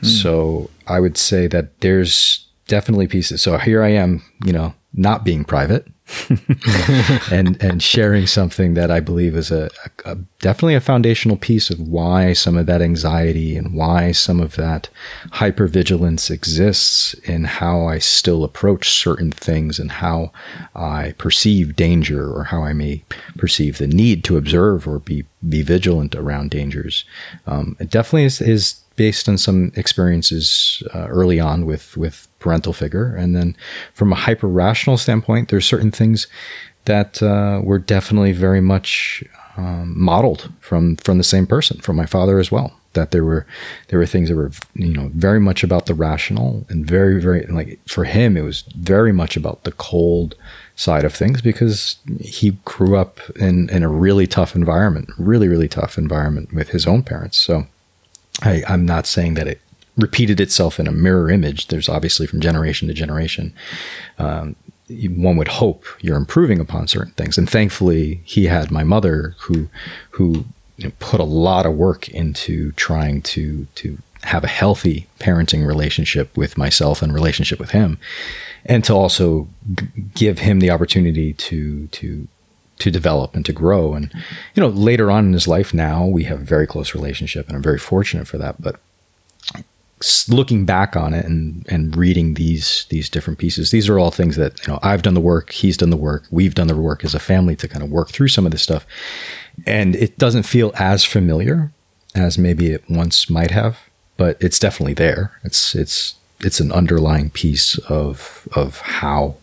Mm. 0.00 0.06
So 0.06 0.70
I 0.86 1.00
would 1.00 1.18
say 1.18 1.46
that 1.48 1.80
there's 1.80 2.46
definitely 2.68 3.06
pieces. 3.06 3.42
So 3.42 3.58
here 3.58 3.82
I 3.82 3.90
am, 3.90 4.22
you 4.44 4.52
know, 4.52 4.74
not 4.94 5.24
being 5.24 5.44
private 5.44 5.86
and 7.30 7.62
and 7.62 7.82
sharing 7.82 8.26
something 8.26 8.74
that 8.74 8.90
I 8.90 9.00
believe 9.00 9.36
is 9.36 9.50
a, 9.50 9.68
a, 10.06 10.16
definitely 10.40 10.74
a 10.74 10.80
foundational 10.80 11.36
piece 11.36 11.68
of 11.68 11.80
why 11.80 12.32
some 12.32 12.56
of 12.56 12.66
that 12.66 12.80
anxiety 12.80 13.56
and 13.56 13.74
why 13.74 14.12
some 14.12 14.40
of 14.40 14.56
that 14.56 14.88
hypervigilance 15.32 16.30
exists 16.30 17.12
in 17.24 17.44
how 17.44 17.86
I 17.86 17.98
still 17.98 18.42
approach 18.42 18.88
certain 18.88 19.32
things 19.32 19.78
and 19.78 19.92
how 19.92 20.32
I 20.74 21.14
perceive 21.18 21.76
danger 21.76 22.30
or 22.30 22.44
how 22.44 22.62
I 22.62 22.72
may 22.72 23.04
perceive 23.36 23.78
the 23.78 23.86
need 23.86 24.24
to 24.24 24.38
observe 24.38 24.88
or 24.88 25.00
be 25.00 25.24
be 25.46 25.62
vigilant 25.62 26.14
around 26.14 26.50
dangers. 26.50 27.04
Um, 27.46 27.76
it 27.78 27.90
definitely 27.90 28.24
is, 28.24 28.40
is 28.40 28.80
based 28.98 29.28
on 29.28 29.38
some 29.38 29.72
experiences 29.76 30.82
uh, 30.92 31.06
early 31.06 31.40
on 31.40 31.64
with 31.64 31.96
with 31.96 32.28
parental 32.40 32.74
figure, 32.74 33.14
and 33.14 33.34
then 33.34 33.56
from 33.94 34.12
a 34.12 34.16
hyper 34.26 34.48
rational 34.48 34.98
standpoint, 34.98 35.48
there's 35.48 35.64
certain 35.64 35.92
things 35.92 36.26
that 36.84 37.22
uh, 37.22 37.60
were 37.62 37.78
definitely 37.78 38.32
very 38.32 38.60
much 38.60 39.22
um, 39.56 39.94
modeled 39.96 40.50
from 40.60 40.96
from 40.96 41.16
the 41.16 41.24
same 41.24 41.46
person, 41.46 41.80
from 41.80 41.96
my 41.96 42.06
father 42.06 42.38
as 42.38 42.50
well. 42.50 42.72
That 42.94 43.12
there 43.12 43.24
were 43.24 43.46
there 43.88 43.98
were 44.00 44.06
things 44.06 44.28
that 44.28 44.36
were 44.36 44.50
you 44.74 44.92
know 44.92 45.10
very 45.14 45.40
much 45.40 45.62
about 45.62 45.86
the 45.86 45.94
rational 45.94 46.66
and 46.68 46.84
very 46.84 47.20
very 47.20 47.46
like 47.46 47.78
for 47.86 48.04
him 48.04 48.36
it 48.36 48.42
was 48.42 48.62
very 48.76 49.12
much 49.12 49.36
about 49.36 49.62
the 49.62 49.72
cold 49.72 50.34
side 50.74 51.04
of 51.04 51.14
things 51.14 51.40
because 51.40 51.98
he 52.20 52.58
grew 52.64 52.96
up 52.96 53.20
in 53.36 53.68
in 53.70 53.82
a 53.84 53.88
really 53.88 54.26
tough 54.26 54.56
environment, 54.56 55.08
really 55.18 55.46
really 55.46 55.68
tough 55.68 55.98
environment 55.98 56.52
with 56.52 56.70
his 56.70 56.86
own 56.86 57.02
parents. 57.02 57.36
So 57.36 57.66
I, 58.42 58.62
I'm 58.68 58.86
not 58.86 59.06
saying 59.06 59.34
that 59.34 59.48
it 59.48 59.60
repeated 59.96 60.40
itself 60.40 60.78
in 60.78 60.86
a 60.86 60.92
mirror 60.92 61.30
image. 61.30 61.68
There's 61.68 61.88
obviously 61.88 62.26
from 62.26 62.40
generation 62.40 62.88
to 62.88 62.94
generation. 62.94 63.52
Um, 64.18 64.54
one 64.88 65.36
would 65.36 65.48
hope 65.48 65.84
you're 66.00 66.16
improving 66.16 66.60
upon 66.60 66.88
certain 66.88 67.12
things, 67.12 67.36
and 67.36 67.48
thankfully, 67.48 68.22
he 68.24 68.46
had 68.46 68.70
my 68.70 68.84
mother 68.84 69.34
who 69.40 69.68
who 70.12 70.44
put 70.98 71.20
a 71.20 71.24
lot 71.24 71.66
of 71.66 71.74
work 71.74 72.08
into 72.08 72.72
trying 72.72 73.20
to 73.22 73.66
to 73.74 73.98
have 74.22 74.44
a 74.44 74.48
healthy 74.48 75.06
parenting 75.20 75.66
relationship 75.66 76.34
with 76.36 76.56
myself 76.56 77.02
and 77.02 77.12
relationship 77.12 77.58
with 77.58 77.70
him, 77.70 77.98
and 78.64 78.82
to 78.84 78.94
also 78.94 79.46
g- 79.74 79.86
give 80.14 80.38
him 80.38 80.60
the 80.60 80.70
opportunity 80.70 81.34
to 81.34 81.86
to 81.88 82.26
to 82.78 82.90
develop 82.90 83.34
and 83.34 83.44
to 83.46 83.52
grow. 83.52 83.94
And, 83.94 84.12
you 84.54 84.62
know, 84.62 84.68
later 84.68 85.10
on 85.10 85.26
in 85.26 85.32
his 85.32 85.48
life 85.48 85.74
now, 85.74 86.06
we 86.06 86.24
have 86.24 86.40
a 86.40 86.44
very 86.44 86.66
close 86.66 86.94
relationship 86.94 87.46
and 87.48 87.56
I'm 87.56 87.62
very 87.62 87.78
fortunate 87.78 88.26
for 88.26 88.38
that. 88.38 88.60
But 88.60 88.80
looking 90.28 90.64
back 90.64 90.96
on 90.96 91.12
it 91.12 91.24
and, 91.24 91.66
and 91.68 91.96
reading 91.96 92.34
these, 92.34 92.86
these 92.90 93.08
different 93.08 93.38
pieces, 93.38 93.70
these 93.70 93.88
are 93.88 93.98
all 93.98 94.10
things 94.10 94.36
that, 94.36 94.64
you 94.66 94.72
know, 94.72 94.78
I've 94.82 95.02
done 95.02 95.14
the 95.14 95.20
work, 95.20 95.50
he's 95.50 95.76
done 95.76 95.90
the 95.90 95.96
work, 95.96 96.24
we've 96.30 96.54
done 96.54 96.68
the 96.68 96.76
work 96.76 97.04
as 97.04 97.14
a 97.14 97.20
family 97.20 97.56
to 97.56 97.68
kind 97.68 97.82
of 97.82 97.90
work 97.90 98.10
through 98.10 98.28
some 98.28 98.46
of 98.46 98.52
this 98.52 98.62
stuff. 98.62 98.86
And 99.66 99.96
it 99.96 100.18
doesn't 100.18 100.44
feel 100.44 100.72
as 100.76 101.04
familiar 101.04 101.72
as 102.14 102.38
maybe 102.38 102.70
it 102.70 102.84
once 102.88 103.28
might 103.28 103.50
have, 103.50 103.78
but 104.16 104.36
it's 104.40 104.58
definitely 104.58 104.94
there. 104.94 105.32
It's, 105.42 105.74
it's, 105.74 106.14
it's 106.40 106.60
an 106.60 106.70
underlying 106.70 107.30
piece 107.30 107.76
of, 107.88 108.46
of 108.54 108.78
how 108.78 109.36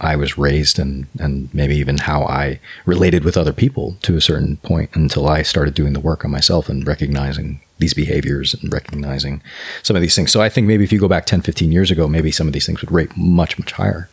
I 0.00 0.16
was 0.16 0.36
raised 0.36 0.78
and, 0.78 1.06
and 1.18 1.52
maybe 1.54 1.76
even 1.76 1.98
how 1.98 2.24
I 2.24 2.58
related 2.84 3.24
with 3.24 3.36
other 3.36 3.52
people 3.52 3.96
to 4.02 4.16
a 4.16 4.20
certain 4.20 4.56
point 4.58 4.90
until 4.94 5.28
I 5.28 5.42
started 5.42 5.74
doing 5.74 5.92
the 5.92 6.00
work 6.00 6.24
on 6.24 6.30
myself 6.30 6.68
and 6.68 6.86
recognizing 6.86 7.60
these 7.78 7.94
behaviors 7.94 8.54
and 8.54 8.72
recognizing 8.72 9.40
some 9.82 9.94
of 9.96 10.02
these 10.02 10.16
things. 10.16 10.32
So 10.32 10.42
I 10.42 10.48
think 10.48 10.66
maybe 10.66 10.84
if 10.84 10.92
you 10.92 10.98
go 10.98 11.08
back 11.08 11.26
10, 11.26 11.42
15 11.42 11.70
years 11.70 11.90
ago, 11.90 12.08
maybe 12.08 12.32
some 12.32 12.46
of 12.46 12.52
these 12.52 12.66
things 12.66 12.80
would 12.80 12.90
rate 12.90 13.16
much, 13.16 13.58
much 13.58 13.72
higher. 13.72 14.08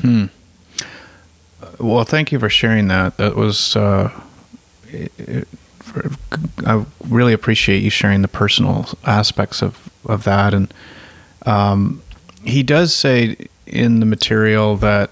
Hmm. 0.00 0.26
Well, 1.78 2.04
thank 2.04 2.30
you 2.30 2.38
for 2.38 2.48
sharing 2.48 2.88
that. 2.88 3.16
That 3.16 3.34
was, 3.34 3.74
uh, 3.74 4.12
it, 4.88 5.48
for, 5.80 6.10
I 6.64 6.84
really 7.08 7.32
appreciate 7.32 7.82
you 7.82 7.90
sharing 7.90 8.22
the 8.22 8.28
personal 8.28 8.88
aspects 9.04 9.62
of, 9.62 9.90
of 10.06 10.24
that. 10.24 10.54
And 10.54 10.72
um, 11.44 12.02
he 12.44 12.62
does 12.62 12.94
say 12.94 13.36
in 13.66 14.00
the 14.00 14.06
material 14.06 14.76
that 14.76 15.10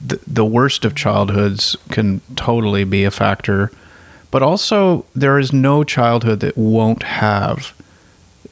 the, 0.00 0.20
the 0.26 0.44
worst 0.44 0.84
of 0.84 0.94
childhoods 0.94 1.76
can 1.90 2.20
totally 2.36 2.84
be 2.84 3.04
a 3.04 3.10
factor, 3.10 3.70
but 4.30 4.42
also 4.42 5.06
there 5.14 5.38
is 5.38 5.52
no 5.52 5.84
childhood 5.84 6.40
that 6.40 6.56
won't 6.56 7.02
have 7.02 7.74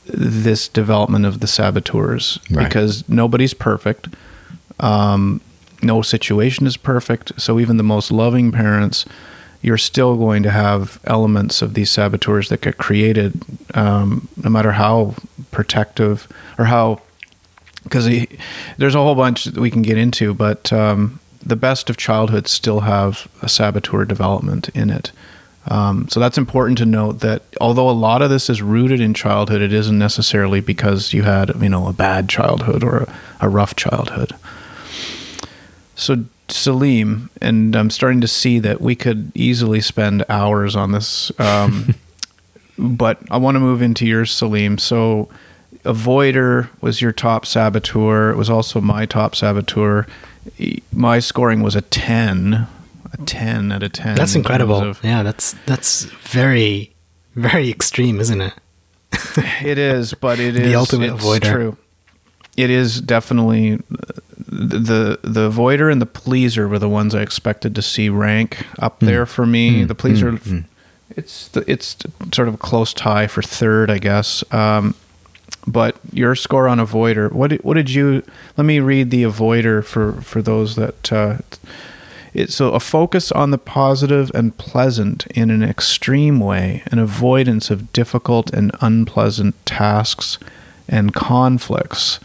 this 0.07 0.69
development 0.69 1.25
of 1.25 1.41
the 1.41 1.47
saboteurs 1.47 2.39
right. 2.51 2.65
because 2.67 3.09
nobody's 3.09 3.55
perfect. 3.55 4.09
Um, 4.81 5.41
no 5.83 6.03
situation 6.03 6.67
is 6.67 6.77
perfect. 6.77 7.41
So 7.41 7.61
even 7.61 7.77
the 7.77 7.83
most 7.83 8.11
loving 8.11 8.53
parents, 8.53 9.05
you're 9.63 9.79
still 9.79 10.17
going 10.17 10.43
to 10.43 10.51
have 10.51 11.01
elements 11.05 11.63
of 11.63 11.75
these 11.75 11.91
saboteurs 11.91 12.49
that 12.49 12.61
get 12.61 12.77
created, 12.77 13.41
um, 13.75 14.29
no 14.43 14.51
matter 14.51 14.73
how 14.73 15.15
protective 15.51 16.29
or 16.59 16.67
how. 16.67 17.01
Because 17.85 18.09
there's 18.79 18.95
a 18.95 18.99
whole 18.99 19.15
bunch 19.15 19.45
that 19.45 19.57
we 19.57 19.71
can 19.71 19.83
get 19.83 19.99
into, 19.99 20.35
but 20.35 20.73
um, 20.73 21.21
the 21.45 21.57
best 21.57 21.91
of 21.91 21.97
childhood 21.97 22.49
still 22.49 22.81
have 22.81 23.29
a 23.43 23.49
saboteur 23.49 24.05
development 24.05 24.71
in 24.71 24.91
it. 24.91 25.13
Um, 25.67 26.09
so 26.09 26.21
that's 26.21 26.37
important 26.37 26.79
to 26.79 26.87
note 26.87 27.21
that 27.21 27.43
although 27.61 27.89
a 27.89 27.93
lot 27.93 28.21
of 28.21 28.31
this 28.31 28.51
is 28.51 28.61
rooted 28.61 29.01
in 29.01 29.15
childhood, 29.15 29.63
it 29.63 29.73
isn't 29.73 29.99
necessarily 29.99 30.61
because 30.61 31.13
you 31.13 31.23
had 31.23 31.53
you 31.63 31.69
know 31.69 31.87
a 31.87 31.93
bad 31.93 32.29
childhood 32.29 32.85
or 32.85 32.99
a, 32.99 33.15
a 33.43 33.49
rough 33.49 33.75
childhood. 33.75 34.33
So 35.95 36.25
Salim, 36.49 37.31
and 37.41 37.75
I'm 37.75 37.89
starting 37.89 38.21
to 38.21 38.29
see 38.29 38.59
that 38.59 38.81
we 38.81 38.95
could 38.95 39.33
easily 39.35 39.81
spend 39.81 40.25
hours 40.29 40.77
on 40.77 40.93
this, 40.93 41.33
um, 41.41 41.95
but 42.79 43.19
I 43.31 43.39
want 43.39 43.55
to 43.55 43.61
move 43.61 43.81
into 43.81 44.07
yours, 44.07 44.31
Salim. 44.31 44.77
So 44.77 45.31
Avoider 45.85 46.69
was 46.81 47.01
your 47.01 47.13
top 47.13 47.47
saboteur. 47.47 48.31
It 48.31 48.37
was 48.37 48.51
also 48.51 48.81
my 48.81 49.07
top 49.07 49.35
saboteur. 49.35 50.07
My 50.93 51.19
scoring 51.21 51.63
was 51.63 51.75
a 51.75 51.81
10 51.81 52.67
a 53.13 53.17
10 53.25 53.71
out 53.71 53.83
of 53.85 53.93
10 53.93 54.17
that's 54.17 54.35
incredible 54.35 54.77
of, 54.77 54.99
yeah 55.05 55.23
that's 55.23 55.55
that's 55.67 56.03
very 56.03 56.93
very 57.37 57.71
extreme 57.71 58.19
isn't 58.19 58.41
it 58.41 58.53
it 59.65 59.79
is 59.79 60.15
but 60.15 60.41
it 60.41 60.57
is 60.57 60.67
the 60.67 60.75
ultimate 60.75 61.13
avoider 61.13 61.53
true 61.53 61.77
it 62.57 62.71
is 62.71 63.01
definitely 63.01 63.79
the 64.55 65.19
the 65.23 65.51
avoider 65.51 65.91
and 65.91 66.01
the 66.01 66.07
pleaser 66.07 66.69
were 66.69 66.79
the 66.79 66.89
ones 66.89 67.15
I 67.15 67.23
expected 67.23 67.75
to 67.75 67.83
see 67.83 68.09
rank 68.09 68.67
up 68.79 69.01
mm. 69.01 69.07
there 69.07 69.27
for 69.27 69.47
me. 69.47 69.83
Mm. 69.83 69.89
The 69.89 69.95
pleaser, 69.95 70.33
mm. 70.33 70.65
it's 71.11 71.49
the, 71.49 71.69
it's 71.71 71.97
sort 72.33 72.49
of 72.49 72.55
a 72.55 72.59
close 72.59 72.95
tie 72.95 73.27
for 73.27 73.43
third, 73.43 73.91
I 73.91 73.99
guess. 73.99 74.45
Um, 74.53 74.95
but 75.67 75.97
your 76.13 76.35
score 76.35 76.69
on 76.69 76.79
avoider, 76.79 77.33
what 77.33 77.51
did, 77.51 77.65
what 77.65 77.75
did 77.75 77.91
you? 77.91 78.23
Let 78.57 78.65
me 78.65 78.81
read 78.81 79.11
the 79.11 79.25
avoider 79.25 79.85
for 79.85 80.21
for 80.23 80.43
those 80.43 80.77
that. 80.77 81.13
Uh, 81.13 81.39
it's 82.35 82.57
so 82.57 82.73
a 82.73 82.81
focus 82.81 83.31
on 83.31 83.53
the 83.53 83.59
positive 83.59 84.29
and 84.35 84.59
pleasant 84.59 85.25
in 85.29 85.51
an 85.51 85.63
extreme 85.63 86.41
way, 86.41 86.83
an 86.87 86.99
avoidance 86.99 87.71
of 87.71 87.93
difficult 87.93 88.53
and 88.53 88.73
unpleasant 88.81 89.55
tasks 89.65 90.39
and 90.89 91.15
conflicts. 91.15 92.19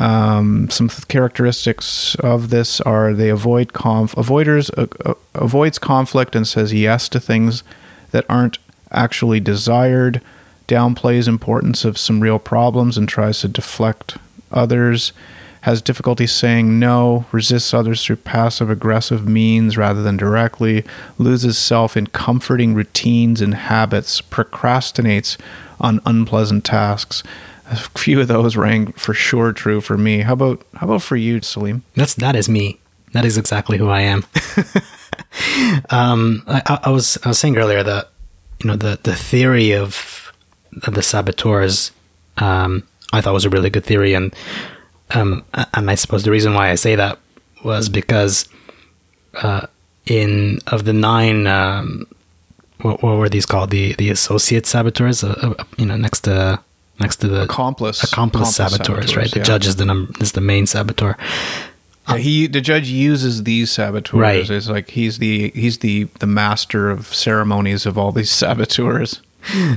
Um, 0.00 0.68
some 0.70 0.88
characteristics 0.88 2.14
of 2.16 2.50
this 2.50 2.80
are 2.82 3.14
they 3.14 3.30
avoid 3.30 3.72
conf 3.72 4.14
avoiders 4.14 4.70
uh, 4.76 4.86
uh, 5.08 5.14
avoids 5.34 5.78
conflict 5.78 6.36
and 6.36 6.46
says 6.46 6.74
yes 6.74 7.08
to 7.10 7.20
things 7.20 7.62
that 8.10 8.26
aren't 8.28 8.58
actually 8.90 9.40
desired, 9.40 10.20
downplays 10.66 11.28
importance 11.28 11.84
of 11.84 11.98
some 11.98 12.20
real 12.20 12.38
problems 12.38 12.98
and 12.98 13.08
tries 13.08 13.40
to 13.40 13.48
deflect 13.48 14.16
others 14.50 15.12
has 15.66 15.82
difficulty 15.82 16.28
saying 16.28 16.78
no, 16.78 17.24
resists 17.32 17.74
others 17.74 18.04
through 18.04 18.14
passive 18.14 18.70
aggressive 18.70 19.26
means 19.26 19.76
rather 19.76 20.00
than 20.00 20.16
directly, 20.16 20.84
loses 21.18 21.58
self 21.58 21.96
in 21.96 22.06
comforting 22.06 22.72
routines 22.72 23.40
and 23.40 23.52
habits, 23.52 24.22
procrastinates 24.22 25.36
on 25.80 26.00
unpleasant 26.06 26.64
tasks. 26.64 27.24
A 27.68 27.74
few 27.74 28.20
of 28.20 28.28
those 28.28 28.56
rang 28.56 28.92
for 28.92 29.12
sure 29.12 29.52
true 29.52 29.80
for 29.80 29.98
me. 29.98 30.20
How 30.20 30.34
about 30.34 30.64
how 30.76 30.86
about 30.86 31.02
for 31.02 31.16
you, 31.16 31.42
Salim? 31.42 31.82
That's 31.96 32.14
that 32.14 32.36
is 32.36 32.48
me. 32.48 32.78
That 33.12 33.24
is 33.24 33.36
exactly 33.36 33.76
who 33.76 33.88
I 33.88 34.02
am. 34.02 34.24
um, 35.90 36.44
I, 36.46 36.78
I, 36.84 36.90
was 36.90 37.18
I 37.24 37.28
was 37.28 37.40
saying 37.40 37.56
earlier 37.56 37.82
that 37.82 38.10
you 38.62 38.68
know 38.68 38.76
the 38.76 39.00
the 39.02 39.16
theory 39.16 39.72
of 39.72 40.25
the 40.88 41.02
saboteurs 41.02 41.92
um, 42.38 42.86
I 43.12 43.20
thought 43.20 43.34
was 43.34 43.44
a 43.44 43.50
really 43.50 43.70
good 43.70 43.84
theory, 43.84 44.14
and 44.14 44.34
um, 45.10 45.44
and 45.74 45.90
I 45.90 45.94
suppose 45.94 46.24
the 46.24 46.30
reason 46.30 46.54
why 46.54 46.70
I 46.70 46.74
say 46.74 46.96
that 46.96 47.18
was 47.64 47.88
because 47.88 48.48
uh, 49.34 49.66
in 50.06 50.58
of 50.66 50.84
the 50.84 50.92
nine, 50.92 51.46
um, 51.46 52.06
what, 52.80 53.02
what, 53.02 53.16
were 53.16 53.28
these 53.28 53.46
called? 53.46 53.70
The 53.70 53.94
the 53.94 54.10
associate 54.10 54.66
saboteurs, 54.66 55.22
uh, 55.22 55.54
uh, 55.58 55.64
you 55.76 55.86
know, 55.86 55.96
next 55.96 56.20
to 56.22 56.60
next 56.98 57.16
to 57.16 57.28
the 57.28 57.42
accomplice 57.42 58.02
accomplice, 58.02 58.50
accomplice 58.50 58.56
saboteurs, 58.56 58.86
saboteurs, 58.86 59.16
right? 59.16 59.30
The 59.30 59.38
yeah. 59.38 59.44
judge 59.44 59.66
is 59.66 59.76
the 59.76 59.84
num- 59.84 60.12
is 60.20 60.32
the 60.32 60.40
main 60.40 60.66
saboteur. 60.66 61.16
Yeah, 62.08 62.18
he 62.18 62.46
the 62.46 62.60
judge 62.60 62.88
uses 62.88 63.44
these 63.44 63.70
saboteurs. 63.70 64.20
Right. 64.20 64.50
It's 64.50 64.68
like 64.68 64.90
he's 64.90 65.18
the 65.18 65.50
he's 65.50 65.78
the 65.78 66.04
the 66.18 66.26
master 66.26 66.90
of 66.90 67.06
ceremonies 67.14 67.86
of 67.86 67.96
all 67.96 68.12
these 68.12 68.30
saboteurs. 68.42 69.22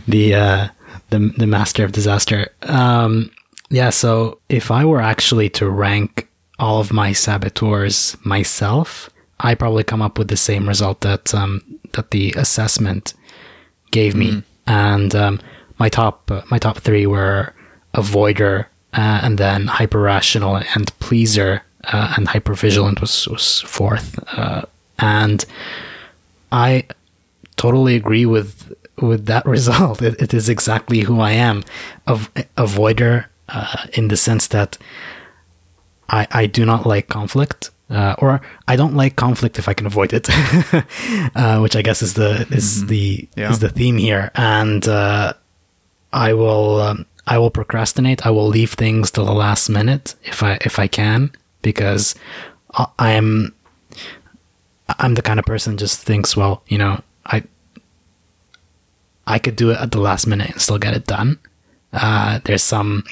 the 0.07 0.33
uh, 0.33 0.67
the 1.09 1.33
the 1.37 1.47
master 1.47 1.83
of 1.83 1.91
disaster. 1.91 2.49
Um, 2.63 3.31
yeah, 3.69 3.89
so 3.91 4.39
if 4.49 4.71
I 4.71 4.85
were 4.85 5.01
actually 5.01 5.49
to 5.51 5.69
rank 5.69 6.27
all 6.57 6.79
of 6.79 6.91
my 6.91 7.13
saboteurs 7.13 8.17
myself, 8.23 9.09
I 9.39 9.55
probably 9.55 9.83
come 9.83 10.01
up 10.01 10.17
with 10.17 10.27
the 10.27 10.37
same 10.37 10.67
result 10.67 11.01
that 11.01 11.33
um, 11.33 11.61
that 11.93 12.11
the 12.11 12.33
assessment 12.37 13.13
gave 13.91 14.15
me. 14.15 14.31
Mm. 14.31 14.43
And 14.67 15.15
um, 15.15 15.39
my 15.77 15.89
top 15.89 16.29
uh, 16.31 16.41
my 16.49 16.59
top 16.59 16.77
three 16.79 17.05
were 17.05 17.53
avoider, 17.93 18.65
uh, 18.93 19.21
and 19.23 19.37
then 19.37 19.67
hyper 19.67 19.99
rational 19.99 20.57
and 20.75 20.99
pleaser, 20.99 21.63
uh, 21.85 22.13
and 22.17 22.27
hyper 22.27 22.53
vigilant 22.53 23.01
was 23.01 23.27
was 23.27 23.61
fourth. 23.61 24.19
Uh, 24.37 24.63
and 24.97 25.45
I 26.51 26.85
totally 27.55 27.95
agree 27.95 28.25
with 28.25 28.73
with 29.01 29.25
that 29.25 29.45
result. 29.57 30.01
It, 30.01 30.21
it 30.21 30.33
is 30.33 30.49
exactly 30.49 31.01
who 31.01 31.19
I 31.19 31.31
am. 31.31 31.63
Of 32.07 32.33
avoider 32.57 33.25
uh, 33.47 33.85
in 33.93 34.07
the 34.07 34.17
sense 34.17 34.47
that 34.47 34.77
I, 36.09 36.27
I 36.31 36.45
do 36.45 36.65
not 36.65 36.85
like 36.85 37.07
conflict. 37.07 37.71
Uh, 37.89 38.13
or 38.19 38.39
I 38.67 38.75
don't 38.75 38.95
like 38.95 39.15
conflict 39.15 39.57
if 39.57 39.67
I 39.67 39.73
can 39.73 39.87
avoid 39.87 40.13
it, 40.13 40.29
uh, 41.35 41.57
which 41.57 41.75
I 41.75 41.81
guess 41.81 42.03
is 42.03 42.13
the 42.13 42.45
is 42.51 42.77
mm-hmm. 42.77 42.87
the 42.87 43.29
yeah. 43.35 43.49
is 43.49 43.59
the 43.59 43.69
theme 43.69 43.97
here. 43.97 44.29
And 44.35 44.87
uh, 44.87 45.33
I 46.13 46.33
will 46.33 46.81
um, 46.81 47.07
I 47.25 47.39
will 47.39 47.49
procrastinate. 47.49 48.27
I 48.27 48.29
will 48.29 48.47
leave 48.47 48.73
things 48.73 49.09
till 49.09 49.25
the 49.25 49.33
last 49.33 49.69
minute 49.69 50.13
if 50.23 50.43
I 50.43 50.59
if 50.61 50.77
I 50.77 50.85
can 50.85 51.31
because 51.63 52.13
I 52.99 53.11
am 53.11 53.55
I'm 54.99 55.15
the 55.15 55.21
kind 55.21 55.39
of 55.39 55.45
person 55.45 55.77
just 55.77 56.01
thinks 56.01 56.37
well 56.37 56.63
you 56.67 56.77
know 56.77 57.01
I 59.29 59.39
could 59.39 59.55
do 59.55 59.69
it 59.71 59.79
at 59.79 59.91
the 59.91 60.01
last 60.01 60.27
minute 60.27 60.49
and 60.51 60.61
still 60.61 60.79
get 60.79 60.95
it 60.95 61.05
done. 61.05 61.39
Uh, 61.93 62.39
there's 62.45 62.63
some, 62.63 63.03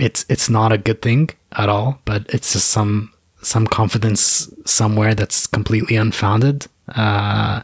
it's 0.00 0.24
it's 0.28 0.48
not 0.48 0.72
a 0.72 0.78
good 0.78 1.02
thing 1.02 1.30
at 1.52 1.68
all, 1.68 2.00
but 2.04 2.24
it's 2.28 2.52
just 2.52 2.70
some 2.70 3.12
some 3.42 3.66
confidence 3.66 4.52
somewhere 4.64 5.14
that's 5.14 5.46
completely 5.46 5.96
unfounded. 5.96 6.66
Uh, 6.88 7.62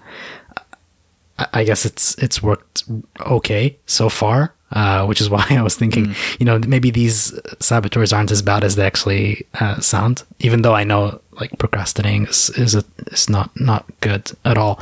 I 1.53 1.65
guess 1.65 1.85
it's 1.85 2.15
it's 2.17 2.43
worked 2.43 2.85
okay 3.21 3.77
so 3.87 4.09
far, 4.09 4.55
uh, 4.73 5.07
which 5.07 5.21
is 5.21 5.31
why 5.35 5.47
I 5.51 5.63
was 5.63 5.77
thinking, 5.77 6.07
mm. 6.07 6.41
you 6.41 6.47
know, 6.47 6.59
maybe 6.59 6.91
these 6.91 7.39
saboteurs 7.61 8.13
aren't 8.13 8.31
as 8.33 8.43
bad 8.43 8.65
as 8.65 8.77
they 8.77 8.87
actually 8.87 9.47
uh, 9.61 9.81
sound. 9.81 10.25
Even 10.41 10.63
though 10.63 10.75
I 10.75 10.85
know 10.85 11.21
like 11.41 11.57
procrastinating 11.59 12.27
is 12.27 12.51
is 12.51 12.75
a, 12.75 12.85
is 13.13 13.29
not 13.29 13.51
not 13.59 13.85
good 14.01 14.31
at 14.45 14.59
all. 14.59 14.81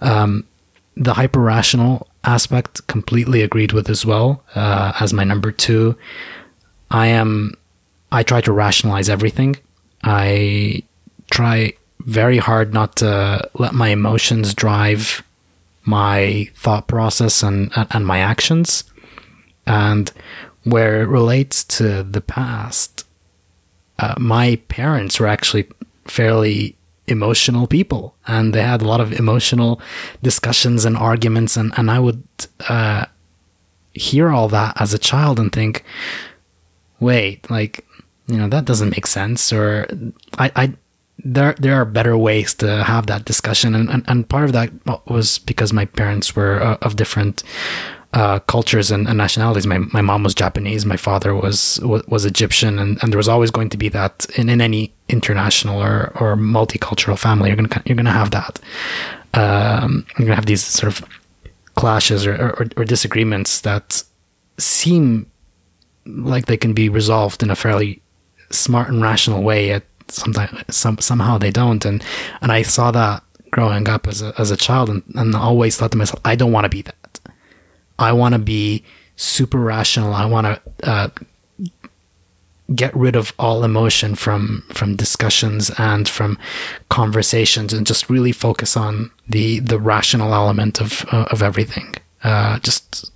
Um, 0.00 0.44
the 0.96 1.14
hyper 1.14 1.40
rational 1.40 2.06
aspect 2.24 2.86
completely 2.86 3.42
agreed 3.42 3.72
with 3.72 3.88
as 3.88 4.04
well 4.04 4.42
uh, 4.54 4.92
as 5.00 5.12
my 5.12 5.24
number 5.24 5.52
two. 5.52 5.96
I 6.90 7.08
am 7.08 7.54
I 8.12 8.22
try 8.22 8.40
to 8.42 8.52
rationalize 8.52 9.08
everything. 9.08 9.56
I 10.02 10.82
try 11.30 11.72
very 12.00 12.38
hard 12.38 12.74
not 12.74 12.96
to 12.96 13.48
let 13.54 13.74
my 13.74 13.88
emotions 13.88 14.54
drive 14.54 15.22
my 15.84 16.48
thought 16.54 16.86
process 16.86 17.42
and 17.42 17.72
and 17.74 18.06
my 18.06 18.18
actions. 18.18 18.84
And 19.66 20.10
where 20.64 21.02
it 21.02 21.08
relates 21.08 21.64
to 21.64 22.02
the 22.02 22.20
past, 22.20 23.06
uh, 23.98 24.14
my 24.18 24.56
parents 24.68 25.20
were 25.20 25.26
actually 25.26 25.68
fairly 26.06 26.76
emotional 27.06 27.66
people 27.66 28.14
and 28.26 28.54
they 28.54 28.62
had 28.62 28.80
a 28.80 28.86
lot 28.86 29.00
of 29.00 29.12
emotional 29.12 29.80
discussions 30.22 30.84
and 30.84 30.96
arguments 30.96 31.56
and, 31.56 31.72
and 31.76 31.90
I 31.90 31.98
would 31.98 32.22
uh, 32.68 33.06
hear 33.92 34.30
all 34.30 34.48
that 34.48 34.80
as 34.80 34.94
a 34.94 34.98
child 34.98 35.38
and 35.38 35.52
think 35.52 35.84
wait 37.00 37.50
like 37.50 37.84
you 38.26 38.38
know 38.38 38.48
that 38.48 38.64
doesn't 38.64 38.90
make 38.90 39.06
sense 39.06 39.52
or 39.52 39.86
I, 40.38 40.50
I 40.56 40.72
there 41.18 41.54
there 41.58 41.74
are 41.74 41.84
better 41.84 42.16
ways 42.16 42.54
to 42.54 42.84
have 42.84 43.06
that 43.06 43.26
discussion 43.26 43.74
and, 43.74 43.90
and, 43.90 44.04
and 44.08 44.28
part 44.28 44.44
of 44.44 44.52
that 44.52 44.70
was 45.06 45.38
because 45.38 45.72
my 45.72 45.84
parents 45.84 46.34
were 46.34 46.62
uh, 46.62 46.78
of 46.80 46.96
different 46.96 47.42
uh, 48.14 48.38
cultures 48.40 48.92
and, 48.92 49.08
and, 49.08 49.18
nationalities. 49.18 49.66
My 49.66 49.78
my 49.78 50.00
mom 50.00 50.22
was 50.22 50.34
Japanese, 50.34 50.86
my 50.86 50.96
father 50.96 51.34
was 51.34 51.80
was, 51.80 52.06
was 52.06 52.24
Egyptian, 52.24 52.78
and, 52.78 52.96
and 53.02 53.12
there 53.12 53.18
was 53.18 53.28
always 53.28 53.50
going 53.50 53.68
to 53.70 53.76
be 53.76 53.88
that 53.88 54.26
in, 54.36 54.48
in 54.48 54.60
any 54.60 54.93
international 55.18 55.80
or 55.80 56.12
or 56.20 56.36
multicultural 56.36 57.18
family, 57.18 57.48
you're 57.48 57.56
gonna 57.56 57.82
you're 57.86 58.00
gonna 58.02 58.20
have 58.22 58.30
that. 58.32 58.54
Um, 59.42 60.06
you're 60.18 60.26
gonna 60.26 60.40
have 60.42 60.46
these 60.52 60.64
sort 60.64 60.92
of 60.92 60.96
clashes 61.74 62.26
or, 62.26 62.34
or, 62.34 62.66
or 62.76 62.84
disagreements 62.84 63.60
that 63.62 64.04
seem 64.58 65.26
like 66.06 66.46
they 66.46 66.56
can 66.56 66.72
be 66.72 66.88
resolved 66.88 67.42
in 67.42 67.50
a 67.50 67.56
fairly 67.56 68.00
smart 68.50 68.88
and 68.88 69.02
rational 69.02 69.42
way. 69.42 69.72
At 69.72 69.84
sometimes 70.08 70.62
some 70.70 70.98
somehow 70.98 71.38
they 71.38 71.50
don't, 71.50 71.84
and 71.84 72.04
and 72.40 72.52
I 72.52 72.62
saw 72.62 72.90
that 72.90 73.22
growing 73.50 73.88
up 73.88 74.06
as 74.06 74.22
a 74.22 74.32
as 74.38 74.50
a 74.50 74.56
child, 74.56 74.90
and, 74.90 75.02
and 75.14 75.34
always 75.34 75.76
thought 75.76 75.92
to 75.92 75.98
myself, 75.98 76.20
I 76.24 76.34
don't 76.36 76.52
want 76.52 76.64
to 76.64 76.76
be 76.78 76.82
that. 76.82 77.20
I 77.98 78.12
want 78.12 78.34
to 78.34 78.40
be 78.40 78.84
super 79.16 79.58
rational. 79.58 80.12
I 80.12 80.26
want 80.26 80.46
to 80.46 80.90
uh, 80.90 81.08
get 82.74 82.94
rid 82.96 83.14
of 83.14 83.32
all 83.38 83.62
emotion 83.62 84.14
from 84.14 84.64
from 84.72 84.96
discussions 84.96 85.70
and 85.78 86.08
from 86.08 86.38
conversations 86.88 87.72
and 87.72 87.86
just 87.86 88.08
really 88.08 88.32
focus 88.32 88.76
on 88.76 89.10
the 89.28 89.60
the 89.60 89.78
rational 89.78 90.32
element 90.32 90.80
of 90.80 91.04
uh, 91.12 91.26
of 91.30 91.42
everything. 91.42 91.94
Uh, 92.22 92.58
just 92.60 93.10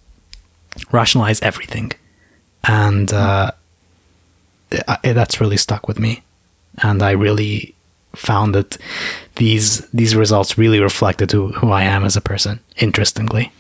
rationalize 0.93 1.41
everything. 1.43 1.93
And 2.65 3.13
uh, 3.13 3.53
that's 5.03 5.41
really 5.41 5.57
stuck 5.57 5.89
with 5.89 5.99
me. 5.99 6.23
And 6.83 7.03
I 7.03 7.13
really 7.13 7.75
found 8.15 8.55
that 8.55 8.77
these 9.37 9.81
these 9.91 10.15
results 10.15 10.59
really 10.59 10.81
reflected 10.81 11.33
who, 11.33 11.53
who 11.53 11.71
I 11.71 11.85
am 11.85 12.05
as 12.05 12.17
a 12.17 12.21
person 12.21 12.61
interestingly 12.77 13.53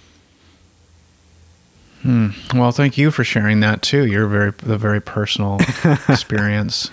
Hmm. 2.03 2.29
Well, 2.55 2.71
thank 2.71 2.97
you 2.97 3.11
for 3.11 3.25
sharing 3.25 3.61
that 3.61 3.83
too. 3.83 4.07
You're 4.07 4.29
very 4.29 4.53
the 4.53 4.79
very 4.79 5.01
personal 5.01 5.59
experience. 6.09 6.91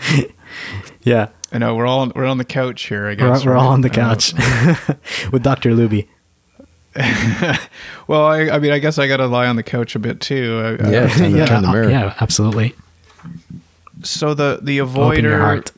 Yeah, 1.04 1.30
I 1.52 1.60
know 1.60 1.76
we're 1.76 1.86
all 1.86 2.12
we're 2.16 2.26
on 2.26 2.38
the 2.40 2.46
couch 2.46 2.84
here. 2.88 3.08
I 3.08 3.16
guess 3.16 3.46
we're, 3.46 3.52
we're 3.52 3.56
right? 3.58 3.64
all 3.64 3.70
on 3.74 3.82
the 3.82 3.90
couch 3.90 4.34
with 5.32 5.44
Doctor 5.44 5.72
Luby. 5.72 6.08
well, 8.08 8.26
I, 8.26 8.50
I 8.52 8.60
mean, 8.60 8.72
I 8.72 8.80
guess 8.80 8.98
I 8.98 9.08
got 9.08 9.18
to 9.18 9.28
lie 9.28 9.48
on 9.48 9.58
the 9.58 9.64
couch 9.64 9.96
a 9.96 10.00
bit 10.00 10.22
too. 10.22 10.62
I- 10.82 10.88
I- 10.88 10.92
Yeah, 10.92 11.08
to 11.08 11.30
yeah, 11.30 11.60
uh, 11.72 11.88
yeah, 11.88 12.14
absolutely. 12.22 12.74
So 14.04 14.34
the 14.34 14.60
the 14.62 14.78
avoider. 14.80 15.12
Open 15.12 15.26
your 15.26 15.40
heart. 15.40 15.72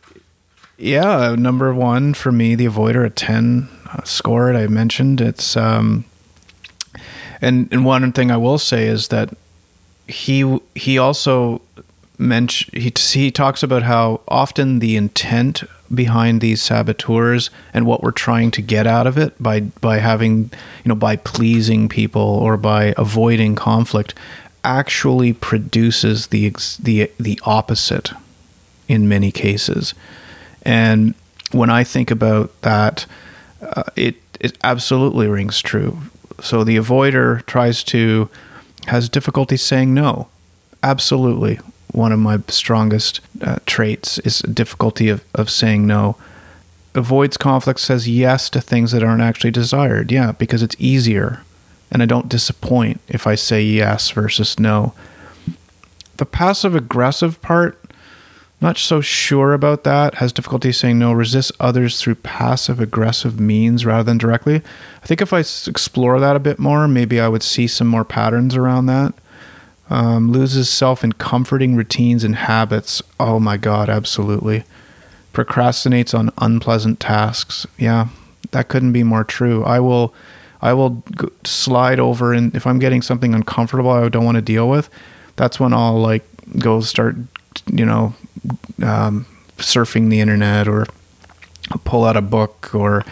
Yeah, 0.78 1.36
number 1.38 1.74
one 1.74 2.14
for 2.14 2.32
me, 2.32 2.54
the 2.56 2.66
avoider, 2.68 3.06
at 3.06 3.16
ten 3.16 3.68
uh, 3.92 4.04
score. 4.04 4.54
I 4.54 4.68
mentioned 4.68 5.20
it's. 5.22 5.58
um 5.58 6.06
and 7.42 7.68
and 7.72 7.86
one 7.86 8.12
thing 8.12 8.32
I 8.32 8.38
will 8.38 8.58
say 8.58 8.88
is 8.88 9.10
that 9.10 9.34
he 10.08 10.60
he 10.76 10.98
also 10.98 11.62
mention 12.18 12.80
he 12.80 12.92
he 13.14 13.32
talks 13.32 13.62
about 13.64 13.84
how 13.84 14.22
often 14.28 14.80
the 14.80 14.96
intent 14.96 15.64
behind 15.94 16.42
these 16.42 16.62
saboteurs 16.62 17.50
and 17.74 17.86
what 17.86 18.04
we're 18.04 18.12
trying 18.12 18.52
to 18.52 18.62
get 18.62 18.88
out 18.88 19.08
of 19.08 19.18
it 19.18 19.42
by 19.42 19.60
by 19.60 20.00
having 20.00 20.52
you 20.84 20.90
know 20.90 20.96
by 20.96 21.16
pleasing 21.16 21.88
people 21.88 22.22
or 22.22 22.58
by 22.58 22.94
avoiding 22.98 23.56
conflict 23.56 24.14
actually 24.64 25.34
produces 25.34 26.28
the 26.28 26.54
the 26.80 27.12
the 27.20 27.40
opposite 27.44 28.12
in 28.88 29.08
many 29.08 29.32
cases. 29.32 29.94
And 30.64 31.14
when 31.52 31.70
I 31.70 31.84
think 31.84 32.12
about 32.12 32.62
that 32.62 33.06
uh, 33.62 33.84
it 33.96 34.16
it 34.40 34.58
absolutely 34.64 35.28
rings 35.28 35.62
true 35.62 36.00
so 36.42 36.64
the 36.64 36.78
avoider 36.78 37.46
tries 37.46 37.84
to 37.86 38.30
has 38.88 39.10
difficulty 39.10 39.58
saying 39.58 39.94
no. 39.94 40.28
Absolutely. 40.82 41.60
One 41.92 42.12
of 42.12 42.20
my 42.20 42.40
strongest 42.48 43.20
uh, 43.42 43.58
traits 43.66 44.20
is 44.20 44.40
difficulty 44.40 45.10
of, 45.10 45.24
of 45.34 45.50
saying 45.50 45.86
no. 45.88 46.16
Avoids 46.96 47.38
conflict 47.38 47.80
says 47.80 48.08
yes 48.08 48.50
to 48.50 48.62
things 48.62 48.92
that 48.92 49.04
aren't 49.04 49.22
actually 49.22 49.52
desired. 49.52 50.12
Yeah 50.12 50.32
because 50.34 50.64
it's 50.64 50.76
easier. 50.80 51.44
And 51.90 52.04
i 52.04 52.06
don't 52.06 52.28
disappoint 52.28 53.00
if 53.08 53.26
i 53.26 53.36
say 53.36 53.62
yes 53.62 54.10
versus 54.12 54.60
no. 54.60 54.94
The 56.18 56.26
passive 56.26 56.76
aggressive 56.76 57.42
part 57.42 57.80
not 58.60 58.78
so 58.78 59.02
sure 59.02 59.54
about 59.54 59.84
that. 59.84 60.16
Has 60.16 60.34
difficulty 60.34 60.72
saying 60.72 60.98
no. 60.98 61.14
Resists 61.14 61.52
others 61.60 62.02
through 62.02 62.16
passive 62.16 62.80
aggressive 62.80 63.40
means 63.40 63.86
rather 63.86 64.04
than 64.04 64.18
directly. 64.18 64.62
I 65.04 65.06
think 65.06 65.22
if 65.22 65.32
I 65.32 65.40
explore 65.40 66.20
that 66.20 66.36
a 66.36 66.40
bit 66.40 66.58
more 66.60 66.88
maybe 66.88 67.20
i 67.20 67.28
would 67.28 67.44
see 67.44 67.68
some 67.68 67.88
more 67.88 68.06
patterns 68.06 68.56
around 68.56 68.88
that. 68.88 69.14
Um, 69.90 70.32
loses 70.32 70.70
self 70.70 71.04
in 71.04 71.14
comforting 71.14 71.76
routines 71.76 72.24
and 72.24 72.36
habits. 72.36 73.02
Oh 73.20 73.40
my 73.40 73.58
god 73.58 73.90
absolutely. 73.90 74.64
Procrastinates 75.34 76.18
on 76.18 76.32
unpleasant 76.38 77.00
tasks. 77.00 77.66
Yeah 77.78 78.08
that 78.52 78.70
couldn't 78.70 78.94
be 78.94 79.04
more 79.04 79.24
true. 79.24 79.64
I 79.64 79.80
will 79.80 80.14
i 80.60 80.74
will 80.74 81.04
slide 81.44 82.00
over 82.00 82.34
and 82.34 82.56
if 82.56 82.66
i'm 82.66 82.80
getting 82.80 83.00
something 83.00 83.36
uncomfortable 83.36 83.92
i 83.92 84.10
don't 84.10 84.26
want 84.26 84.38
to 84.38 84.42
deal 84.42 84.68
with 84.68 84.90
that's 85.36 85.60
when 85.60 85.72
i'll 85.72 86.00
like 86.00 86.24
go 86.58 86.82
start 86.82 87.16
you 87.68 87.86
know 87.86 88.16
um, 88.84 89.26
surfing 89.58 90.10
the 90.10 90.20
internet 90.20 90.68
or 90.68 90.86
pull 91.84 92.06
out 92.06 92.16
a 92.18 92.22
book 92.22 92.74
or 92.74 93.04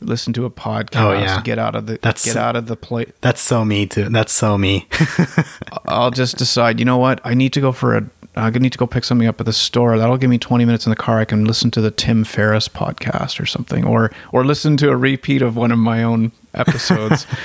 listen 0.00 0.32
to 0.32 0.44
a 0.44 0.50
podcast 0.50 0.96
Oh, 1.00 1.12
yeah. 1.12 1.40
get 1.42 1.58
out 1.58 1.74
of 1.76 1.86
the 1.86 1.92
That's- 2.02 2.24
get 2.24 2.36
out 2.36 2.56
of 2.56 2.66
the 2.66 2.76
play 2.76 3.06
That's 3.20 3.40
so 3.40 3.64
me 3.64 3.86
too. 3.86 4.08
That's 4.08 4.32
so 4.32 4.58
me. 4.58 4.86
I'll 5.86 6.10
just 6.10 6.36
decide, 6.36 6.78
you 6.78 6.84
know 6.84 6.98
what? 6.98 7.20
I 7.24 7.34
need 7.34 7.52
to 7.54 7.60
go 7.60 7.72
for 7.72 7.96
a 7.96 8.04
I 8.34 8.48
need 8.48 8.72
to 8.72 8.78
go 8.78 8.86
pick 8.86 9.04
something 9.04 9.28
up 9.28 9.38
at 9.40 9.46
the 9.46 9.52
store. 9.52 9.98
That'll 9.98 10.16
give 10.16 10.30
me 10.30 10.38
20 10.38 10.64
minutes 10.64 10.86
in 10.86 10.90
the 10.90 10.96
car. 10.96 11.18
I 11.18 11.26
can 11.26 11.44
listen 11.44 11.70
to 11.72 11.82
the 11.82 11.90
Tim 11.90 12.24
Ferriss 12.24 12.66
podcast 12.66 13.38
or 13.38 13.44
something 13.46 13.84
or 13.84 14.10
or 14.32 14.44
listen 14.44 14.76
to 14.78 14.88
a 14.88 14.96
repeat 14.96 15.42
of 15.42 15.54
one 15.54 15.70
of 15.70 15.78
my 15.78 16.02
own 16.02 16.32
episodes. 16.54 17.26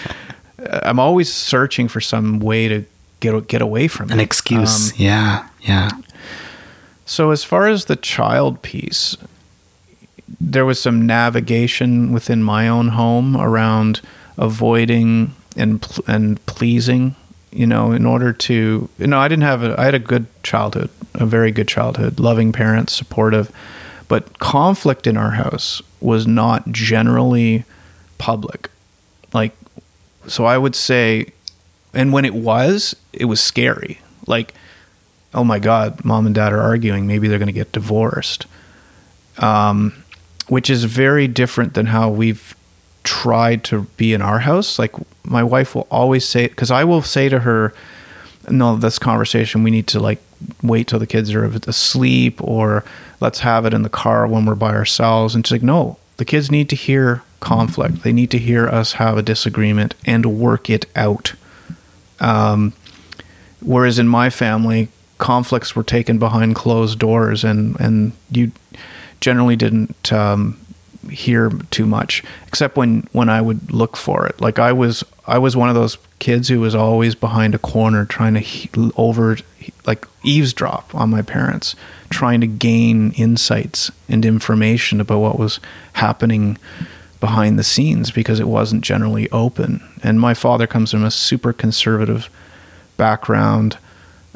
I'm 0.83 0.97
always 0.99 1.31
searching 1.31 1.87
for 1.87 2.01
some 2.01 2.39
way 2.39 2.67
to 2.69 2.85
get 3.19 3.47
get 3.47 3.61
away 3.61 3.87
from 3.87 4.11
An 4.11 4.19
it. 4.19 4.23
excuse. 4.23 4.91
Um, 4.91 4.95
yeah, 4.97 5.47
yeah. 5.61 5.89
So 7.07 7.31
as 7.31 7.43
far 7.43 7.67
as 7.67 7.85
the 7.85 7.95
child 7.95 8.61
piece, 8.61 9.15
there 10.41 10.65
was 10.65 10.79
some 10.79 11.07
navigation 11.07 12.11
within 12.11 12.43
my 12.43 12.67
own 12.67 12.89
home 12.89 13.37
around 13.37 14.01
avoiding 14.37 15.33
and 15.55 15.87
and 16.05 16.45
pleasing. 16.45 17.15
You 17.51 17.65
know, 17.65 17.93
in 17.93 18.05
order 18.05 18.33
to 18.33 18.89
you 18.99 19.07
know, 19.07 19.19
I 19.19 19.29
didn't 19.29 19.43
have 19.43 19.63
a 19.63 19.79
I 19.79 19.85
had 19.85 19.95
a 19.95 19.99
good 19.99 20.27
childhood, 20.43 20.89
a 21.15 21.25
very 21.25 21.51
good 21.51 21.69
childhood, 21.69 22.19
loving 22.19 22.51
parents, 22.51 22.93
supportive, 22.93 23.51
but 24.09 24.37
conflict 24.39 25.07
in 25.07 25.15
our 25.15 25.31
house 25.31 25.81
was 26.01 26.27
not 26.27 26.73
generally 26.73 27.63
public. 28.17 28.69
Like, 29.33 29.55
so 30.27 30.43
I 30.43 30.57
would 30.57 30.75
say, 30.75 31.27
and 31.93 32.11
when 32.11 32.25
it 32.25 32.33
was, 32.33 32.97
it 33.13 33.25
was 33.25 33.39
scary. 33.39 34.01
Like, 34.25 34.53
oh 35.37 35.43
my 35.43 35.59
god 35.59 36.03
mom 36.03 36.25
and 36.25 36.35
dad 36.35 36.53
are 36.53 36.61
arguing. 36.61 37.07
Maybe 37.07 37.27
they're 37.27 37.39
going 37.39 37.47
to 37.47 37.53
get 37.53 37.71
divorced. 37.71 38.45
Um, 39.37 40.03
which 40.47 40.69
is 40.69 40.85
very 40.85 41.27
different 41.27 41.73
than 41.73 41.87
how 41.87 42.09
we've 42.09 42.55
tried 43.03 43.63
to 43.65 43.83
be 43.97 44.13
in 44.13 44.21
our 44.21 44.39
house. 44.39 44.79
Like 44.79 44.93
my 45.23 45.43
wife 45.43 45.75
will 45.75 45.87
always 45.91 46.27
say 46.27 46.47
because 46.47 46.71
i 46.71 46.83
will 46.83 47.01
say 47.01 47.27
to 47.27 47.39
her 47.39 47.73
no 48.49 48.77
this 48.77 48.97
conversation 48.97 49.61
we 49.61 49.69
need 49.69 49.87
to 49.87 49.99
like 49.99 50.19
wait 50.63 50.87
till 50.87 50.99
the 50.99 51.07
kids 51.07 51.33
are 51.33 51.43
asleep 51.43 52.41
or 52.41 52.85
let's 53.19 53.39
have 53.39 53.65
it 53.65 53.73
in 53.73 53.81
the 53.81 53.89
car 53.89 54.25
when 54.25 54.45
we're 54.45 54.55
by 54.55 54.73
ourselves 54.73 55.35
and 55.35 55.45
she's 55.45 55.51
like 55.51 55.61
no 55.61 55.97
the 56.17 56.25
kids 56.25 56.49
need 56.49 56.69
to 56.69 56.75
hear 56.75 57.23
conflict. 57.39 58.03
They 58.03 58.13
need 58.13 58.31
to 58.31 58.37
hear 58.37 58.67
us 58.67 58.93
have 58.93 59.17
a 59.17 59.21
disagreement 59.21 59.95
and 60.05 60.39
work 60.39 60.69
it 60.69 60.85
out. 60.95 61.33
Um, 62.19 62.73
whereas 63.61 63.99
in 63.99 64.07
my 64.07 64.29
family 64.29 64.89
conflicts 65.17 65.75
were 65.75 65.83
taken 65.83 66.19
behind 66.19 66.55
closed 66.55 66.99
doors 66.99 67.43
and 67.43 67.79
and 67.79 68.11
you 68.31 68.51
generally 69.19 69.55
didn't 69.55 70.13
um, 70.13 70.59
hear 71.09 71.49
too 71.71 71.85
much 71.85 72.23
except 72.47 72.77
when 72.77 73.07
when 73.11 73.29
I 73.29 73.41
would 73.41 73.71
look 73.71 73.97
for 73.97 74.27
it. 74.27 74.39
Like 74.41 74.59
I 74.59 74.71
was 74.73 75.03
I 75.25 75.37
was 75.37 75.55
one 75.55 75.69
of 75.69 75.75
those 75.75 75.97
kids 76.19 76.47
who 76.49 76.59
was 76.59 76.75
always 76.75 77.15
behind 77.15 77.55
a 77.55 77.59
corner 77.59 78.05
trying 78.05 78.33
to 78.35 78.39
he- 78.39 78.69
over 78.95 79.37
like 79.85 80.07
eavesdrop 80.23 80.93
on 80.95 81.09
my 81.09 81.21
parents 81.21 81.75
trying 82.09 82.41
to 82.41 82.47
gain 82.47 83.11
insights 83.11 83.91
and 84.07 84.25
information 84.25 85.01
about 85.01 85.19
what 85.19 85.39
was 85.39 85.59
happening 85.93 86.57
behind 87.19 87.57
the 87.57 87.63
scenes 87.63 88.11
because 88.11 88.39
it 88.39 88.47
wasn't 88.47 88.83
generally 88.83 89.29
open. 89.31 89.83
And 90.03 90.19
my 90.19 90.33
father 90.33 90.67
comes 90.67 90.91
from 90.91 91.03
a 91.03 91.11
super 91.11 91.51
conservative 91.51 92.29
background 92.95 93.77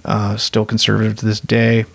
uh, 0.06 0.38
still 0.38 0.66
conservative 0.66 1.18
to 1.18 1.26
this 1.26 1.39
day. 1.39 1.86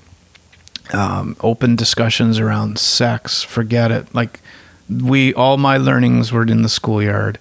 Um, 0.92 1.36
open 1.40 1.74
discussions 1.74 2.38
around 2.38 2.78
sex, 2.78 3.42
forget 3.42 3.90
it. 3.90 4.14
Like 4.14 4.40
we, 4.88 5.34
all 5.34 5.56
my 5.56 5.76
learnings 5.76 6.32
were 6.32 6.44
in 6.44 6.62
the 6.62 6.68
schoolyard. 6.68 7.38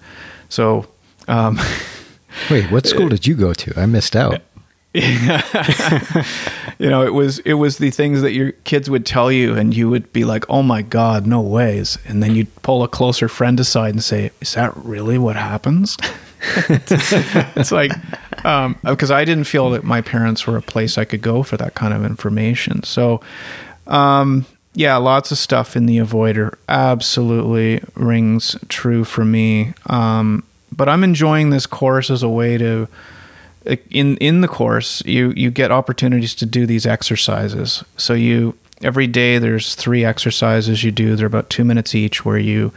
So, 0.48 0.86
um, 1.28 1.58
Wait, 2.50 2.70
what 2.70 2.86
school 2.86 3.08
did 3.08 3.26
you 3.26 3.34
go 3.34 3.52
to? 3.54 3.80
I 3.80 3.86
missed 3.86 4.14
out. 4.14 4.42
you 4.96 5.02
know, 6.88 7.02
it 7.04 7.12
was 7.12 7.38
it 7.40 7.54
was 7.54 7.76
the 7.76 7.90
things 7.90 8.22
that 8.22 8.32
your 8.32 8.52
kids 8.52 8.88
would 8.88 9.04
tell 9.04 9.30
you, 9.30 9.54
and 9.54 9.76
you 9.76 9.90
would 9.90 10.10
be 10.14 10.24
like, 10.24 10.44
"Oh 10.48 10.62
my 10.62 10.80
god, 10.80 11.26
no 11.26 11.42
ways!" 11.42 11.98
And 12.06 12.22
then 12.22 12.34
you'd 12.34 12.54
pull 12.62 12.82
a 12.82 12.88
closer 12.88 13.28
friend 13.28 13.60
aside 13.60 13.90
and 13.90 14.02
say, 14.02 14.30
"Is 14.40 14.54
that 14.54 14.74
really 14.74 15.18
what 15.18 15.36
happens?" 15.36 15.98
it's 16.68 17.72
like 17.72 17.92
because 18.82 19.10
um, 19.10 19.16
I 19.16 19.24
didn't 19.24 19.44
feel 19.44 19.70
that 19.70 19.82
my 19.82 20.00
parents 20.00 20.46
were 20.46 20.56
a 20.56 20.62
place 20.62 20.96
I 20.96 21.04
could 21.04 21.20
go 21.20 21.42
for 21.42 21.56
that 21.56 21.74
kind 21.74 21.92
of 21.92 22.04
information. 22.04 22.84
So, 22.84 23.20
um, 23.88 24.46
yeah, 24.72 24.96
lots 24.98 25.32
of 25.32 25.38
stuff 25.38 25.74
in 25.74 25.86
the 25.86 25.98
avoider 25.98 26.54
absolutely 26.68 27.82
rings 27.96 28.56
true 28.68 29.02
for 29.02 29.24
me. 29.24 29.74
Um, 29.86 30.44
but 30.70 30.88
I'm 30.88 31.02
enjoying 31.02 31.50
this 31.50 31.66
course 31.66 32.08
as 32.08 32.22
a 32.22 32.28
way 32.28 32.56
to 32.58 32.86
in 33.90 34.16
in 34.18 34.42
the 34.42 34.48
course 34.48 35.02
you 35.04 35.32
you 35.34 35.50
get 35.50 35.72
opportunities 35.72 36.34
to 36.36 36.46
do 36.46 36.66
these 36.66 36.86
exercises. 36.86 37.82
So 37.96 38.14
you 38.14 38.56
every 38.82 39.08
day 39.08 39.38
there's 39.38 39.74
three 39.74 40.04
exercises 40.04 40.84
you 40.84 40.92
do. 40.92 41.16
They're 41.16 41.26
about 41.26 41.50
two 41.50 41.64
minutes 41.64 41.96
each, 41.96 42.24
where 42.24 42.38
you 42.38 42.72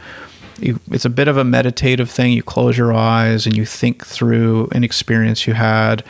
you, 0.60 0.80
it's 0.90 1.04
a 1.04 1.10
bit 1.10 1.28
of 1.28 1.36
a 1.36 1.44
meditative 1.44 2.10
thing. 2.10 2.32
You 2.32 2.42
close 2.42 2.76
your 2.76 2.92
eyes 2.92 3.46
and 3.46 3.56
you 3.56 3.64
think 3.64 4.06
through 4.06 4.68
an 4.72 4.84
experience 4.84 5.46
you 5.46 5.54
had, 5.54 6.04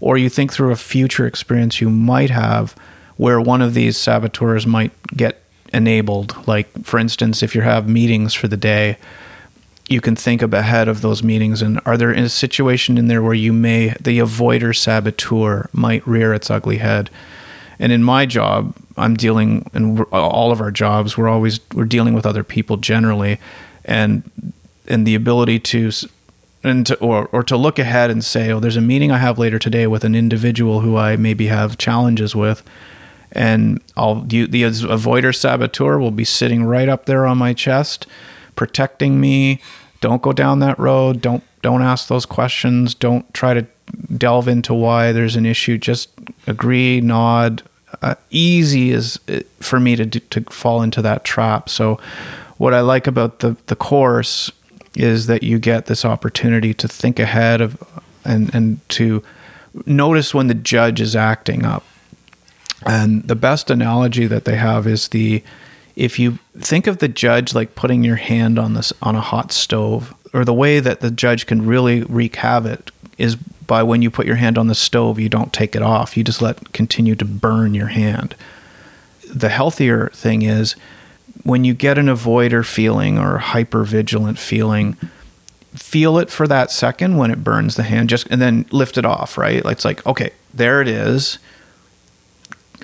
or 0.00 0.16
you 0.16 0.28
think 0.28 0.52
through 0.52 0.72
a 0.72 0.76
future 0.76 1.26
experience 1.26 1.80
you 1.80 1.90
might 1.90 2.30
have 2.30 2.74
where 3.16 3.40
one 3.40 3.62
of 3.62 3.74
these 3.74 3.96
saboteurs 3.96 4.66
might 4.66 4.92
get 5.16 5.42
enabled. 5.72 6.46
Like, 6.46 6.84
for 6.84 6.98
instance, 6.98 7.42
if 7.42 7.54
you 7.54 7.62
have 7.62 7.88
meetings 7.88 8.34
for 8.34 8.48
the 8.48 8.56
day, 8.56 8.98
you 9.88 10.00
can 10.00 10.16
think 10.16 10.42
up 10.42 10.52
ahead 10.52 10.88
of 10.88 11.00
those 11.00 11.22
meetings 11.22 11.62
and 11.62 11.80
are 11.86 11.96
there 11.96 12.10
a 12.10 12.28
situation 12.28 12.98
in 12.98 13.06
there 13.08 13.22
where 13.22 13.34
you 13.34 13.52
may 13.52 13.94
the 14.00 14.18
avoider 14.18 14.76
saboteur 14.76 15.68
might 15.72 16.06
rear 16.06 16.34
its 16.34 16.50
ugly 16.50 16.78
head 16.78 17.08
and 17.78 17.92
in 17.92 18.02
my 18.02 18.26
job 18.26 18.74
i'm 18.96 19.14
dealing 19.14 19.68
in 19.74 20.00
all 20.12 20.50
of 20.50 20.60
our 20.60 20.70
jobs 20.70 21.16
we're 21.16 21.28
always 21.28 21.60
we're 21.74 21.84
dealing 21.84 22.14
with 22.14 22.26
other 22.26 22.42
people 22.42 22.76
generally 22.76 23.38
and 23.86 24.52
and 24.86 25.06
the 25.06 25.14
ability 25.14 25.58
to 25.60 25.90
and 26.62 26.86
to, 26.86 26.98
or 26.98 27.28
or 27.32 27.42
to 27.44 27.56
look 27.56 27.78
ahead 27.78 28.10
and 28.10 28.24
say, 28.24 28.50
oh, 28.50 28.60
there's 28.60 28.76
a 28.76 28.80
meeting 28.82 29.10
I 29.10 29.18
have 29.18 29.38
later 29.38 29.58
today 29.58 29.86
with 29.86 30.04
an 30.04 30.14
individual 30.14 30.80
who 30.80 30.96
I 30.96 31.16
maybe 31.16 31.46
have 31.46 31.78
challenges 31.78 32.34
with, 32.34 32.62
and 33.32 33.80
I'll 33.96 34.20
the 34.22 34.44
avoider 34.44 35.34
saboteur 35.34 35.98
will 35.98 36.10
be 36.10 36.24
sitting 36.24 36.64
right 36.64 36.88
up 36.88 37.06
there 37.06 37.24
on 37.24 37.38
my 37.38 37.54
chest, 37.54 38.06
protecting 38.56 39.20
me. 39.20 39.60
Don't 40.00 40.20
go 40.22 40.32
down 40.32 40.58
that 40.58 40.78
road. 40.78 41.22
Don't 41.22 41.44
don't 41.62 41.82
ask 41.82 42.08
those 42.08 42.26
questions. 42.26 42.94
Don't 42.94 43.32
try 43.32 43.54
to 43.54 43.66
delve 44.16 44.48
into 44.48 44.74
why 44.74 45.12
there's 45.12 45.36
an 45.36 45.46
issue. 45.46 45.78
Just 45.78 46.10
agree, 46.46 47.00
nod. 47.00 47.62
Uh, 48.02 48.16
easy 48.30 48.90
is 48.90 49.18
uh, 49.28 49.40
for 49.60 49.80
me 49.80 49.96
to 49.96 50.06
to 50.06 50.40
fall 50.50 50.82
into 50.82 51.00
that 51.00 51.24
trap. 51.24 51.68
So 51.68 51.98
what 52.58 52.74
I 52.74 52.80
like 52.80 53.06
about 53.06 53.40
the 53.40 53.56
the 53.66 53.76
course 53.76 54.50
is 54.94 55.26
that 55.26 55.42
you 55.42 55.58
get 55.58 55.86
this 55.86 56.04
opportunity 56.04 56.72
to 56.74 56.88
think 56.88 57.18
ahead 57.18 57.60
of 57.60 57.82
and 58.24 58.54
and 58.54 58.88
to 58.90 59.22
notice 59.84 60.32
when 60.32 60.46
the 60.46 60.54
judge 60.54 61.00
is 61.00 61.14
acting 61.14 61.64
up. 61.64 61.84
And 62.84 63.26
the 63.26 63.34
best 63.34 63.70
analogy 63.70 64.26
that 64.26 64.44
they 64.44 64.56
have 64.56 64.86
is 64.86 65.08
the 65.08 65.42
if 65.96 66.18
you 66.18 66.38
think 66.58 66.86
of 66.86 66.98
the 66.98 67.08
judge 67.08 67.54
like 67.54 67.74
putting 67.74 68.04
your 68.04 68.16
hand 68.16 68.58
on 68.58 68.74
this 68.74 68.92
on 69.02 69.16
a 69.16 69.20
hot 69.20 69.50
stove 69.50 70.14
or 70.32 70.44
the 70.44 70.54
way 70.54 70.78
that 70.78 71.00
the 71.00 71.10
judge 71.10 71.46
can 71.46 71.66
really 71.66 72.02
wreak 72.04 72.36
havoc 72.36 72.90
is 73.18 73.36
by 73.36 73.82
when 73.82 74.02
you 74.02 74.10
put 74.10 74.26
your 74.26 74.36
hand 74.36 74.58
on 74.58 74.68
the 74.68 74.74
stove 74.74 75.18
you 75.18 75.28
don't 75.28 75.52
take 75.52 75.74
it 75.74 75.82
off 75.82 76.16
you 76.16 76.22
just 76.22 76.42
let 76.42 76.72
continue 76.72 77.14
to 77.14 77.24
burn 77.24 77.74
your 77.74 77.88
hand 77.88 78.36
the 79.34 79.48
healthier 79.48 80.08
thing 80.10 80.42
is 80.42 80.76
when 81.46 81.64
you 81.64 81.74
get 81.74 81.96
an 81.96 82.06
avoider 82.06 82.66
feeling 82.66 83.18
or 83.18 83.38
hyper 83.38 83.84
vigilant 83.84 84.36
feeling, 84.36 84.96
feel 85.74 86.18
it 86.18 86.28
for 86.28 86.48
that 86.48 86.72
second 86.72 87.16
when 87.16 87.30
it 87.30 87.44
burns 87.44 87.76
the 87.76 87.84
hand, 87.84 88.08
just 88.08 88.26
and 88.30 88.42
then 88.42 88.66
lift 88.72 88.98
it 88.98 89.04
off, 89.04 89.38
right? 89.38 89.64
It's 89.64 89.84
like, 89.84 90.04
okay, 90.04 90.30
there 90.52 90.82
it 90.82 90.88
is. 90.88 91.38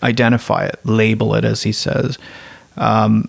Identify 0.01 0.67
it, 0.67 0.79
label 0.85 1.35
it, 1.35 1.45
as 1.45 1.65
he 1.65 1.73
says. 1.73 2.19
Um, 2.77 3.29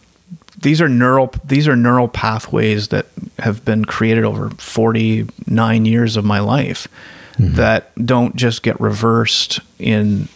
these 0.59 0.79
are 0.79 0.87
neural 0.87 1.33
these 1.43 1.67
are 1.67 1.75
neural 1.75 2.07
pathways 2.07 2.89
that 2.89 3.07
have 3.39 3.65
been 3.65 3.85
created 3.85 4.23
over 4.23 4.51
49 4.51 5.85
years 5.85 6.15
of 6.15 6.23
my 6.23 6.39
life 6.39 6.87
mm-hmm. 7.33 7.55
that 7.55 7.91
don't 8.05 8.35
just 8.35 8.63
get 8.63 8.79
reversed 8.79 9.59
in 9.79 10.29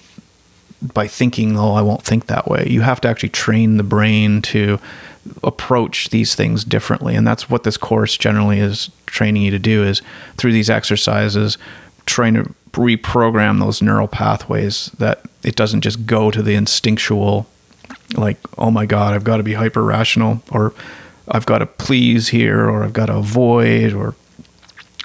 by 0.81 1.07
thinking, 1.07 1.57
oh, 1.57 1.73
I 1.73 1.81
won't 1.81 2.03
think 2.03 2.27
that 2.27 2.47
way. 2.47 2.67
You 2.69 2.81
have 2.81 3.01
to 3.01 3.07
actually 3.07 3.29
train 3.29 3.77
the 3.77 3.83
brain 3.83 4.41
to 4.43 4.79
approach 5.43 6.09
these 6.09 6.35
things 6.35 6.63
differently. 6.63 7.15
And 7.15 7.25
that's 7.25 7.49
what 7.49 7.63
this 7.63 7.77
course 7.77 8.17
generally 8.17 8.59
is 8.59 8.89
training 9.05 9.43
you 9.43 9.51
to 9.51 9.59
do 9.59 9.83
is 9.83 10.01
through 10.37 10.53
these 10.53 10.69
exercises, 10.69 11.57
trying 12.05 12.35
to 12.35 12.53
reprogram 12.71 13.59
those 13.59 13.81
neural 13.81 14.07
pathways 14.07 14.91
that 14.99 15.21
it 15.43 15.55
doesn't 15.55 15.81
just 15.81 16.05
go 16.05 16.29
to 16.29 16.41
the 16.43 16.53
instinctual, 16.53 17.47
like, 18.15 18.37
oh 18.57 18.71
my 18.71 18.85
God, 18.85 19.13
I've 19.13 19.23
got 19.23 19.37
to 19.37 19.43
be 19.43 19.53
hyper 19.53 19.83
rational, 19.83 20.41
or 20.51 20.73
I've 21.27 21.45
got 21.45 21.59
to 21.59 21.65
please 21.65 22.29
here, 22.29 22.69
or 22.69 22.83
I've 22.83 22.93
got 22.93 23.07
to 23.07 23.15
avoid, 23.15 23.93
or 23.93 24.15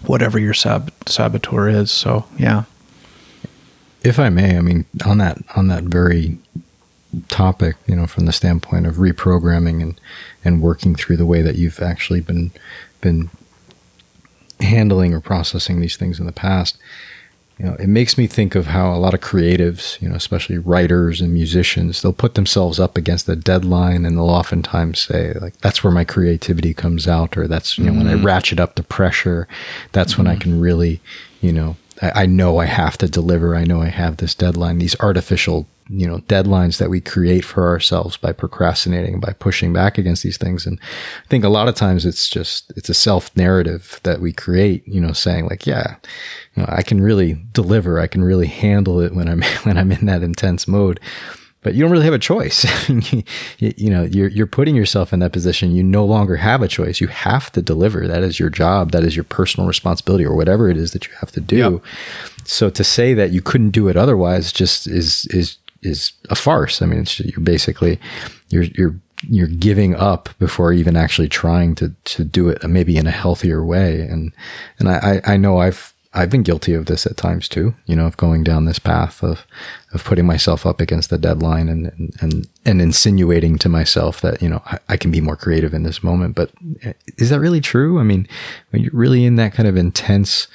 whatever 0.04 0.38
your 0.38 0.54
sab- 0.54 0.92
saboteur 1.06 1.68
is. 1.68 1.90
So, 1.90 2.26
yeah. 2.38 2.64
If 4.04 4.18
I 4.18 4.28
may, 4.28 4.56
I 4.56 4.60
mean 4.60 4.84
on 5.04 5.18
that 5.18 5.38
on 5.56 5.68
that 5.68 5.84
very 5.84 6.38
topic, 7.28 7.76
you 7.86 7.94
know, 7.94 8.06
from 8.06 8.26
the 8.26 8.32
standpoint 8.32 8.86
of 8.86 8.96
reprogramming 8.96 9.82
and 9.82 10.00
and 10.44 10.62
working 10.62 10.94
through 10.94 11.16
the 11.16 11.26
way 11.26 11.42
that 11.42 11.56
you've 11.56 11.80
actually 11.80 12.20
been 12.20 12.50
been 13.00 13.30
handling 14.60 15.12
or 15.12 15.20
processing 15.20 15.80
these 15.80 15.96
things 15.96 16.20
in 16.20 16.26
the 16.26 16.32
past, 16.32 16.78
you 17.58 17.66
know, 17.66 17.74
it 17.74 17.88
makes 17.88 18.16
me 18.16 18.26
think 18.26 18.54
of 18.54 18.66
how 18.66 18.94
a 18.94 18.98
lot 18.98 19.14
of 19.14 19.20
creatives, 19.20 20.00
you 20.00 20.08
know, 20.08 20.14
especially 20.14 20.58
writers 20.58 21.20
and 21.20 21.32
musicians, 21.32 22.00
they'll 22.00 22.12
put 22.12 22.34
themselves 22.34 22.80
up 22.80 22.96
against 22.96 23.28
a 23.28 23.36
deadline 23.36 24.04
and 24.04 24.16
they'll 24.16 24.30
oftentimes 24.30 25.00
say, 25.00 25.34
like, 25.34 25.56
that's 25.58 25.84
where 25.84 25.92
my 25.92 26.04
creativity 26.04 26.74
comes 26.74 27.06
out, 27.06 27.36
or 27.36 27.46
that's, 27.46 27.76
you 27.76 27.84
know, 27.84 27.90
mm-hmm. 27.90 27.98
when 27.98 28.08
I 28.08 28.14
mm-hmm. 28.14 28.26
ratchet 28.26 28.58
up 28.58 28.74
the 28.74 28.82
pressure, 28.82 29.46
that's 29.92 30.14
mm-hmm. 30.14 30.22
when 30.22 30.26
I 30.26 30.34
mm-hmm. 30.34 30.40
can 30.40 30.60
really, 30.60 31.00
you 31.40 31.52
know, 31.52 31.76
I, 32.02 32.22
I 32.22 32.26
know 32.26 32.58
I 32.58 32.66
have 32.66 32.98
to 32.98 33.08
deliver. 33.08 33.54
I 33.54 33.64
know 33.64 33.80
I 33.80 33.88
have 33.88 34.18
this 34.18 34.34
deadline. 34.34 34.78
These 34.78 34.98
artificial, 35.00 35.66
you 35.88 36.06
know, 36.06 36.18
deadlines 36.18 36.78
that 36.78 36.90
we 36.90 37.00
create 37.00 37.44
for 37.44 37.68
ourselves 37.68 38.16
by 38.16 38.32
procrastinating, 38.32 39.20
by 39.20 39.32
pushing 39.32 39.72
back 39.72 39.96
against 39.96 40.22
these 40.22 40.36
things. 40.36 40.66
And 40.66 40.78
I 41.24 41.28
think 41.28 41.44
a 41.44 41.48
lot 41.48 41.68
of 41.68 41.74
times 41.74 42.04
it's 42.04 42.28
just, 42.28 42.72
it's 42.76 42.90
a 42.90 42.94
self 42.94 43.34
narrative 43.36 44.00
that 44.02 44.20
we 44.20 44.32
create, 44.32 44.86
you 44.86 45.00
know, 45.00 45.12
saying 45.12 45.46
like, 45.46 45.66
yeah, 45.66 45.96
you 46.54 46.62
know, 46.62 46.68
I 46.68 46.82
can 46.82 47.00
really 47.00 47.42
deliver. 47.52 47.98
I 47.98 48.08
can 48.08 48.22
really 48.22 48.48
handle 48.48 49.00
it 49.00 49.14
when 49.14 49.28
I'm, 49.28 49.42
when 49.62 49.78
I'm 49.78 49.92
in 49.92 50.06
that 50.06 50.22
intense 50.22 50.66
mode 50.66 51.00
but 51.62 51.74
you 51.74 51.82
don't 51.82 51.92
really 51.92 52.04
have 52.04 52.12
a 52.12 52.18
choice. 52.18 52.64
you, 53.12 53.22
you, 53.58 53.88
know, 53.88 54.02
you're, 54.02 54.28
you're 54.28 54.46
putting 54.46 54.74
yourself 54.74 55.12
in 55.12 55.20
that 55.20 55.32
position. 55.32 55.74
You 55.74 55.84
no 55.84 56.04
longer 56.04 56.36
have 56.36 56.60
a 56.60 56.68
choice. 56.68 57.00
You 57.00 57.06
have 57.06 57.52
to 57.52 57.62
deliver. 57.62 58.08
That 58.08 58.24
is 58.24 58.40
your 58.40 58.50
job. 58.50 58.90
That 58.90 59.04
is 59.04 59.16
your 59.16 59.24
personal 59.24 59.68
responsibility 59.68 60.24
or 60.24 60.34
whatever 60.34 60.68
it 60.68 60.76
is 60.76 60.90
that 60.92 61.06
you 61.06 61.14
have 61.20 61.30
to 61.32 61.40
do. 61.40 61.56
Yep. 61.56 61.82
So 62.44 62.68
to 62.68 62.82
say 62.82 63.14
that 63.14 63.30
you 63.30 63.40
couldn't 63.40 63.70
do 63.70 63.88
it 63.88 63.96
otherwise 63.96 64.52
just 64.52 64.88
is, 64.88 65.26
is, 65.26 65.58
is 65.82 66.12
a 66.30 66.34
farce. 66.34 66.82
I 66.82 66.86
mean, 66.86 67.00
it's 67.00 67.20
you're 67.20 67.40
basically, 67.40 68.00
you're, 68.48 68.64
you're, 68.64 68.96
you're 69.28 69.46
giving 69.46 69.94
up 69.94 70.30
before 70.40 70.72
even 70.72 70.96
actually 70.96 71.28
trying 71.28 71.76
to, 71.76 71.94
to 72.04 72.24
do 72.24 72.48
it 72.48 72.68
maybe 72.68 72.96
in 72.96 73.06
a 73.06 73.12
healthier 73.12 73.64
way. 73.64 74.00
And, 74.00 74.32
and 74.80 74.88
I, 74.88 75.20
I 75.24 75.36
know 75.36 75.58
I've, 75.58 75.91
I've 76.14 76.28
been 76.28 76.42
guilty 76.42 76.74
of 76.74 76.86
this 76.86 77.06
at 77.06 77.16
times 77.16 77.48
too, 77.48 77.74
you 77.86 77.96
know, 77.96 78.06
of 78.06 78.18
going 78.18 78.44
down 78.44 78.66
this 78.66 78.78
path 78.78 79.22
of, 79.22 79.46
of 79.94 80.04
putting 80.04 80.26
myself 80.26 80.66
up 80.66 80.78
against 80.78 81.08
the 81.08 81.16
deadline 81.16 81.70
and, 81.70 81.86
and, 81.86 82.14
and, 82.20 82.48
and 82.66 82.82
insinuating 82.82 83.56
to 83.58 83.70
myself 83.70 84.20
that, 84.20 84.42
you 84.42 84.48
know, 84.48 84.62
I, 84.66 84.78
I, 84.90 84.96
can 84.98 85.10
be 85.10 85.22
more 85.22 85.36
creative 85.36 85.72
in 85.72 85.84
this 85.84 86.02
moment. 86.02 86.34
But 86.34 86.52
eh, 86.82 86.92
is 87.16 87.30
that 87.30 87.40
really 87.40 87.62
true? 87.62 87.98
I 87.98 88.02
mean, 88.02 88.28
when 88.70 88.82
you're 88.82 88.92
really 88.92 89.24
in 89.24 89.36
that 89.36 89.54
kind 89.54 89.66
of 89.66 89.76
intense, 89.76 90.48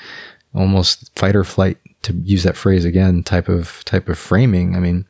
almost 0.54 1.12
fight 1.18 1.36
or 1.36 1.44
flight, 1.44 1.78
to 2.04 2.14
use 2.14 2.44
that 2.44 2.56
phrase 2.56 2.86
again, 2.86 3.24
type 3.24 3.50
of, 3.50 3.84
type 3.86 4.08
of 4.10 4.20
framing, 4.20 4.76
I 4.76 4.80
mean, 4.80 5.06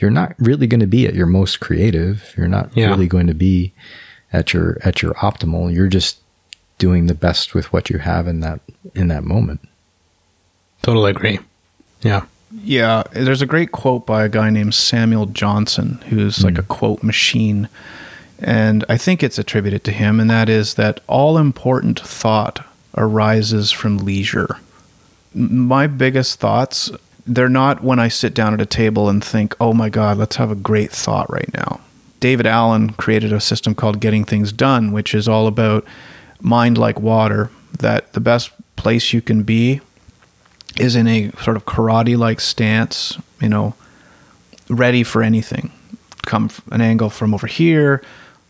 you're 0.00 0.10
not 0.10 0.34
really 0.38 0.66
going 0.66 0.80
to 0.80 0.86
be 0.88 1.06
at 1.06 1.14
your 1.14 1.26
most 1.26 1.60
creative. 1.60 2.34
You're 2.36 2.48
not 2.48 2.76
yeah. 2.76 2.88
really 2.88 3.06
going 3.06 3.28
to 3.28 3.34
be 3.34 3.72
at 4.32 4.52
your, 4.52 4.78
at 4.82 5.00
your 5.00 5.14
optimal. 5.14 5.72
You're 5.72 5.86
just 5.86 6.18
doing 6.78 7.06
the 7.06 7.14
best 7.14 7.54
with 7.54 7.72
what 7.72 7.88
you 7.88 7.98
have 7.98 8.26
in 8.26 8.40
that, 8.40 8.60
in 8.96 9.06
that 9.06 9.22
moment. 9.22 9.60
Totally 10.82 11.10
agree. 11.10 11.38
Yeah. 12.02 12.26
Yeah, 12.64 13.04
there's 13.12 13.40
a 13.40 13.46
great 13.46 13.72
quote 13.72 14.04
by 14.04 14.24
a 14.24 14.28
guy 14.28 14.50
named 14.50 14.74
Samuel 14.74 15.26
Johnson, 15.26 16.02
who's 16.08 16.38
mm. 16.38 16.44
like 16.44 16.58
a 16.58 16.62
quote 16.62 17.02
machine. 17.02 17.68
And 18.38 18.84
I 18.88 18.98
think 18.98 19.22
it's 19.22 19.38
attributed 19.38 19.84
to 19.84 19.92
him, 19.92 20.20
and 20.20 20.28
that 20.28 20.48
is 20.48 20.74
that 20.74 21.00
all 21.06 21.38
important 21.38 22.00
thought 22.00 22.66
arises 22.96 23.70
from 23.70 23.98
leisure. 23.98 24.58
My 25.34 25.86
biggest 25.86 26.40
thoughts 26.40 26.90
they're 27.24 27.48
not 27.48 27.84
when 27.84 28.00
I 28.00 28.08
sit 28.08 28.34
down 28.34 28.52
at 28.52 28.60
a 28.60 28.66
table 28.66 29.08
and 29.08 29.22
think, 29.22 29.54
"Oh 29.60 29.72
my 29.72 29.88
god, 29.88 30.18
let's 30.18 30.36
have 30.36 30.50
a 30.50 30.56
great 30.56 30.90
thought 30.90 31.30
right 31.30 31.52
now." 31.54 31.80
David 32.20 32.46
Allen 32.46 32.90
created 32.90 33.32
a 33.32 33.40
system 33.40 33.74
called 33.74 34.00
Getting 34.00 34.24
Things 34.24 34.52
Done, 34.52 34.92
which 34.92 35.14
is 35.14 35.28
all 35.28 35.46
about 35.46 35.84
mind 36.40 36.76
like 36.76 37.00
water, 37.00 37.50
that 37.78 38.12
the 38.12 38.20
best 38.20 38.50
place 38.76 39.12
you 39.12 39.22
can 39.22 39.44
be 39.44 39.80
is 40.78 40.96
in 40.96 41.06
a 41.06 41.30
sort 41.42 41.56
of 41.56 41.64
karate 41.64 42.16
like 42.16 42.40
stance, 42.40 43.18
you 43.40 43.48
know, 43.48 43.74
ready 44.68 45.02
for 45.02 45.22
anything. 45.22 45.70
Come 46.22 46.50
an 46.70 46.80
angle 46.80 47.10
from 47.10 47.34
over 47.34 47.46
here, 47.46 48.02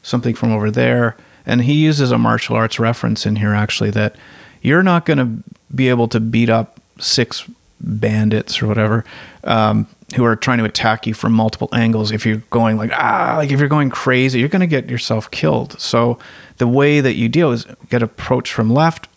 something 0.02 0.34
from 0.34 0.52
over 0.52 0.70
there. 0.70 1.16
And 1.44 1.62
he 1.62 1.74
uses 1.74 2.12
a 2.12 2.18
martial 2.18 2.54
arts 2.54 2.78
reference 2.78 3.26
in 3.26 3.36
here 3.36 3.54
actually 3.54 3.90
that 3.90 4.14
you're 4.60 4.82
not 4.82 5.04
going 5.06 5.18
to 5.18 5.50
be 5.74 5.88
able 5.88 6.08
to 6.08 6.20
beat 6.20 6.48
up 6.48 6.80
six 6.98 7.48
bandits 7.80 8.62
or 8.62 8.68
whatever 8.68 9.04
um, 9.44 9.86
who 10.14 10.24
are 10.24 10.36
trying 10.36 10.58
to 10.58 10.64
attack 10.64 11.06
you 11.06 11.14
from 11.14 11.32
multiple 11.32 11.68
angles 11.72 12.12
if 12.12 12.24
you're 12.24 12.42
going 12.50 12.76
like 12.76 12.90
ah 12.94 13.34
like 13.38 13.50
if 13.50 13.58
you're 13.58 13.68
going 13.68 13.90
crazy 13.90 14.38
you're 14.38 14.48
going 14.48 14.60
to 14.60 14.66
get 14.68 14.88
yourself 14.88 15.28
killed 15.30 15.78
so 15.80 16.16
the 16.58 16.68
way 16.68 17.00
that 17.00 17.14
you 17.14 17.28
deal 17.28 17.50
is 17.50 17.66
get 17.90 18.02
approach 18.02 18.52
from 18.52 18.70
left 18.70 19.08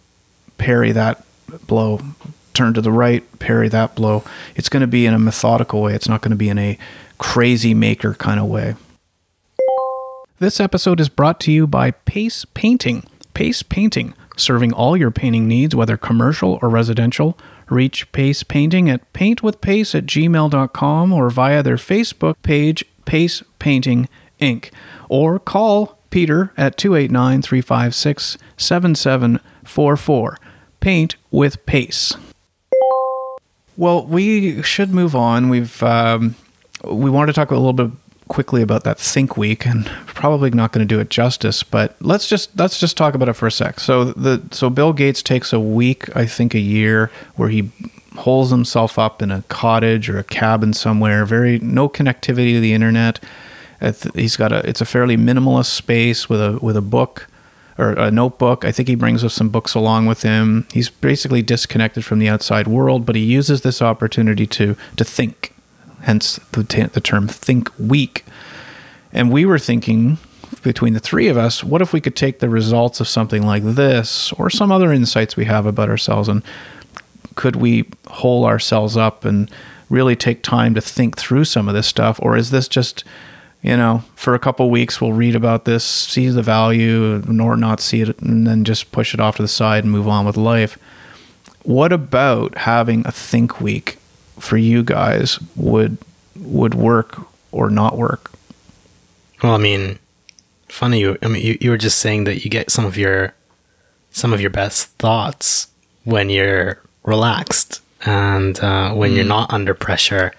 parry 0.58 0.91
that 0.91 1.24
blow 1.68 1.99
turn 2.56 2.74
to 2.74 2.82
the 2.82 2.91
right 2.91 3.39
parry 3.39 3.70
that 3.70 3.95
blow 3.95 4.24
it's 4.56 4.70
going 4.70 4.82
to 4.82 4.88
be 4.88 5.06
in 5.06 5.14
a 5.14 5.20
methodical 5.20 5.82
way 5.82 5.93
it's 5.93 6.10
not 6.10 6.22
going 6.22 6.32
to 6.32 6.36
be 6.36 6.49
in 6.49 6.58
a 6.58 6.78
crazy 7.18 7.74
maker 7.74 8.14
kind 8.14 8.39
of 8.39 8.47
way 8.47 8.76
this 10.39 10.60
episode 10.60 10.99
is 10.99 11.10
brought 11.10 11.39
to 11.39 11.51
you 11.51 11.68
by 11.68 11.91
pace 11.91 12.45
painting 12.53 13.03
pace 13.34 13.64
painting 13.64 14.14
serving 14.38 14.74
all 14.74 14.97
your 14.97 15.12
painting 15.12 15.47
needs 15.47 15.76
whether 15.76 15.97
commercial 15.97 16.60
or 16.62 16.70
residential 16.70 17.38
Reach 17.70 18.12
Pace 18.12 18.43
Painting 18.43 18.89
at 18.89 19.12
paintwithpace 19.14 19.95
at 19.95 20.06
gmail.com 20.06 21.14
or 21.14 21.30
via 21.30 21.64
their 21.64 21.78
Facebook 21.78 22.36
page, 22.43 22.86
Pace 23.06 23.43
Painting 23.60 24.08
Inc. 24.39 24.72
Or 25.10 25.39
call 25.39 25.97
Peter 26.10 26.51
at 26.58 26.78
289 26.78 27.41
356 27.41 28.38
7744. 28.58 30.38
Paint 30.80 31.16
with 31.32 31.66
Pace. 31.66 32.14
Well, 33.78 34.05
we 34.05 34.61
should 34.61 34.93
move 34.93 35.15
on. 35.15 35.49
We've 35.49 35.82
um, 35.84 36.36
we 36.84 37.09
wanted 37.09 37.28
to 37.28 37.34
talk 37.34 37.51
a 37.51 37.55
little 37.55 37.73
bit 37.73 37.91
quickly 38.28 38.61
about 38.61 38.84
that 38.84 38.97
think 38.97 39.38
week 39.38 39.67
and 39.67 39.86
probably 40.07 40.49
not 40.49 40.71
going 40.71 40.86
to 40.86 40.95
do 40.95 40.99
it 40.99 41.11
justice 41.11 41.61
but 41.61 41.95
let's 42.01 42.28
just 42.28 42.57
let's 42.57 42.80
just 42.80 42.97
talk 42.97 43.13
about 43.13 43.30
it 43.30 43.34
for 43.34 43.45
a 43.45 43.51
sec. 43.51 43.80
So 43.80 44.05
the 44.05 44.41
so 44.51 44.69
bill 44.69 44.93
gates 44.93 45.21
takes 45.21 45.53
a 45.53 45.59
week 45.59 46.15
i 46.15 46.26
think 46.26 46.55
a 46.55 46.59
year 46.59 47.11
where 47.36 47.49
he 47.49 47.69
holes 48.17 48.49
himself 48.49 48.97
up 48.97 49.21
in 49.21 49.30
a 49.30 49.43
cottage 49.43 50.09
or 50.09 50.17
a 50.17 50.23
cabin 50.23 50.73
somewhere 50.73 51.26
very 51.26 51.59
no 51.59 51.88
connectivity 51.88 52.53
to 52.53 52.59
the 52.59 52.73
internet. 52.73 53.19
He's 54.15 54.38
got 54.38 54.51
a 54.51 54.67
it's 54.67 54.82
a 54.82 54.86
fairly 54.86 55.17
minimalist 55.17 55.67
space 55.67 56.30
with 56.30 56.41
a 56.41 56.57
with 56.61 56.78
a 56.78 56.82
book 56.82 57.28
or 57.78 57.91
a 57.91 58.11
notebook 58.11 58.63
i 58.65 58.71
think 58.71 58.88
he 58.88 58.95
brings 58.95 59.23
us 59.23 59.34
some 59.34 59.49
books 59.49 59.73
along 59.73 60.05
with 60.05 60.21
him 60.21 60.65
he's 60.73 60.89
basically 60.89 61.41
disconnected 61.41 62.03
from 62.03 62.19
the 62.19 62.30
outside 62.30 62.67
world 62.67 63.05
but 63.05 63.15
he 63.15 63.23
uses 63.23 63.61
this 63.61 63.82
opportunity 63.82 64.47
to 64.47 64.76
to 64.95 65.03
think 65.03 65.53
hence 66.05 66.39
the, 66.51 66.63
t- 66.63 66.84
the 66.84 67.01
term 67.01 67.28
think 67.28 67.69
week. 67.80 68.26
And 69.11 69.32
we 69.32 69.45
were 69.45 69.59
thinking 69.59 70.17
between 70.61 70.93
the 70.93 70.99
three 70.99 71.28
of 71.28 71.38
us, 71.38 71.63
what 71.63 71.82
if 71.82 71.93
we 71.93 72.01
could 72.01 72.15
take 72.15 72.39
the 72.39 72.49
results 72.49 72.99
of 72.99 73.07
something 73.07 73.45
like 73.45 73.63
this 73.63 74.32
or 74.34 74.49
some 74.49 74.71
other 74.71 74.91
insights 74.93 75.36
we 75.36 75.45
have 75.45 75.65
about 75.65 75.89
ourselves 75.89 76.28
and 76.28 76.43
could 77.36 77.55
we 77.55 77.86
hole 78.07 78.45
ourselves 78.45 78.95
up 78.95 79.26
and 79.26 79.51
really 79.89 80.15
take 80.15 80.41
time 80.41 80.73
to 80.73 80.82
think 80.82 81.17
through 81.17 81.45
some 81.45 81.67
of 81.67 81.73
this 81.73 81.88
stuff? 81.88 82.19
Or 82.21 82.38
is 82.38 82.51
this 82.51 82.67
just, 82.67 83.03
you 83.66 83.76
know, 83.76 84.03
for 84.16 84.36
a 84.36 84.39
couple 84.39 84.70
weeks 84.70 85.01
we'll 85.01 85.13
read 85.13 85.36
about 85.36 85.66
this, 85.66 85.84
see 85.84 86.28
the 86.30 86.43
value, 86.43 87.24
nor 87.28 87.57
not 87.57 87.82
see 87.82 88.01
it, 88.01 88.20
and 88.20 88.45
then 88.45 88.63
just 88.63 88.91
push 88.91 89.16
it 89.16 89.20
off 89.20 89.38
to 89.38 89.41
the 89.41 89.47
side 89.47 89.84
and 89.84 89.91
move 89.91 90.07
on 90.07 90.24
with 90.24 90.38
life? 90.38 90.78
What 91.63 91.91
about 91.91 92.59
having 92.59 93.07
a 93.07 93.11
think 93.11 93.59
week 93.59 93.97
for 94.39 94.57
you 94.57 94.84
guys 94.84 95.39
would 95.55 95.97
would 96.36 96.76
work 96.76 97.20
or 97.51 97.72
not 97.72 97.97
work? 97.97 98.32
Well, 99.41 99.55
I 99.55 99.57
mean, 99.57 99.97
funny. 100.70 100.99
You, 100.99 101.18
I 101.24 101.28
mean, 101.28 101.43
you, 101.43 101.57
you 101.59 101.72
were 101.72 101.78
just 101.78 101.97
saying 101.97 102.26
that 102.26 102.45
you 102.45 102.51
get 102.51 102.70
some 102.70 102.86
of 102.86 102.97
your 102.97 103.34
some 104.11 104.32
of 104.32 104.41
your 104.41 104.51
best 104.51 104.89
thoughts 104.99 105.70
when 106.03 106.30
you're 106.30 106.80
relaxed 107.03 107.82
and 108.05 108.59
uh, 108.59 108.93
when 108.93 109.13
mm. 109.13 109.16
you're 109.16 109.26
not 109.26 109.51
under 109.51 109.74
pressure. 109.74 110.34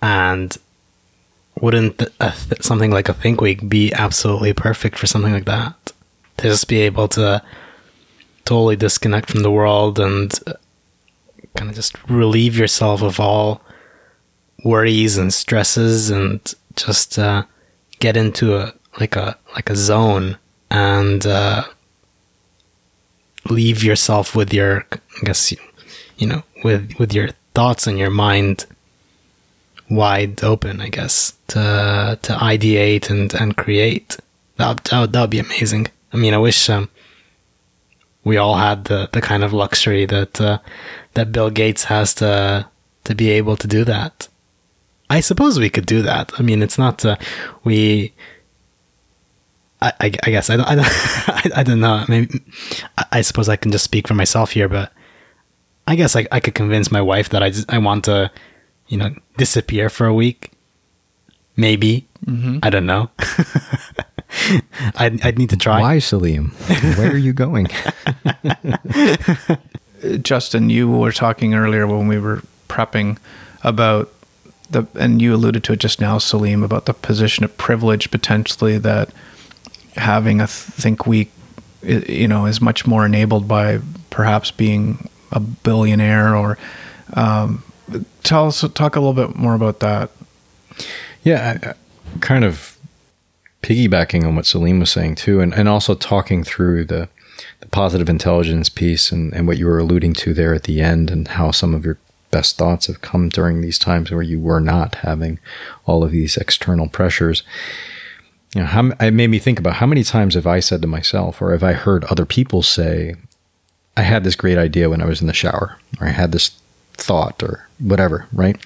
And 0.00 0.56
wouldn't 1.60 1.98
th- 1.98 2.62
something 2.62 2.90
like 2.90 3.08
a 3.08 3.14
think 3.14 3.40
week 3.40 3.68
be 3.68 3.92
absolutely 3.92 4.52
perfect 4.52 4.98
for 4.98 5.06
something 5.06 5.32
like 5.32 5.44
that? 5.46 5.92
To 6.38 6.44
just 6.44 6.68
be 6.68 6.80
able 6.80 7.08
to 7.08 7.42
totally 8.44 8.76
disconnect 8.76 9.30
from 9.30 9.42
the 9.42 9.50
world 9.50 9.98
and 9.98 10.32
kind 11.56 11.70
of 11.70 11.76
just 11.76 11.96
relieve 12.08 12.56
yourself 12.56 13.02
of 13.02 13.20
all 13.20 13.60
worries 14.64 15.16
and 15.16 15.32
stresses 15.32 16.10
and 16.10 16.54
just 16.76 17.18
uh, 17.18 17.44
get 17.98 18.16
into 18.16 18.56
a 18.56 18.72
like 18.98 19.16
a 19.16 19.36
like 19.54 19.70
a 19.70 19.76
zone 19.76 20.38
and 20.70 21.26
uh, 21.26 21.64
leave 23.48 23.82
yourself 23.82 24.34
with 24.34 24.52
your 24.52 24.86
I 24.92 25.24
guess 25.24 25.52
you, 25.52 25.58
you 26.18 26.26
know 26.26 26.42
with 26.64 26.94
with 26.98 27.12
your 27.12 27.30
thoughts 27.54 27.86
and 27.86 27.98
your 27.98 28.10
mind 28.10 28.66
wide 29.90 30.42
open 30.44 30.80
I 30.80 30.88
guess 30.88 31.34
to 31.48 32.18
to 32.22 32.32
ideate 32.34 33.10
and 33.10 33.32
and 33.34 33.56
create 33.56 34.16
that 34.56 34.84
that 34.84 35.12
would, 35.12 35.30
be 35.30 35.38
amazing 35.38 35.88
I 36.12 36.16
mean 36.16 36.34
I 36.34 36.38
wish 36.38 36.70
um, 36.70 36.88
we 38.24 38.36
all 38.36 38.56
had 38.56 38.84
the 38.84 39.08
the 39.12 39.20
kind 39.20 39.44
of 39.44 39.52
luxury 39.52 40.06
that 40.06 40.40
uh, 40.40 40.58
that 41.14 41.32
Bill 41.32 41.50
Gates 41.50 41.84
has 41.84 42.14
to 42.14 42.66
to 43.04 43.14
be 43.14 43.30
able 43.30 43.56
to 43.56 43.66
do 43.66 43.84
that. 43.84 44.28
I 45.08 45.20
suppose 45.20 45.58
we 45.58 45.70
could 45.70 45.86
do 45.86 46.02
that. 46.02 46.32
I 46.38 46.42
mean, 46.42 46.62
it's 46.62 46.78
not 46.78 47.04
uh, 47.04 47.16
we. 47.64 48.12
I, 49.82 49.92
I, 49.98 50.12
I, 50.24 50.30
guess 50.30 50.50
I 50.50 50.56
don't 50.56 50.68
I 50.68 50.74
don't, 50.74 51.56
I, 51.56 51.62
don't 51.62 51.80
know. 51.80 52.04
Maybe 52.06 52.40
I, 52.98 53.04
I, 53.12 53.20
suppose 53.22 53.48
I 53.48 53.56
can 53.56 53.72
just 53.72 53.82
speak 53.82 54.06
for 54.06 54.12
myself 54.12 54.50
here, 54.50 54.68
but 54.68 54.92
I 55.86 55.96
guess 55.96 56.14
I, 56.14 56.26
I 56.30 56.38
could 56.38 56.54
convince 56.54 56.92
my 56.92 57.00
wife 57.00 57.30
that 57.30 57.42
I 57.42 57.48
just, 57.48 57.72
I 57.72 57.78
want 57.78 58.04
to, 58.04 58.30
you 58.90 58.98
know, 58.98 59.14
disappear 59.38 59.88
for 59.88 60.06
a 60.06 60.12
week. 60.12 60.50
Maybe 61.56 62.06
mm-hmm. 62.26 62.58
I 62.62 62.70
don't 62.70 62.86
know. 62.86 63.10
I'd, 64.96 65.24
I'd 65.24 65.38
need 65.38 65.50
to 65.50 65.56
try. 65.56 65.80
Why, 65.80 65.98
Salim? 65.98 66.50
Where 66.96 67.12
are 67.12 67.16
you 67.16 67.32
going? 67.32 67.68
Justin, 70.22 70.70
you 70.70 70.90
were 70.90 71.12
talking 71.12 71.54
earlier 71.54 71.86
when 71.86 72.08
we 72.08 72.18
were 72.18 72.42
prepping 72.68 73.18
about 73.62 74.12
the, 74.70 74.86
and 74.94 75.22
you 75.22 75.34
alluded 75.34 75.64
to 75.64 75.72
it 75.72 75.80
just 75.80 76.00
now, 76.00 76.18
Salim, 76.18 76.62
about 76.62 76.86
the 76.86 76.94
position 76.94 77.44
of 77.44 77.56
privilege 77.58 78.10
potentially 78.10 78.78
that 78.78 79.10
having 79.96 80.40
a 80.40 80.46
think 80.46 81.06
week, 81.06 81.30
you 81.82 82.28
know, 82.28 82.46
is 82.46 82.60
much 82.60 82.86
more 82.86 83.06
enabled 83.06 83.46
by 83.46 83.80
perhaps 84.10 84.50
being 84.50 85.08
a 85.30 85.38
billionaire 85.38 86.34
or. 86.34 86.58
Um, 87.14 87.64
tell 88.22 88.46
us, 88.46 88.64
talk 88.74 88.96
a 88.96 89.00
little 89.00 89.14
bit 89.14 89.36
more 89.36 89.54
about 89.54 89.80
that. 89.80 90.10
Yeah, 91.22 91.58
I, 91.62 91.70
I 91.70 91.74
kind 92.20 92.44
of 92.44 92.76
piggybacking 93.62 94.24
on 94.24 94.36
what 94.36 94.46
Salim 94.46 94.80
was 94.80 94.90
saying 94.90 95.16
too, 95.16 95.40
and, 95.40 95.52
and 95.54 95.68
also 95.68 95.94
talking 95.94 96.44
through 96.44 96.84
the, 96.84 97.08
the 97.60 97.68
positive 97.68 98.08
intelligence 98.08 98.68
piece 98.68 99.12
and, 99.12 99.32
and 99.34 99.46
what 99.46 99.58
you 99.58 99.66
were 99.66 99.78
alluding 99.78 100.14
to 100.14 100.34
there 100.34 100.54
at 100.54 100.64
the 100.64 100.80
end, 100.80 101.10
and 101.10 101.28
how 101.28 101.50
some 101.50 101.74
of 101.74 101.84
your 101.84 101.98
best 102.30 102.56
thoughts 102.56 102.86
have 102.86 103.00
come 103.00 103.28
during 103.28 103.60
these 103.60 103.78
times 103.78 104.10
where 104.10 104.22
you 104.22 104.40
were 104.40 104.60
not 104.60 104.94
having 104.96 105.38
all 105.84 106.04
of 106.04 106.12
these 106.12 106.36
external 106.36 106.88
pressures. 106.88 107.42
You 108.54 108.62
know, 108.62 108.66
how, 108.66 108.90
it 109.00 109.12
made 109.12 109.30
me 109.30 109.38
think 109.38 109.58
about 109.58 109.74
how 109.74 109.86
many 109.86 110.02
times 110.02 110.34
have 110.34 110.46
I 110.46 110.60
said 110.60 110.80
to 110.82 110.88
myself, 110.88 111.42
or 111.42 111.52
have 111.52 111.62
I 111.62 111.72
heard 111.72 112.04
other 112.04 112.24
people 112.24 112.62
say, 112.62 113.14
I 113.96 114.02
had 114.02 114.24
this 114.24 114.36
great 114.36 114.58
idea 114.58 114.88
when 114.88 115.02
I 115.02 115.06
was 115.06 115.20
in 115.20 115.26
the 115.26 115.32
shower, 115.32 115.76
or 116.00 116.06
I 116.06 116.10
had 116.10 116.32
this 116.32 116.59
thought, 117.02 117.42
or 117.42 117.66
whatever, 117.78 118.26
right? 118.32 118.56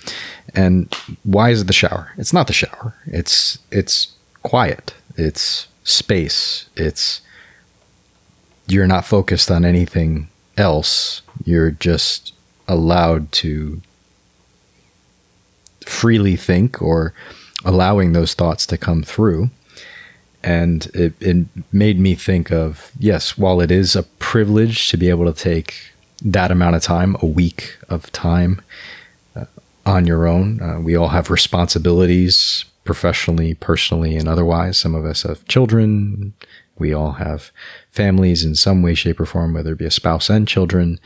And 0.54 0.94
why 1.22 1.50
is 1.50 1.62
it 1.62 1.66
the 1.66 1.72
shower? 1.72 2.12
It's 2.16 2.32
not 2.32 2.46
the 2.46 2.52
shower. 2.52 2.94
It's 3.06 3.58
it's 3.70 4.12
quiet, 4.42 4.94
it's 5.16 5.66
space, 5.84 6.68
it's 6.76 7.20
you're 8.66 8.86
not 8.86 9.04
focused 9.04 9.50
on 9.50 9.64
anything 9.64 10.28
else. 10.56 11.22
You're 11.44 11.70
just 11.70 12.32
allowed 12.66 13.30
to 13.32 13.82
freely 15.84 16.36
think 16.36 16.80
or 16.80 17.12
allowing 17.64 18.12
those 18.12 18.34
thoughts 18.34 18.66
to 18.66 18.78
come 18.78 19.02
through. 19.02 19.50
And 20.42 20.86
it, 20.94 21.14
it 21.20 21.46
made 21.72 21.98
me 21.98 22.14
think 22.14 22.50
of 22.52 22.92
yes, 22.98 23.38
while 23.38 23.60
it 23.60 23.70
is 23.70 23.96
a 23.96 24.02
privilege 24.02 24.88
to 24.90 24.96
be 24.96 25.08
able 25.08 25.24
to 25.24 25.38
take 25.38 25.93
that 26.22 26.50
amount 26.50 26.76
of 26.76 26.82
time, 26.82 27.16
a 27.20 27.26
week 27.26 27.76
of 27.88 28.10
time, 28.12 28.60
uh, 29.36 29.44
on 29.86 30.06
your 30.06 30.26
own. 30.26 30.60
Uh, 30.60 30.80
we 30.80 30.96
all 30.96 31.08
have 31.08 31.30
responsibilities 31.30 32.64
professionally, 32.84 33.54
personally, 33.54 34.16
and 34.16 34.28
otherwise. 34.28 34.78
Some 34.78 34.94
of 34.94 35.04
us 35.04 35.22
have 35.22 35.46
children. 35.46 36.34
We 36.78 36.92
all 36.92 37.12
have 37.12 37.50
families 37.90 38.44
in 38.44 38.54
some 38.54 38.82
way, 38.82 38.94
shape, 38.94 39.20
or 39.20 39.26
form, 39.26 39.54
whether 39.54 39.72
it 39.72 39.78
be 39.78 39.84
a 39.84 39.90
spouse 39.90 40.28
and 40.28 40.46
children. 40.46 40.98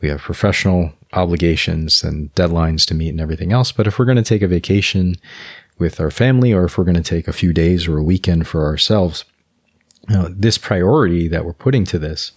We 0.00 0.08
have 0.08 0.20
professional 0.20 0.92
obligations 1.12 2.02
and 2.02 2.32
deadlines 2.34 2.86
to 2.86 2.94
meet 2.94 3.10
and 3.10 3.20
everything 3.20 3.52
else. 3.52 3.72
But 3.72 3.86
if 3.86 3.98
we're 3.98 4.04
going 4.04 4.16
to 4.16 4.22
take 4.22 4.42
a 4.42 4.48
vacation 4.48 5.16
with 5.78 6.00
our 6.00 6.10
family 6.10 6.52
or 6.52 6.64
if 6.64 6.78
we're 6.78 6.84
going 6.84 6.94
to 6.94 7.02
take 7.02 7.28
a 7.28 7.32
few 7.32 7.52
days 7.52 7.86
or 7.86 7.98
a 7.98 8.02
weekend 8.02 8.46
for 8.46 8.64
ourselves, 8.64 9.24
you 10.08 10.16
know, 10.16 10.28
this 10.28 10.58
priority 10.58 11.28
that 11.28 11.44
we're 11.44 11.52
putting 11.52 11.84
to 11.86 11.98
this 11.98 12.32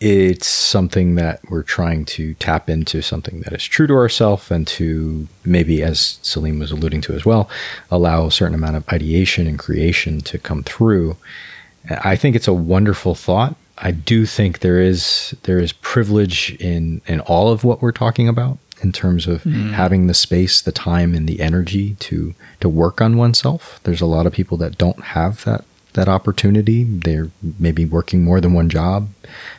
it's 0.00 0.46
something 0.46 1.16
that 1.16 1.40
we're 1.50 1.62
trying 1.62 2.04
to 2.04 2.34
tap 2.34 2.70
into 2.70 3.02
something 3.02 3.40
that 3.40 3.52
is 3.52 3.64
true 3.64 3.86
to 3.86 3.94
ourselves 3.94 4.50
and 4.50 4.66
to 4.66 5.26
maybe 5.44 5.82
as 5.82 6.18
Salim 6.22 6.58
was 6.58 6.70
alluding 6.70 7.00
to 7.02 7.14
as 7.14 7.24
well 7.24 7.50
allow 7.90 8.26
a 8.26 8.30
certain 8.30 8.54
amount 8.54 8.76
of 8.76 8.88
ideation 8.90 9.46
and 9.46 9.58
creation 9.58 10.20
to 10.20 10.38
come 10.38 10.62
through. 10.62 11.16
I 11.90 12.16
think 12.16 12.36
it's 12.36 12.48
a 12.48 12.52
wonderful 12.52 13.14
thought. 13.14 13.56
I 13.78 13.90
do 13.90 14.26
think 14.26 14.60
there 14.60 14.80
is 14.80 15.34
there 15.44 15.58
is 15.58 15.72
privilege 15.72 16.56
in 16.60 17.00
in 17.06 17.20
all 17.20 17.50
of 17.50 17.64
what 17.64 17.82
we're 17.82 17.92
talking 17.92 18.28
about 18.28 18.58
in 18.80 18.92
terms 18.92 19.26
of 19.26 19.42
mm. 19.42 19.72
having 19.72 20.06
the 20.06 20.14
space 20.14 20.60
the 20.60 20.72
time 20.72 21.14
and 21.14 21.28
the 21.28 21.40
energy 21.40 21.94
to 22.00 22.34
to 22.60 22.68
work 22.68 23.00
on 23.00 23.16
oneself. 23.16 23.80
There's 23.82 24.00
a 24.00 24.06
lot 24.06 24.26
of 24.26 24.32
people 24.32 24.56
that 24.58 24.78
don't 24.78 25.02
have 25.02 25.44
that 25.44 25.64
that 25.94 26.08
opportunity. 26.08 26.84
They're 26.84 27.30
maybe 27.58 27.84
working 27.84 28.22
more 28.22 28.40
than 28.40 28.52
one 28.52 28.68
job. 28.68 29.08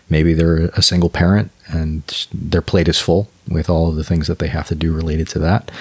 Maybe 0.09 0.33
they're 0.33 0.67
a 0.75 0.81
single 0.81 1.09
parent 1.09 1.51
and 1.67 2.27
their 2.33 2.61
plate 2.61 2.87
is 2.87 2.99
full 2.99 3.29
with 3.47 3.69
all 3.69 3.89
of 3.89 3.95
the 3.95 4.03
things 4.03 4.27
that 4.27 4.39
they 4.39 4.47
have 4.47 4.67
to 4.67 4.75
do 4.75 4.93
related 4.93 5.27
to 5.29 5.39
that. 5.39 5.71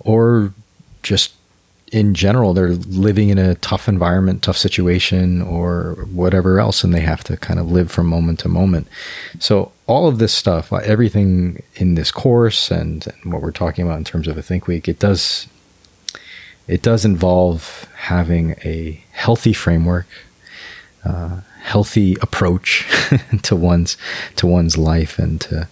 Or 0.00 0.52
just 1.02 1.34
in 1.92 2.12
general, 2.12 2.54
they're 2.54 2.70
living 2.70 3.28
in 3.28 3.38
a 3.38 3.54
tough 3.56 3.88
environment, 3.88 4.42
tough 4.42 4.56
situation, 4.56 5.40
or 5.40 6.06
whatever 6.12 6.58
else, 6.58 6.82
and 6.82 6.92
they 6.92 7.00
have 7.00 7.22
to 7.24 7.36
kind 7.36 7.60
of 7.60 7.70
live 7.70 7.90
from 7.90 8.06
moment 8.06 8.40
to 8.40 8.48
moment. 8.48 8.88
So, 9.38 9.70
all 9.86 10.08
of 10.08 10.18
this 10.18 10.32
stuff, 10.32 10.72
everything 10.72 11.62
in 11.76 11.94
this 11.94 12.10
course 12.10 12.70
and, 12.70 13.06
and 13.06 13.32
what 13.32 13.42
we're 13.42 13.52
talking 13.52 13.84
about 13.84 13.98
in 13.98 14.04
terms 14.04 14.26
of 14.26 14.36
a 14.36 14.42
Think 14.42 14.66
Week, 14.66 14.88
it 14.88 14.98
does 14.98 15.46
it 16.66 16.82
does 16.82 17.04
involve 17.04 17.88
having 17.96 18.52
a 18.64 19.02
healthy 19.12 19.52
framework, 19.52 20.06
uh, 21.04 21.40
healthy 21.62 22.16
approach 22.20 22.86
to 23.42 23.56
one's 23.56 23.96
to 24.36 24.46
one's 24.46 24.78
life 24.78 25.18
and 25.18 25.40
to 25.42 25.68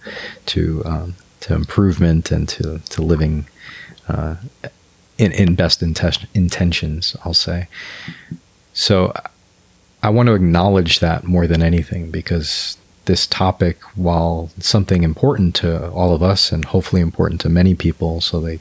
to 0.47 0.83
um, 0.85 1.15
to 1.41 1.53
improvement 1.53 2.31
and 2.31 2.47
to 2.49 2.79
to 2.89 3.01
living 3.01 3.47
uh, 4.07 4.35
in 5.17 5.31
in 5.31 5.55
best 5.55 5.81
intentions. 5.81 7.15
I'll 7.25 7.33
say. 7.33 7.67
So, 8.75 9.13
I 10.01 10.09
want 10.09 10.27
to 10.27 10.33
acknowledge 10.33 10.99
that 10.99 11.23
more 11.23 11.45
than 11.45 11.61
anything 11.61 12.09
because 12.09 12.77
this 13.05 13.27
topic, 13.27 13.81
while 13.95 14.49
something 14.59 15.03
important 15.03 15.55
to 15.55 15.89
all 15.91 16.13
of 16.15 16.23
us 16.23 16.51
and 16.51 16.65
hopefully 16.65 17.01
important 17.01 17.41
to 17.41 17.49
many 17.49 17.75
people, 17.75 18.21
so 18.21 18.39
they 18.39 18.59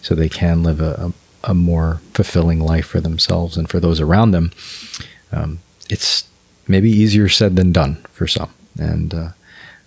so 0.00 0.14
they 0.14 0.28
can 0.28 0.62
live 0.62 0.80
a, 0.80 1.12
a 1.44 1.54
more 1.54 2.00
fulfilling 2.14 2.60
life 2.60 2.86
for 2.86 3.00
themselves 3.00 3.56
and 3.56 3.68
for 3.68 3.80
those 3.80 4.00
around 4.00 4.30
them, 4.30 4.52
um, 5.32 5.58
it's 5.88 6.24
maybe 6.68 6.90
easier 6.90 7.28
said 7.28 7.56
than 7.56 7.72
done 7.72 7.96
for 8.12 8.26
some. 8.26 8.50
And 8.78 9.12
uh, 9.12 9.28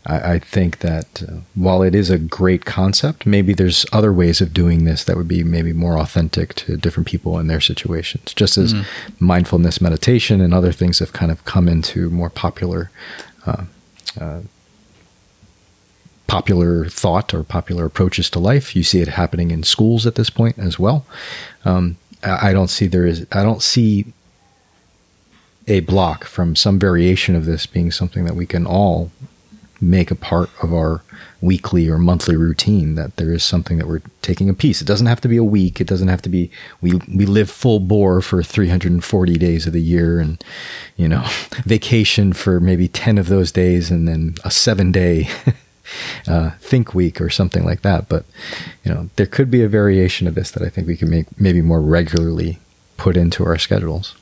I, 0.05 0.33
I, 0.33 0.39
think 0.39 0.79
that 0.79 1.23
uh, 1.23 1.37
while 1.55 1.81
it 1.81 1.95
is 1.95 2.09
a 2.09 2.19
great 2.19 2.65
concept, 2.65 3.25
maybe 3.25 3.53
there's 3.53 3.85
other 3.91 4.13
ways 4.13 4.41
of 4.41 4.53
doing 4.53 4.83
this 4.83 5.03
that 5.05 5.17
would 5.17 5.27
be 5.27 5.43
maybe 5.43 5.73
more 5.73 5.97
authentic 5.97 6.53
to 6.55 6.77
different 6.77 7.07
people 7.07 7.39
in 7.39 7.47
their 7.47 7.61
situations. 7.61 8.33
Just 8.33 8.57
as 8.57 8.73
mm. 8.73 8.85
mindfulness 9.19 9.81
meditation 9.81 10.41
and 10.41 10.53
other 10.53 10.71
things 10.71 10.99
have 10.99 11.13
kind 11.13 11.31
of 11.31 11.43
come 11.45 11.67
into 11.67 12.09
more 12.09 12.29
popular. 12.29 12.91
Uh, 13.45 13.65
uh 14.19 14.41
popular 16.27 16.85
thought 16.85 17.33
or 17.33 17.43
popular 17.43 17.85
approaches 17.85 18.29
to 18.31 18.39
life. 18.39 18.75
You 18.75 18.83
see 18.83 19.01
it 19.01 19.09
happening 19.09 19.51
in 19.51 19.63
schools 19.63 20.05
at 20.05 20.15
this 20.15 20.29
point 20.29 20.57
as 20.57 20.79
well. 20.79 21.05
Um, 21.63 21.97
I 22.23 22.53
don't 22.53 22.69
see 22.69 22.87
there 22.87 23.05
is. 23.05 23.25
I 23.31 23.43
don't 23.43 23.61
see 23.61 24.13
a 25.67 25.81
block 25.81 26.25
from 26.25 26.55
some 26.55 26.79
variation 26.79 27.35
of 27.35 27.45
this 27.45 27.65
being 27.65 27.91
something 27.91 28.25
that 28.25 28.35
we 28.35 28.45
can 28.45 28.65
all 28.65 29.11
make 29.81 30.09
a 30.09 30.15
part 30.15 30.49
of 30.63 30.73
our 30.73 31.03
weekly 31.41 31.87
or 31.89 31.97
monthly 31.97 32.35
routine 32.35 32.95
that 32.95 33.17
there 33.17 33.31
is 33.31 33.43
something 33.43 33.77
that 33.77 33.87
we're 33.87 34.01
taking 34.21 34.49
a 34.49 34.53
piece 34.53 34.81
it 34.81 34.85
doesn't 34.85 35.05
have 35.05 35.19
to 35.19 35.27
be 35.27 35.37
a 35.37 35.43
week 35.43 35.81
it 35.81 35.87
doesn't 35.87 36.07
have 36.07 36.21
to 36.21 36.29
be 36.29 36.49
we 36.81 36.93
we 37.13 37.25
live 37.25 37.49
full 37.49 37.79
bore 37.79 38.21
for 38.21 38.41
340 38.41 39.33
days 39.37 39.67
of 39.67 39.73
the 39.73 39.81
year 39.81 40.19
and 40.19 40.43
you 40.95 41.07
know 41.07 41.23
vacation 41.65 42.31
for 42.31 42.59
maybe 42.59 42.87
10 42.87 43.17
of 43.17 43.27
those 43.27 43.51
days 43.51 43.91
and 43.91 44.07
then 44.07 44.33
a 44.43 44.49
7 44.49 44.91
day 44.91 45.29
uh, 46.27 46.51
Think 46.59 46.93
Week 46.93 47.21
or 47.21 47.29
something 47.29 47.63
like 47.63 47.81
that. 47.81 48.09
But 48.09 48.25
you 48.83 48.93
know, 48.93 49.09
there 49.15 49.25
could 49.25 49.49
be 49.49 49.63
a 49.63 49.67
variation 49.67 50.27
of 50.27 50.35
this 50.35 50.51
that 50.51 50.63
I 50.63 50.69
think 50.69 50.87
we 50.87 50.97
can 50.97 51.09
make 51.09 51.39
maybe 51.39 51.61
more 51.61 51.81
regularly 51.81 52.59
put 52.97 53.17
into 53.17 53.45
our 53.45 53.57
schedules. 53.57 54.15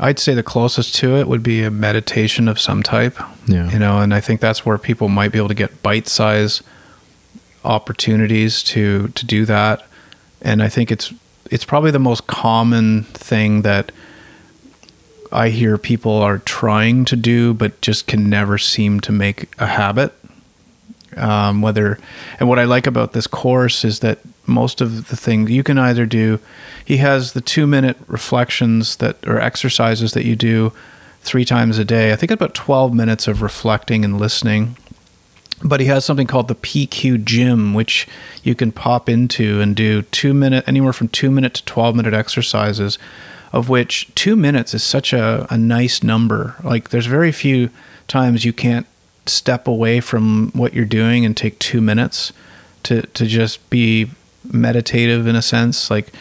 I'd 0.00 0.18
say 0.18 0.34
the 0.34 0.42
closest 0.42 0.94
to 0.96 1.16
it 1.16 1.28
would 1.28 1.42
be 1.42 1.62
a 1.62 1.70
meditation 1.70 2.48
of 2.48 2.58
some 2.58 2.82
type. 2.82 3.16
Yeah. 3.46 3.70
You 3.70 3.78
know, 3.78 4.00
and 4.00 4.12
I 4.12 4.20
think 4.20 4.40
that's 4.40 4.66
where 4.66 4.78
people 4.78 5.08
might 5.08 5.30
be 5.30 5.38
able 5.38 5.48
to 5.48 5.54
get 5.54 5.82
bite 5.82 6.08
size 6.08 6.62
opportunities 7.64 8.62
to 8.64 9.08
to 9.08 9.26
do 9.26 9.44
that. 9.46 9.86
And 10.42 10.62
I 10.62 10.68
think 10.68 10.90
it's 10.90 11.12
it's 11.50 11.64
probably 11.64 11.90
the 11.90 11.98
most 11.98 12.26
common 12.26 13.04
thing 13.04 13.62
that 13.62 13.92
I 15.30 15.48
hear 15.48 15.78
people 15.78 16.12
are 16.12 16.38
trying 16.38 17.04
to 17.06 17.16
do 17.16 17.54
but 17.54 17.80
just 17.80 18.06
can 18.06 18.28
never 18.28 18.58
seem 18.58 19.00
to 19.00 19.12
make 19.12 19.48
a 19.58 19.66
habit. 19.66 20.12
Um, 21.16 21.62
whether 21.62 21.98
and 22.38 22.48
what 22.48 22.58
I 22.58 22.64
like 22.64 22.86
about 22.86 23.12
this 23.12 23.26
course 23.26 23.84
is 23.84 24.00
that 24.00 24.18
most 24.46 24.80
of 24.80 25.08
the 25.08 25.16
things 25.16 25.50
you 25.50 25.62
can 25.62 25.78
either 25.78 26.06
do. 26.06 26.40
He 26.84 26.98
has 26.98 27.32
the 27.32 27.40
two 27.40 27.66
minute 27.66 27.96
reflections 28.06 28.96
that 28.96 29.16
or 29.26 29.40
exercises 29.40 30.12
that 30.12 30.24
you 30.24 30.36
do 30.36 30.72
three 31.22 31.44
times 31.44 31.78
a 31.78 31.84
day. 31.84 32.12
I 32.12 32.16
think 32.16 32.32
about 32.32 32.54
twelve 32.54 32.92
minutes 32.94 33.26
of 33.26 33.42
reflecting 33.42 34.04
and 34.04 34.18
listening. 34.18 34.76
But 35.62 35.80
he 35.80 35.86
has 35.86 36.04
something 36.04 36.26
called 36.26 36.48
the 36.48 36.54
PQ 36.54 37.24
Gym, 37.24 37.72
which 37.72 38.06
you 38.42 38.54
can 38.54 38.70
pop 38.70 39.08
into 39.08 39.60
and 39.62 39.74
do 39.74 40.02
two 40.02 40.34
minute, 40.34 40.64
anywhere 40.66 40.92
from 40.92 41.08
two 41.08 41.30
minute 41.30 41.54
to 41.54 41.64
twelve 41.64 41.96
minute 41.96 42.12
exercises, 42.12 42.98
of 43.52 43.68
which 43.70 44.14
two 44.14 44.36
minutes 44.36 44.74
is 44.74 44.82
such 44.82 45.12
a, 45.14 45.46
a 45.48 45.56
nice 45.56 46.02
number. 46.02 46.56
Like 46.62 46.90
there's 46.90 47.06
very 47.06 47.32
few 47.32 47.70
times 48.08 48.44
you 48.44 48.52
can't 48.52 48.86
step 49.26 49.66
away 49.66 50.00
from 50.00 50.50
what 50.52 50.74
you're 50.74 50.84
doing 50.84 51.24
and 51.24 51.36
take 51.36 51.58
two 51.58 51.80
minutes 51.80 52.32
to 52.84 53.02
to 53.02 53.26
just 53.26 53.68
be 53.70 54.10
meditative 54.50 55.26
in 55.26 55.36
a 55.36 55.42
sense, 55.42 55.90
like 55.90 56.12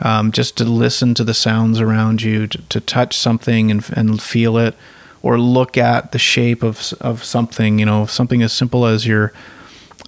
um, 0.00 0.32
just 0.32 0.56
to 0.58 0.64
listen 0.64 1.14
to 1.14 1.24
the 1.24 1.34
sounds 1.34 1.80
around 1.80 2.22
you, 2.22 2.46
to, 2.46 2.58
to 2.68 2.80
touch 2.80 3.16
something 3.16 3.70
and, 3.70 3.88
and 3.92 4.20
feel 4.20 4.58
it, 4.58 4.74
or 5.22 5.38
look 5.38 5.76
at 5.76 6.12
the 6.12 6.18
shape 6.18 6.62
of 6.62 6.92
of 7.00 7.24
something. 7.24 7.78
You 7.78 7.86
know, 7.86 8.06
something 8.06 8.42
as 8.42 8.52
simple 8.52 8.86
as 8.86 9.06
your 9.06 9.32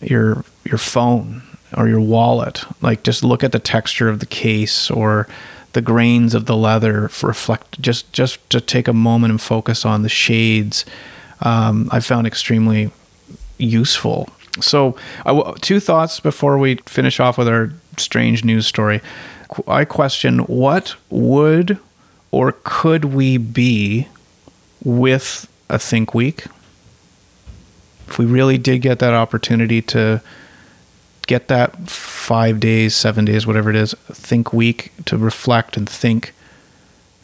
your 0.00 0.44
your 0.64 0.78
phone 0.78 1.42
or 1.76 1.88
your 1.88 2.00
wallet. 2.00 2.64
Like 2.82 3.02
just 3.02 3.22
look 3.22 3.44
at 3.44 3.52
the 3.52 3.58
texture 3.58 4.08
of 4.08 4.20
the 4.20 4.26
case 4.26 4.90
or 4.90 5.28
the 5.72 5.82
grains 5.82 6.34
of 6.34 6.46
the 6.46 6.56
leather. 6.56 7.10
Reflect 7.22 7.80
just 7.80 8.12
just 8.12 8.48
to 8.50 8.60
take 8.60 8.88
a 8.88 8.92
moment 8.92 9.32
and 9.32 9.40
focus 9.40 9.84
on 9.84 10.02
the 10.02 10.08
shades 10.08 10.84
um, 11.40 11.88
I 11.92 12.00
found 12.00 12.26
extremely 12.26 12.90
useful. 13.58 14.28
So, 14.60 14.96
two 15.60 15.80
thoughts 15.80 16.20
before 16.20 16.58
we 16.58 16.76
finish 16.86 17.20
off 17.20 17.38
with 17.38 17.48
our 17.48 17.72
strange 17.96 18.44
news 18.44 18.66
story. 18.66 19.00
I 19.66 19.84
question 19.84 20.40
what 20.40 20.96
would 21.10 21.78
or 22.30 22.52
could 22.64 23.06
we 23.06 23.38
be 23.38 24.08
with 24.84 25.48
a 25.68 25.78
Think 25.78 26.14
Week? 26.14 26.44
If 28.06 28.18
we 28.18 28.24
really 28.24 28.58
did 28.58 28.80
get 28.80 28.98
that 29.00 29.14
opportunity 29.14 29.82
to 29.82 30.22
get 31.26 31.48
that 31.48 31.88
five 31.88 32.58
days, 32.58 32.94
seven 32.94 33.24
days, 33.24 33.46
whatever 33.46 33.70
it 33.70 33.76
is, 33.76 33.94
Think 34.10 34.52
Week 34.52 34.92
to 35.06 35.16
reflect 35.16 35.76
and 35.76 35.88
think 35.88 36.32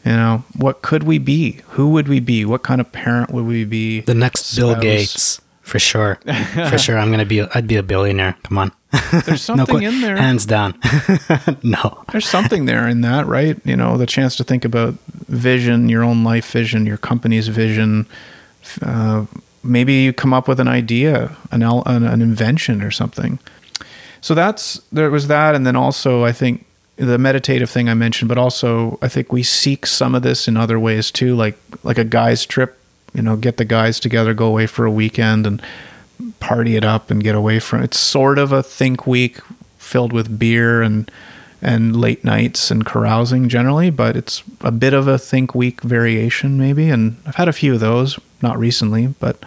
you 0.04 0.12
know, 0.12 0.44
what 0.56 0.82
could 0.82 1.04
we 1.04 1.18
be? 1.18 1.60
Who 1.70 1.90
would 1.90 2.08
we 2.08 2.20
be? 2.20 2.44
What 2.44 2.62
kind 2.62 2.80
of 2.80 2.92
parent 2.92 3.30
would 3.30 3.46
we 3.46 3.64
be? 3.64 4.00
The 4.00 4.14
next 4.14 4.46
spouse? 4.46 4.56
Bill 4.56 4.80
Gates, 4.80 5.40
for 5.62 5.78
sure. 5.78 6.18
for 6.68 6.78
sure, 6.78 6.98
I'm 6.98 7.10
gonna 7.10 7.24
be. 7.24 7.40
I'd 7.40 7.66
be 7.66 7.76
a 7.76 7.82
billionaire. 7.82 8.36
Come 8.42 8.58
on. 8.58 8.72
There's 9.24 9.42
something 9.42 9.80
no, 9.80 9.88
in 9.88 10.00
there. 10.02 10.16
Hands 10.16 10.44
down. 10.44 10.78
no. 11.62 12.04
There's 12.12 12.28
something 12.28 12.66
there 12.66 12.86
in 12.86 13.00
that, 13.00 13.26
right? 13.26 13.58
You 13.64 13.76
know, 13.76 13.96
the 13.96 14.06
chance 14.06 14.36
to 14.36 14.44
think 14.44 14.64
about 14.64 14.94
vision, 15.28 15.88
your 15.88 16.04
own 16.04 16.22
life 16.22 16.50
vision, 16.50 16.86
your 16.86 16.98
company's 16.98 17.48
vision. 17.48 18.06
Uh, 18.82 19.24
maybe 19.62 19.94
you 19.94 20.12
come 20.12 20.34
up 20.34 20.46
with 20.48 20.60
an 20.60 20.68
idea, 20.68 21.34
an, 21.50 21.62
an, 21.62 22.04
an 22.04 22.20
invention 22.22 22.82
or 22.82 22.90
something. 22.90 23.38
so 24.20 24.34
that's 24.34 24.82
there 24.92 25.10
was 25.10 25.28
that, 25.28 25.54
and 25.54 25.66
then 25.66 25.76
also 25.76 26.24
I 26.24 26.32
think 26.32 26.66
the 26.96 27.18
meditative 27.18 27.70
thing 27.70 27.88
I 27.88 27.94
mentioned, 27.94 28.28
but 28.28 28.38
also 28.38 28.98
I 29.02 29.08
think 29.08 29.32
we 29.32 29.42
seek 29.42 29.86
some 29.86 30.14
of 30.14 30.22
this 30.22 30.46
in 30.46 30.56
other 30.56 30.78
ways 30.78 31.10
too, 31.10 31.34
like 31.34 31.58
like 31.82 31.98
a 31.98 32.04
guys 32.04 32.46
trip. 32.46 32.78
You 33.12 33.22
know, 33.22 33.36
get 33.36 33.58
the 33.58 33.64
guys 33.64 34.00
together, 34.00 34.34
go 34.34 34.46
away 34.46 34.66
for 34.66 34.84
a 34.84 34.90
weekend, 34.90 35.46
and 35.46 35.62
party 36.40 36.76
it 36.76 36.84
up 36.84 37.10
and 37.10 37.22
get 37.22 37.34
away 37.34 37.60
from. 37.60 37.82
It's 37.82 37.98
sort 37.98 38.38
of 38.38 38.52
a 38.52 38.62
think 38.62 39.06
week 39.06 39.40
filled 39.78 40.12
with 40.12 40.38
beer 40.38 40.82
and 40.82 41.10
and 41.62 41.96
late 41.96 42.22
nights 42.24 42.70
and 42.70 42.84
carousing 42.84 43.48
generally, 43.48 43.88
but 43.88 44.16
it's 44.16 44.42
a 44.60 44.70
bit 44.70 44.92
of 44.92 45.08
a 45.08 45.18
think 45.18 45.54
week 45.54 45.80
variation 45.80 46.58
maybe. 46.58 46.90
And 46.90 47.16
I've 47.24 47.36
had 47.36 47.48
a 47.48 47.54
few 47.54 47.74
of 47.74 47.80
those, 47.80 48.18
not 48.42 48.58
recently, 48.58 49.06
but 49.06 49.42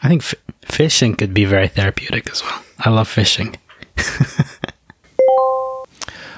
I 0.00 0.08
think 0.08 0.22
f- 0.22 0.34
fishing 0.64 1.16
could 1.16 1.34
be 1.34 1.44
very 1.44 1.66
therapeutic 1.66 2.30
as 2.30 2.42
well. 2.42 2.62
I 2.78 2.90
love 2.90 3.08
fishing. 3.08 3.56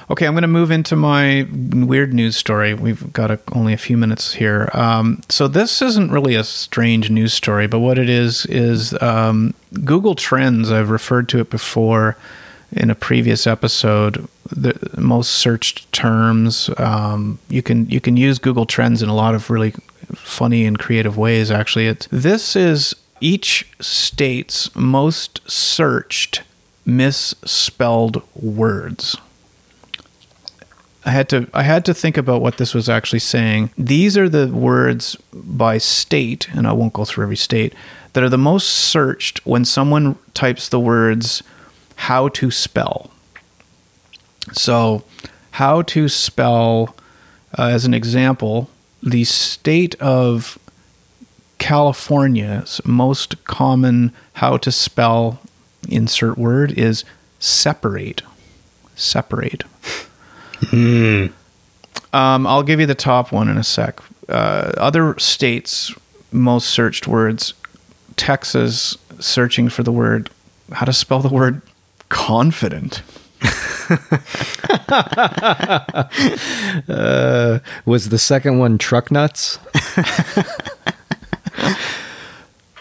Okay, 0.07 0.27
I'm 0.27 0.33
going 0.33 0.43
to 0.43 0.47
move 0.47 0.69
into 0.69 0.95
my 0.95 1.47
weird 1.51 2.13
news 2.13 2.37
story. 2.37 2.75
We've 2.75 3.11
got 3.11 3.31
a, 3.31 3.39
only 3.53 3.73
a 3.73 3.77
few 3.77 3.97
minutes 3.97 4.35
here. 4.35 4.69
Um, 4.73 5.21
so 5.29 5.47
this 5.47 5.81
isn't 5.81 6.11
really 6.11 6.35
a 6.35 6.43
strange 6.43 7.09
news 7.09 7.33
story, 7.33 7.65
but 7.65 7.79
what 7.79 7.97
it 7.97 8.07
is 8.07 8.45
is 8.45 8.93
um, 9.01 9.55
Google 9.83 10.13
Trends. 10.13 10.71
I've 10.71 10.91
referred 10.91 11.27
to 11.29 11.39
it 11.39 11.49
before 11.49 12.17
in 12.71 12.91
a 12.91 12.95
previous 12.95 13.47
episode. 13.47 14.27
The 14.51 14.77
most 14.95 15.31
searched 15.31 15.91
terms. 15.91 16.69
Um, 16.77 17.39
you 17.49 17.63
can 17.63 17.89
you 17.89 17.99
can 17.99 18.15
use 18.15 18.37
Google 18.37 18.67
Trends 18.67 19.01
in 19.01 19.09
a 19.09 19.15
lot 19.15 19.33
of 19.33 19.49
really 19.49 19.73
funny 20.13 20.67
and 20.67 20.77
creative 20.77 21.17
ways. 21.17 21.49
Actually, 21.49 21.91
this 22.11 22.55
is 22.55 22.95
each 23.21 23.67
state's 23.79 24.75
most 24.75 25.41
searched 25.49 26.43
misspelled 26.85 28.21
words. 28.35 29.17
I 31.05 31.11
had 31.11 31.29
to 31.29 31.47
I 31.53 31.61
had 31.63 31.85
to 31.85 31.93
think 31.93 32.17
about 32.17 32.41
what 32.41 32.57
this 32.57 32.73
was 32.73 32.89
actually 32.89 33.19
saying. 33.19 33.69
These 33.77 34.17
are 34.17 34.27
the 34.27 34.47
words 34.47 35.15
by 35.33 35.77
state, 35.77 36.49
and 36.53 36.67
I 36.67 36.73
won't 36.73 36.93
go 36.93 37.05
through 37.05 37.23
every 37.23 37.35
state, 37.35 37.73
that 38.13 38.23
are 38.23 38.29
the 38.29 38.37
most 38.37 38.67
searched 38.67 39.45
when 39.45 39.65
someone 39.65 40.17
types 40.33 40.67
the 40.67 40.79
words 40.79 41.43
how 41.95 42.29
to 42.29 42.49
spell. 42.49 43.11
So, 44.53 45.03
how 45.51 45.83
to 45.83 46.09
spell 46.09 46.95
uh, 47.57 47.67
as 47.67 47.85
an 47.85 47.93
example, 47.93 48.69
the 49.01 49.23
state 49.23 49.95
of 50.01 50.57
California's 51.57 52.81
most 52.83 53.43
common 53.45 54.11
how 54.33 54.57
to 54.57 54.71
spell 54.71 55.39
insert 55.87 56.37
word 56.37 56.71
is 56.77 57.03
separate. 57.39 58.23
Separate. 58.95 59.63
Um, 60.73 62.47
I'll 62.47 62.63
give 62.63 62.79
you 62.79 62.85
the 62.85 62.95
top 62.95 63.31
one 63.31 63.49
in 63.49 63.57
a 63.57 63.63
sec. 63.63 63.99
Uh, 64.29 64.71
other 64.77 65.17
states' 65.19 65.93
most 66.31 66.69
searched 66.69 67.07
words 67.07 67.53
Texas 68.15 68.97
searching 69.19 69.69
for 69.69 69.83
the 69.83 69.91
word, 69.91 70.29
how 70.71 70.85
to 70.85 70.93
spell 70.93 71.19
the 71.19 71.29
word 71.29 71.61
confident. 72.09 73.01
Uh, 76.87 77.59
was 77.85 78.09
the 78.09 78.17
second 78.17 78.59
one 78.59 78.77
truck 78.77 79.09
nuts? 79.11 79.57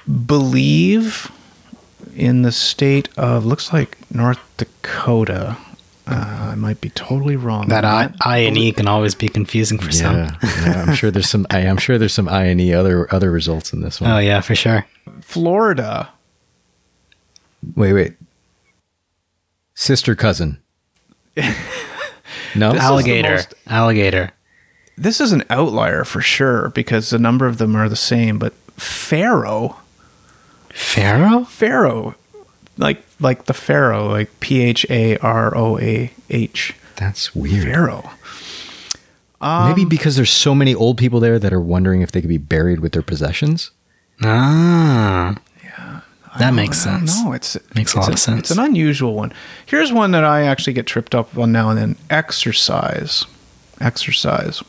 Believe 0.27 1.31
in 2.17 2.43
the 2.43 2.53
state 2.53 3.09
of, 3.17 3.47
looks 3.47 3.73
like 3.73 3.97
North 4.13 4.41
Dakota. 4.57 5.57
Uh, 6.07 6.51
I 6.53 6.55
might 6.55 6.83
be 6.83 6.91
totally 6.91 7.37
wrong. 7.37 7.69
That 7.69 7.85
I, 7.85 8.13
I 8.21 8.39
and 8.39 8.59
E 8.59 8.73
can 8.73 8.87
always 8.87 9.15
be 9.15 9.29
confusing 9.29 9.79
for 9.79 9.91
some. 9.91 10.17
Yeah, 10.17 10.37
yeah, 10.43 10.85
I'm 10.87 10.95
sure 10.95 11.11
there's 11.11 11.31
some. 11.31 11.47
I, 11.49 11.61
am 11.61 11.79
sure 11.79 11.97
there's 11.97 12.13
some 12.13 12.29
I 12.29 12.45
and 12.45 12.61
E 12.61 12.75
other 12.75 13.13
other 13.13 13.31
results 13.31 13.73
in 13.73 13.81
this 13.81 14.03
one. 14.03 14.11
Oh 14.11 14.19
yeah, 14.19 14.43
for 14.43 14.55
sure. 14.55 14.87
Florida. 15.23 16.11
Wait, 17.75 17.95
wait. 17.95 18.13
Sister 19.75 20.15
cousin. 20.15 20.59
no. 21.37 21.45
This 22.73 22.75
is 22.75 22.81
alligator, 22.81 23.31
most- 23.31 23.55
alligator. 23.67 24.33
This 24.97 25.21
is 25.21 25.33
an 25.33 25.43
outlier 25.49 26.05
for 26.05 26.21
sure 26.21 26.69
because 26.71 27.13
a 27.13 27.19
number 27.19 27.47
of 27.47 27.59
them 27.59 27.75
are 27.75 27.89
the 27.89 27.97
same, 27.97 28.39
but 28.39 28.53
Pharaoh. 28.77 29.77
Pharaoh? 30.69 31.45
Pharaoh, 31.45 32.15
like 32.77 33.04
like 33.21 33.45
the 33.47 33.55
Pharaoh, 33.55 34.09
like 34.09 34.41
P 34.41 34.63
H 34.63 34.87
A 34.91 35.17
R 35.19 35.57
O 35.57 35.79
A 35.79 36.11
H. 36.31 36.75
That's 36.97 37.35
weird. 37.35 37.65
Pharaoh. 37.65 38.11
Maybe 39.43 39.85
because 39.85 40.17
there's 40.17 40.31
so 40.31 40.55
many 40.55 40.75
old 40.75 40.97
people 40.97 41.21
there 41.21 41.39
that 41.39 41.53
are 41.53 41.61
wondering 41.61 42.01
if 42.01 42.11
they 42.13 42.21
could 42.23 42.29
be 42.31 42.39
buried 42.39 42.81
with 42.81 42.93
their 42.93 43.03
possessions. 43.03 43.73
Ah, 44.23 45.35
Yeah. 45.63 46.01
that 46.39 46.55
makes 46.55 46.87
I 46.87 46.93
don't 46.99 47.09
sense. 47.09 47.23
No, 47.25 47.33
It's 47.33 47.57
Makes 47.75 47.95
a 47.95 47.99
it's 47.99 48.07
lot 48.07 48.13
of 48.15 48.19
sense. 48.19 48.39
It's 48.41 48.51
an 48.53 48.59
unusual 48.65 49.15
one. 49.15 49.35
Here's 49.67 49.93
one 49.93 50.13
that 50.13 50.25
I 50.25 50.45
actually 50.45 50.73
get 50.73 50.87
tripped 50.87 51.15
up 51.15 51.37
on 51.37 51.53
now 51.53 51.69
and 51.69 51.79
then. 51.79 51.97
Exercise, 52.09 53.27
exercise. 53.83 54.63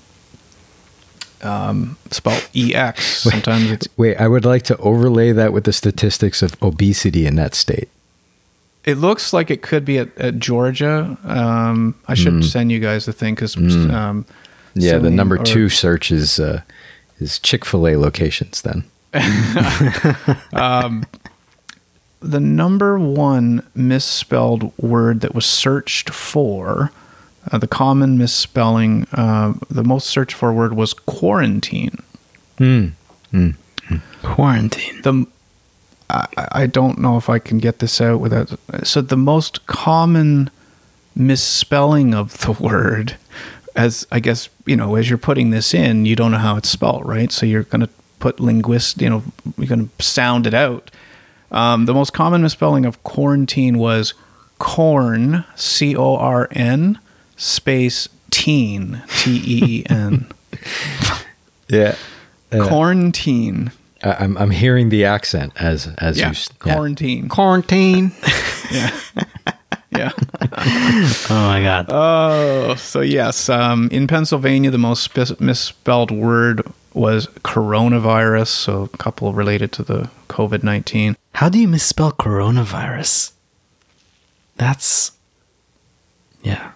Um, 1.42 1.98
spelled 2.12 2.48
E 2.54 2.74
X. 2.76 3.06
Sometimes 3.24 3.70
it's 3.72 3.88
Wait, 3.98 4.18
I 4.18 4.28
would 4.28 4.46
like 4.46 4.64
to 4.64 4.78
overlay 4.78 5.32
that 5.32 5.54
with 5.54 5.64
the 5.66 5.74
statistics 5.74 6.42
of 6.42 6.62
obesity 6.62 7.26
in 7.26 7.36
that 7.36 7.54
state. 7.56 7.88
It 8.86 8.98
looks 8.98 9.34
like 9.34 9.50
it 9.50 9.62
could 9.62 9.84
be 9.86 9.98
at, 9.98 10.16
at 10.18 10.38
Georgia. 10.40 11.18
Um, 11.24 11.96
I 12.08 12.14
should 12.14 12.46
send 12.46 12.72
you 12.72 12.80
guys 12.80 13.06
the 13.06 13.14
thing 13.14 13.34
because 13.36 13.56
um, 13.58 14.26
Yeah, 14.76 14.98
the 15.00 15.10
number 15.10 15.40
or- 15.40 15.44
two 15.44 15.70
search 15.70 16.12
is 16.12 16.40
uh, 16.40 16.62
is 17.20 17.40
Chick 17.40 17.66
Fil 17.66 17.88
A 17.88 17.96
locations. 17.98 18.62
Then 18.62 18.84
the 22.22 22.40
number 22.40 22.98
one 23.00 23.66
misspelled 23.76 24.72
word 24.78 25.22
that 25.22 25.34
was 25.36 25.46
searched 25.46 26.10
for, 26.10 26.92
uh, 27.52 27.58
the 27.58 27.68
common 27.68 28.18
misspelling, 28.18 29.06
uh, 29.14 29.54
the 29.70 29.84
most 29.84 30.08
searched 30.08 30.36
for 30.36 30.52
word 30.54 30.74
was 30.74 30.94
quarantine. 30.94 31.98
Quarantine. 34.24 35.02
The 35.04 35.28
I, 36.10 36.28
I 36.52 36.68
don't 36.68 37.00
know 37.00 37.18
if 37.18 37.30
I 37.30 37.40
can 37.40 37.58
get 37.58 37.80
this 37.80 38.00
out 38.00 38.20
without. 38.20 38.58
So 38.84 39.02
the 39.02 39.18
most 39.18 39.66
common 39.68 40.50
misspelling 41.16 42.14
of 42.14 42.38
the 42.40 42.52
word, 42.60 43.18
as 43.76 44.06
I 44.12 44.20
guess 44.20 44.50
you 44.66 44.76
know, 44.76 44.96
as 44.96 45.10
you're 45.10 45.18
putting 45.18 45.50
this 45.50 45.74
in, 45.74 46.06
you 46.06 46.16
don't 46.16 46.32
know 46.32 46.38
how 46.38 46.58
it's 46.58 46.70
spelled, 46.70 47.06
right? 47.06 47.32
So 47.32 47.46
you're 47.46 47.64
going 47.64 47.82
to 47.82 47.90
put 48.20 48.40
linguist, 48.40 49.02
you 49.02 49.10
know, 49.10 49.24
you're 49.58 49.68
going 49.68 49.90
to 49.98 50.04
sound 50.04 50.48
it 50.48 50.54
out. 50.54 50.92
Um, 51.52 51.86
the 51.86 51.94
most 51.94 52.12
common 52.12 52.42
misspelling 52.42 52.86
of 52.86 53.02
quarantine 53.04 53.78
was 53.78 54.14
corn, 54.60 55.46
C 55.56 55.96
O 55.96 56.16
R 56.16 56.48
N, 56.52 57.00
space 57.38 58.10
teen, 58.32 59.02
T 59.20 59.42
E 59.46 59.64
E 59.64 59.86
N. 59.90 60.28
yeah, 61.70 61.96
Quarantine. 62.52 63.72
I, 64.06 64.24
I'm 64.24 64.38
I'm 64.38 64.52
hearing 64.52 64.90
the 64.90 65.04
accent 65.06 65.52
as 65.60 65.88
as 65.98 66.18
Yeah, 66.18 66.28
you 66.28 66.32
s- 66.32 66.50
yeah. 66.66 66.74
quarantine. 66.74 67.28
quarantine. 67.30 68.12
Yeah. 68.72 68.90
yeah. 69.92 70.12
Oh 71.30 71.48
my 71.48 71.62
god. 71.62 71.86
Oh, 71.90 72.76
so 72.76 73.02
yes, 73.02 73.50
um, 73.50 73.90
in 73.92 74.08
Pennsylvania, 74.08 74.72
the 74.72 74.78
most 74.80 75.04
spe- 75.04 75.40
misspelled 75.40 76.10
word 76.12 76.62
was 76.94 77.28
coronavirus. 77.44 78.48
So 78.48 78.90
a 78.94 78.98
couple 78.98 79.34
related 79.34 79.72
to 79.74 79.84
the 79.84 80.10
COVID 80.30 80.64
nineteen. 80.64 81.16
How 81.34 81.50
do 81.50 81.60
you 81.60 81.68
misspell 81.68 82.12
coronavirus? 82.12 83.34
That's 84.58 85.12
yeah. 86.44 86.72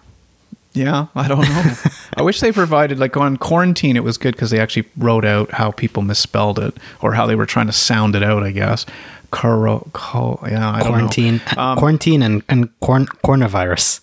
Yeah, 0.72 1.06
I 1.16 1.26
don't 1.28 1.40
know. 1.40 1.74
I 2.16 2.22
wish 2.22 2.40
they 2.40 2.52
provided 2.52 2.98
like 2.98 3.16
on 3.16 3.36
quarantine. 3.36 3.96
It 3.96 4.04
was 4.04 4.16
good 4.18 4.34
because 4.34 4.50
they 4.50 4.60
actually 4.60 4.86
wrote 4.96 5.24
out 5.24 5.50
how 5.52 5.72
people 5.72 6.02
misspelled 6.02 6.58
it 6.58 6.76
or 7.02 7.14
how 7.14 7.26
they 7.26 7.34
were 7.34 7.46
trying 7.46 7.66
to 7.66 7.72
sound 7.72 8.14
it 8.14 8.22
out. 8.22 8.42
I 8.42 8.50
guess. 8.52 8.86
Coro, 9.32 9.88
co- 9.92 10.40
yeah, 10.48 10.70
I 10.70 10.80
don't 10.80 10.88
quarantine, 10.88 11.40
know. 11.56 11.62
Um, 11.62 11.78
quarantine, 11.78 12.22
and 12.22 12.42
and 12.48 12.80
corn, 12.80 13.06
coronavirus. 13.24 14.00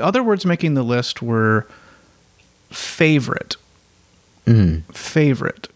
other 0.00 0.22
words 0.22 0.44
making 0.46 0.74
the 0.74 0.82
list 0.82 1.22
were 1.22 1.66
favorite. 2.70 3.56
Favorite. 4.92 5.68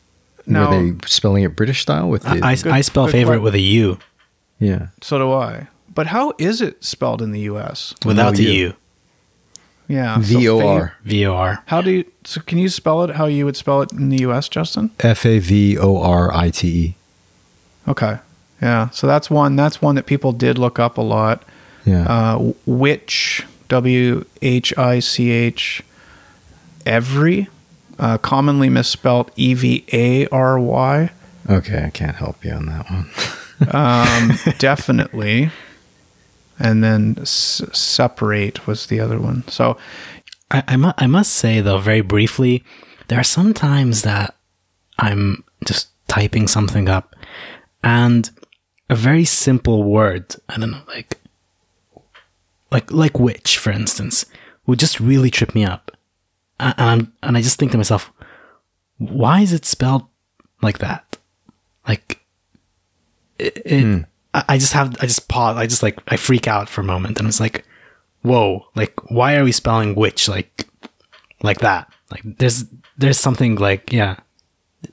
Now, 0.46 0.70
Were 0.70 0.92
they 0.92 0.98
spelling 1.06 1.42
it 1.44 1.56
British 1.56 1.82
style 1.82 2.08
with 2.08 2.22
the? 2.22 2.40
I, 2.42 2.54
good- 2.56 2.68
I 2.72 2.80
spell 2.80 3.06
favorite 3.08 3.36
que- 3.38 3.42
with 3.44 3.54
a 3.54 3.60
U 3.60 3.98
yeah. 4.58 4.88
so 5.00 5.18
do 5.18 5.32
I. 5.32 5.68
But 5.92 6.08
how 6.08 6.34
is 6.38 6.60
it 6.60 6.82
spelled 6.84 7.20
in 7.22 7.32
the 7.32 7.40
U.S.? 7.40 7.94
without 8.04 8.34
the 8.36 8.44
U. 8.44 8.50
U. 8.52 8.74
Yeah, 9.90 10.20
so 10.20 10.38
V 10.38 10.48
O 10.48 10.58
fav- 10.58 10.64
R 10.80 10.96
V 11.04 11.26
O 11.26 11.34
R. 11.34 11.62
How 11.66 11.80
do 11.80 11.90
you? 11.90 12.04
So 12.24 12.40
can 12.42 12.58
you 12.58 12.68
spell 12.68 13.02
it 13.02 13.16
how 13.16 13.26
you 13.26 13.44
would 13.44 13.56
spell 13.56 13.82
it 13.82 13.90
in 13.92 14.08
the 14.08 14.18
U.S., 14.20 14.48
Justin? 14.48 14.92
F 15.00 15.26
A 15.26 15.40
V 15.40 15.76
O 15.78 15.96
R 16.00 16.32
I 16.32 16.50
T 16.50 16.68
E. 16.68 16.94
Okay. 17.88 18.18
Yeah. 18.62 18.90
So 18.90 19.06
that's 19.08 19.28
one. 19.30 19.56
That's 19.56 19.82
one 19.82 19.96
that 19.96 20.06
people 20.06 20.32
did 20.32 20.58
look 20.58 20.78
up 20.78 20.96
a 20.96 21.02
lot. 21.02 21.42
Yeah. 21.84 22.04
Uh, 22.06 22.52
which 22.66 23.44
W 23.68 24.24
H 24.42 24.76
I 24.78 25.00
C 25.00 25.30
H 25.30 25.82
every 26.86 27.48
uh, 27.98 28.18
commonly 28.18 28.68
misspelt 28.68 29.32
E 29.34 29.54
V 29.54 29.84
A 29.92 30.26
R 30.28 30.58
Y. 30.60 31.10
okay, 31.48 31.84
I 31.86 31.90
can't 31.90 32.14
help 32.16 32.44
you 32.44 32.52
on 32.52 32.66
that 32.66 32.86
one. 32.90 33.10
Um, 33.72 34.38
definitely. 34.58 35.50
And 36.60 36.84
then 36.84 37.16
s- 37.20 37.62
separate 37.72 38.66
was 38.66 38.86
the 38.86 39.00
other 39.00 39.18
one. 39.18 39.48
So 39.48 39.78
I, 40.50 40.62
I, 40.68 40.76
mu- 40.76 40.92
I 40.98 41.06
must 41.06 41.32
say 41.32 41.60
though, 41.60 41.78
very 41.78 42.02
briefly, 42.02 42.62
there 43.08 43.18
are 43.18 43.24
some 43.24 43.54
times 43.54 44.02
that 44.02 44.36
I'm 44.98 45.42
just 45.64 45.88
typing 46.06 46.46
something 46.46 46.88
up, 46.88 47.16
and 47.82 48.30
a 48.90 48.94
very 48.94 49.24
simple 49.24 49.84
word, 49.84 50.36
I 50.48 50.58
don't 50.58 50.72
know, 50.72 50.82
like 50.86 51.16
like 52.70 52.92
like 52.92 53.18
which, 53.18 53.58
for 53.58 53.70
instance, 53.70 54.26
would 54.66 54.78
just 54.78 55.00
really 55.00 55.30
trip 55.30 55.54
me 55.54 55.64
up, 55.64 55.96
and 56.60 56.74
I'm, 56.78 57.12
and 57.22 57.36
I 57.36 57.42
just 57.42 57.58
think 57.58 57.72
to 57.72 57.78
myself, 57.78 58.12
why 58.98 59.40
is 59.40 59.52
it 59.52 59.64
spelled 59.64 60.06
like 60.62 60.78
that? 60.78 61.16
Like 61.88 62.20
it. 63.38 63.62
it 63.64 64.06
I 64.32 64.58
just 64.58 64.72
have 64.72 64.96
I 65.00 65.06
just 65.06 65.28
pause. 65.28 65.56
I 65.56 65.66
just 65.66 65.82
like 65.82 65.98
I 66.08 66.16
freak 66.16 66.46
out 66.46 66.68
for 66.68 66.80
a 66.80 66.84
moment, 66.84 67.18
and 67.18 67.28
it's 67.28 67.40
like, 67.40 67.64
whoa, 68.22 68.66
like 68.74 68.94
why 69.10 69.36
are 69.36 69.44
we 69.44 69.52
spelling 69.52 69.94
which 69.94 70.28
like 70.28 70.68
like 71.42 71.58
that? 71.58 71.92
Like 72.10 72.22
there's 72.24 72.64
there's 72.96 73.18
something 73.18 73.56
like 73.56 73.92
yeah, 73.92 74.16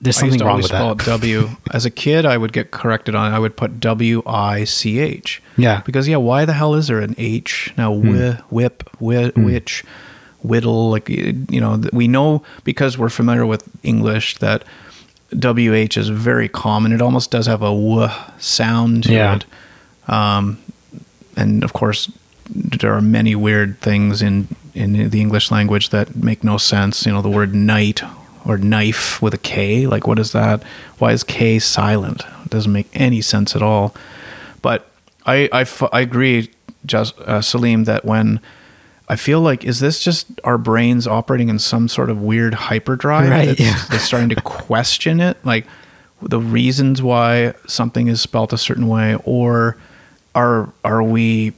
there's 0.02 0.18
something 0.18 0.40
wrong 0.40 0.58
with 0.58 0.68
spell 0.68 0.96
that. 0.96 1.08
it 1.08 1.12
W. 1.12 1.50
As 1.72 1.86
a 1.86 1.90
kid, 1.90 2.26
I 2.26 2.38
would 2.38 2.54
get 2.54 2.72
corrected 2.72 3.16
on. 3.16 3.32
I 3.32 3.40
would 3.40 3.56
put 3.56 3.80
W 3.80 4.22
I 4.26 4.64
C 4.64 5.00
H. 5.00 5.42
Yeah. 5.56 5.82
Because 5.86 6.08
yeah, 6.08 6.18
why 6.18 6.46
the 6.46 6.54
hell 6.54 6.74
is 6.76 6.88
there 6.88 7.00
an 7.00 7.16
H 7.18 7.74
now? 7.78 7.94
Hmm. 7.94 8.10
Whi, 8.10 8.42
whip, 8.50 8.90
whi, 9.00 9.30
hmm. 9.32 9.44
which, 9.44 9.84
whittle. 10.44 10.90
Like 10.90 11.10
you 11.10 11.62
know, 11.62 11.82
we 11.94 12.08
know 12.08 12.44
because 12.64 12.98
we're 12.98 13.10
familiar 13.10 13.46
with 13.46 13.68
English 13.84 14.38
that 14.38 14.64
WH 15.32 15.98
is 15.98 16.10
very 16.10 16.48
common. 16.48 16.92
It 16.94 17.02
almost 17.02 17.32
does 17.32 17.46
have 17.48 17.62
a 17.62 17.66
w 17.66 18.08
sound 18.38 19.04
to 19.06 19.14
Yeah. 19.14 19.36
it. 19.36 19.46
Um, 20.08 20.58
and 21.36 21.64
of 21.64 21.74
course, 21.74 22.10
there 22.50 22.94
are 22.94 23.02
many 23.02 23.36
weird 23.36 23.80
things 23.82 24.22
in 24.22 24.48
in 24.74 25.10
the 25.10 25.20
English 25.20 25.50
language 25.52 25.90
that 25.90 26.16
make 26.16 26.44
no 26.44 26.58
sense. 26.58 27.06
You 27.06 27.12
know, 27.14 27.22
the 27.22 27.30
word 27.30 27.54
night 27.56 28.02
or 28.46 28.58
knife 28.58 29.22
with 29.22 29.34
a 29.34 29.38
K. 29.40 29.86
Like, 29.88 30.08
what 30.08 30.20
is 30.20 30.32
that? 30.32 30.64
Why 31.00 31.12
is 31.12 31.24
K 31.24 31.60
silent? 31.60 32.22
It 32.46 32.52
doesn't 32.52 32.72
make 32.72 32.88
any 32.94 33.22
sense 33.22 33.56
at 33.56 33.62
all. 33.62 33.94
But 34.62 34.90
I 35.26 35.50
I 35.92 36.00
agree, 36.02 36.50
just 36.86 37.20
uh, 37.20 37.42
Salim, 37.42 37.84
that 37.84 38.06
when 38.06 38.40
I 39.10 39.16
feel 39.16 39.39
like 39.39 39.64
is 39.64 39.80
this 39.80 40.03
just 40.03 40.28
our 40.43 40.58
brains 40.58 41.08
operating 41.08 41.49
in 41.49 41.60
some 41.60 41.88
sort 41.88 42.10
of 42.10 42.22
weird 42.22 42.53
hyperdrive 42.53 43.30
Right, 43.30 43.45
that's, 43.45 43.60
yeah. 43.60 43.82
that's 43.89 44.03
starting 44.03 44.30
to 44.30 44.41
question 44.41 45.20
it, 45.22 45.38
like 45.45 45.66
the 46.22 46.39
reasons 46.39 47.01
why 47.01 47.53
something 47.68 48.08
is 48.08 48.22
spelt 48.22 48.51
a 48.51 48.58
certain 48.58 48.88
way, 48.88 49.16
or 49.24 49.78
are 50.36 50.72
are 50.84 51.03
we 51.03 51.53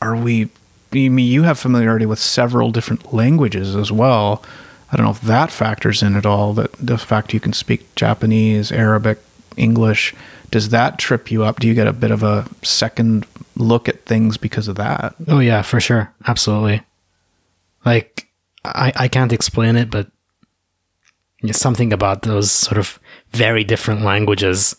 are 0.00 0.16
we? 0.16 0.50
I 0.92 1.08
mean, 1.08 1.26
you 1.26 1.44
have 1.44 1.58
familiarity 1.58 2.04
with 2.04 2.18
several 2.18 2.70
different 2.70 3.14
languages 3.14 3.74
as 3.74 3.90
well. 3.90 4.44
I 4.90 4.96
don't 4.96 5.06
know 5.06 5.12
if 5.12 5.22
that 5.22 5.50
factors 5.50 6.02
in 6.02 6.16
at 6.16 6.26
all. 6.26 6.52
That 6.52 6.72
the 6.72 6.98
fact 6.98 7.32
you 7.32 7.40
can 7.40 7.52
speak 7.52 7.94
Japanese, 7.94 8.70
Arabic, 8.70 9.18
English, 9.56 10.14
does 10.50 10.68
that 10.68 10.98
trip 10.98 11.30
you 11.30 11.44
up? 11.44 11.60
Do 11.60 11.66
you 11.66 11.74
get 11.74 11.86
a 11.86 11.92
bit 11.92 12.10
of 12.10 12.22
a 12.22 12.46
second 12.62 13.26
look 13.56 13.88
at 13.88 14.04
things 14.04 14.36
because 14.36 14.68
of 14.68 14.76
that? 14.76 15.14
Oh 15.28 15.38
yeah, 15.38 15.62
for 15.62 15.80
sure, 15.80 16.12
absolutely. 16.26 16.82
Like 17.84 18.28
I 18.64 18.92
I 18.96 19.08
can't 19.08 19.32
explain 19.32 19.76
it, 19.76 19.90
but 19.90 20.08
something 21.50 21.92
about 21.92 22.22
those 22.22 22.50
sort 22.52 22.78
of 22.78 23.00
very 23.30 23.64
different 23.64 24.02
languages 24.02 24.76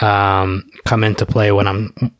um, 0.00 0.70
come 0.84 1.02
into 1.02 1.26
play 1.26 1.50
when 1.50 1.66
I'm 1.66 2.14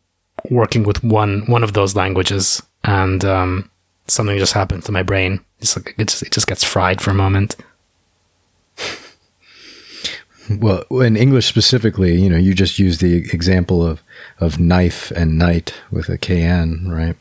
working 0.50 0.82
with 0.82 1.04
one 1.04 1.44
one 1.46 1.62
of 1.62 1.72
those 1.72 1.94
languages, 1.94 2.62
and 2.84 3.24
um, 3.24 3.70
something 4.06 4.38
just 4.38 4.54
happens 4.54 4.84
to 4.84 4.92
my 4.92 5.02
brain. 5.02 5.44
It's 5.60 5.76
like 5.76 5.94
it 5.98 6.08
just, 6.08 6.22
it 6.22 6.32
just 6.32 6.46
gets 6.46 6.64
fried 6.64 7.00
for 7.00 7.10
a 7.10 7.14
moment. 7.14 7.56
Well, 10.58 10.84
in 11.02 11.16
English 11.16 11.46
specifically, 11.46 12.20
you 12.20 12.28
know, 12.28 12.36
you 12.36 12.54
just 12.54 12.78
use 12.78 12.98
the 12.98 13.16
example 13.32 13.86
of 13.86 14.02
of 14.40 14.58
knife 14.58 15.10
and 15.12 15.38
knight 15.38 15.74
with 15.90 16.08
a 16.08 16.18
kn, 16.18 16.88
right? 16.90 17.16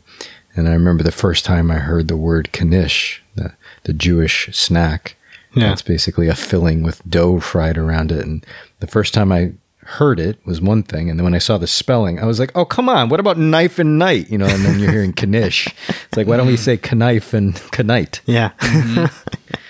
And 0.55 0.67
I 0.67 0.73
remember 0.73 1.03
the 1.03 1.11
first 1.11 1.45
time 1.45 1.69
I 1.69 1.75
heard 1.75 2.07
the 2.07 2.17
word 2.17 2.49
knish, 2.59 3.21
the 3.35 3.53
the 3.83 3.93
Jewish 3.93 4.49
snack. 4.51 5.15
Yeah. 5.53 5.71
It's 5.71 5.81
basically 5.81 6.27
a 6.27 6.35
filling 6.35 6.83
with 6.83 7.07
dough 7.09 7.39
fried 7.39 7.77
around 7.77 8.11
it. 8.11 8.23
And 8.25 8.45
the 8.79 8.87
first 8.87 9.15
time 9.15 9.31
I 9.31 9.53
heard 9.83 10.19
it 10.19 10.37
was 10.45 10.61
one 10.61 10.83
thing, 10.83 11.09
and 11.09 11.17
then 11.17 11.23
when 11.23 11.33
I 11.33 11.39
saw 11.39 11.57
the 11.57 11.65
spelling, 11.65 12.19
I 12.19 12.25
was 12.25 12.39
like, 12.39 12.51
"Oh, 12.55 12.65
come 12.65 12.87
on! 12.89 13.09
What 13.09 13.19
about 13.19 13.37
knife 13.37 13.79
and 13.79 13.97
knight?" 13.97 14.29
You 14.29 14.37
know, 14.37 14.45
and 14.45 14.63
then 14.63 14.79
you're 14.79 14.91
hearing 14.91 15.13
knish. 15.27 15.67
It's 15.87 16.17
like, 16.17 16.27
why 16.27 16.37
don't 16.37 16.47
we 16.47 16.57
say 16.57 16.79
knife 16.93 17.33
and 17.33 17.59
knight? 17.85 18.21
Yeah, 18.25 18.51
mm-hmm. 18.59 19.05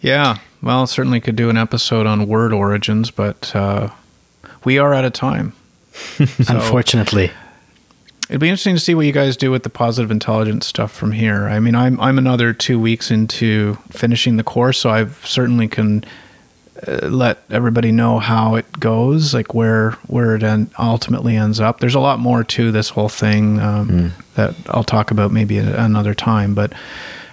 Yeah, 0.00 0.38
well, 0.66 0.86
certainly 0.86 1.20
could 1.20 1.36
do 1.36 1.48
an 1.48 1.56
episode 1.56 2.06
on 2.06 2.26
word 2.26 2.52
origins, 2.52 3.12
but 3.12 3.54
uh, 3.54 3.90
we 4.64 4.78
are 4.78 4.92
out 4.92 5.04
of 5.04 5.12
time. 5.12 5.52
unfortunately. 6.18 7.30
It'd 8.28 8.40
be 8.40 8.48
interesting 8.48 8.74
to 8.74 8.80
see 8.80 8.94
what 8.94 9.06
you 9.06 9.12
guys 9.12 9.36
do 9.36 9.52
with 9.52 9.62
the 9.62 9.70
positive 9.70 10.10
intelligence 10.10 10.66
stuff 10.66 10.90
from 10.90 11.12
here. 11.12 11.46
I 11.46 11.60
mean, 11.60 11.76
I'm 11.76 12.00
I'm 12.00 12.18
another 12.18 12.52
two 12.52 12.80
weeks 12.80 13.12
into 13.12 13.78
finishing 13.90 14.36
the 14.36 14.42
course, 14.42 14.78
so 14.78 14.90
I 14.90 15.06
certainly 15.22 15.68
can 15.68 16.04
uh, 16.86 17.06
let 17.06 17.38
everybody 17.48 17.92
know 17.92 18.18
how 18.18 18.56
it 18.56 18.80
goes, 18.80 19.32
like 19.32 19.54
where 19.54 19.92
where 20.08 20.34
it 20.34 20.42
en- 20.42 20.70
ultimately 20.76 21.36
ends 21.36 21.60
up. 21.60 21.78
There's 21.78 21.94
a 21.94 22.00
lot 22.00 22.18
more 22.18 22.42
to 22.42 22.72
this 22.72 22.88
whole 22.88 23.08
thing 23.08 23.60
um, 23.60 24.12
that 24.34 24.56
I'll 24.70 24.82
talk 24.82 25.12
about 25.12 25.30
maybe 25.30 25.58
at 25.58 25.72
another 25.76 26.12
time. 26.12 26.54
But 26.54 26.72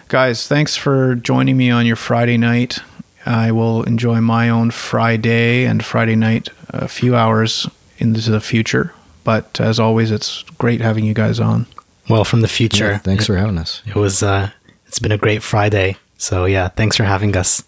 guys, 0.09 0.47
thanks 0.47 0.75
for 0.75 1.15
joining 1.15 1.57
me 1.57 1.71
on 1.71 1.87
your 1.87 1.95
Friday 1.95 2.37
night. 2.37 2.77
I 3.25 3.51
will 3.51 3.83
enjoy 3.83 4.21
my 4.21 4.49
own 4.49 4.71
Friday 4.71 5.65
and 5.65 5.83
Friday 5.83 6.15
night 6.15 6.49
a 6.69 6.87
few 6.87 7.15
hours 7.15 7.67
into 7.97 8.31
the 8.31 8.41
future. 8.41 8.93
But 9.23 9.59
as 9.61 9.79
always, 9.79 10.11
it's 10.11 10.43
great 10.57 10.81
having 10.81 11.05
you 11.05 11.13
guys 11.13 11.39
on. 11.39 11.65
Well, 12.09 12.25
from 12.25 12.41
the 12.41 12.47
future. 12.47 12.91
Yeah, 12.91 12.97
thanks 12.97 13.25
for 13.25 13.37
having 13.37 13.57
us. 13.57 13.81
It 13.85 13.95
was. 13.95 14.21
Uh, 14.21 14.49
it's 14.87 14.99
been 14.99 15.11
a 15.13 15.17
great 15.17 15.41
Friday. 15.41 15.97
So 16.17 16.45
yeah, 16.45 16.67
thanks 16.67 16.97
for 16.97 17.03
having 17.03 17.35
us. 17.35 17.63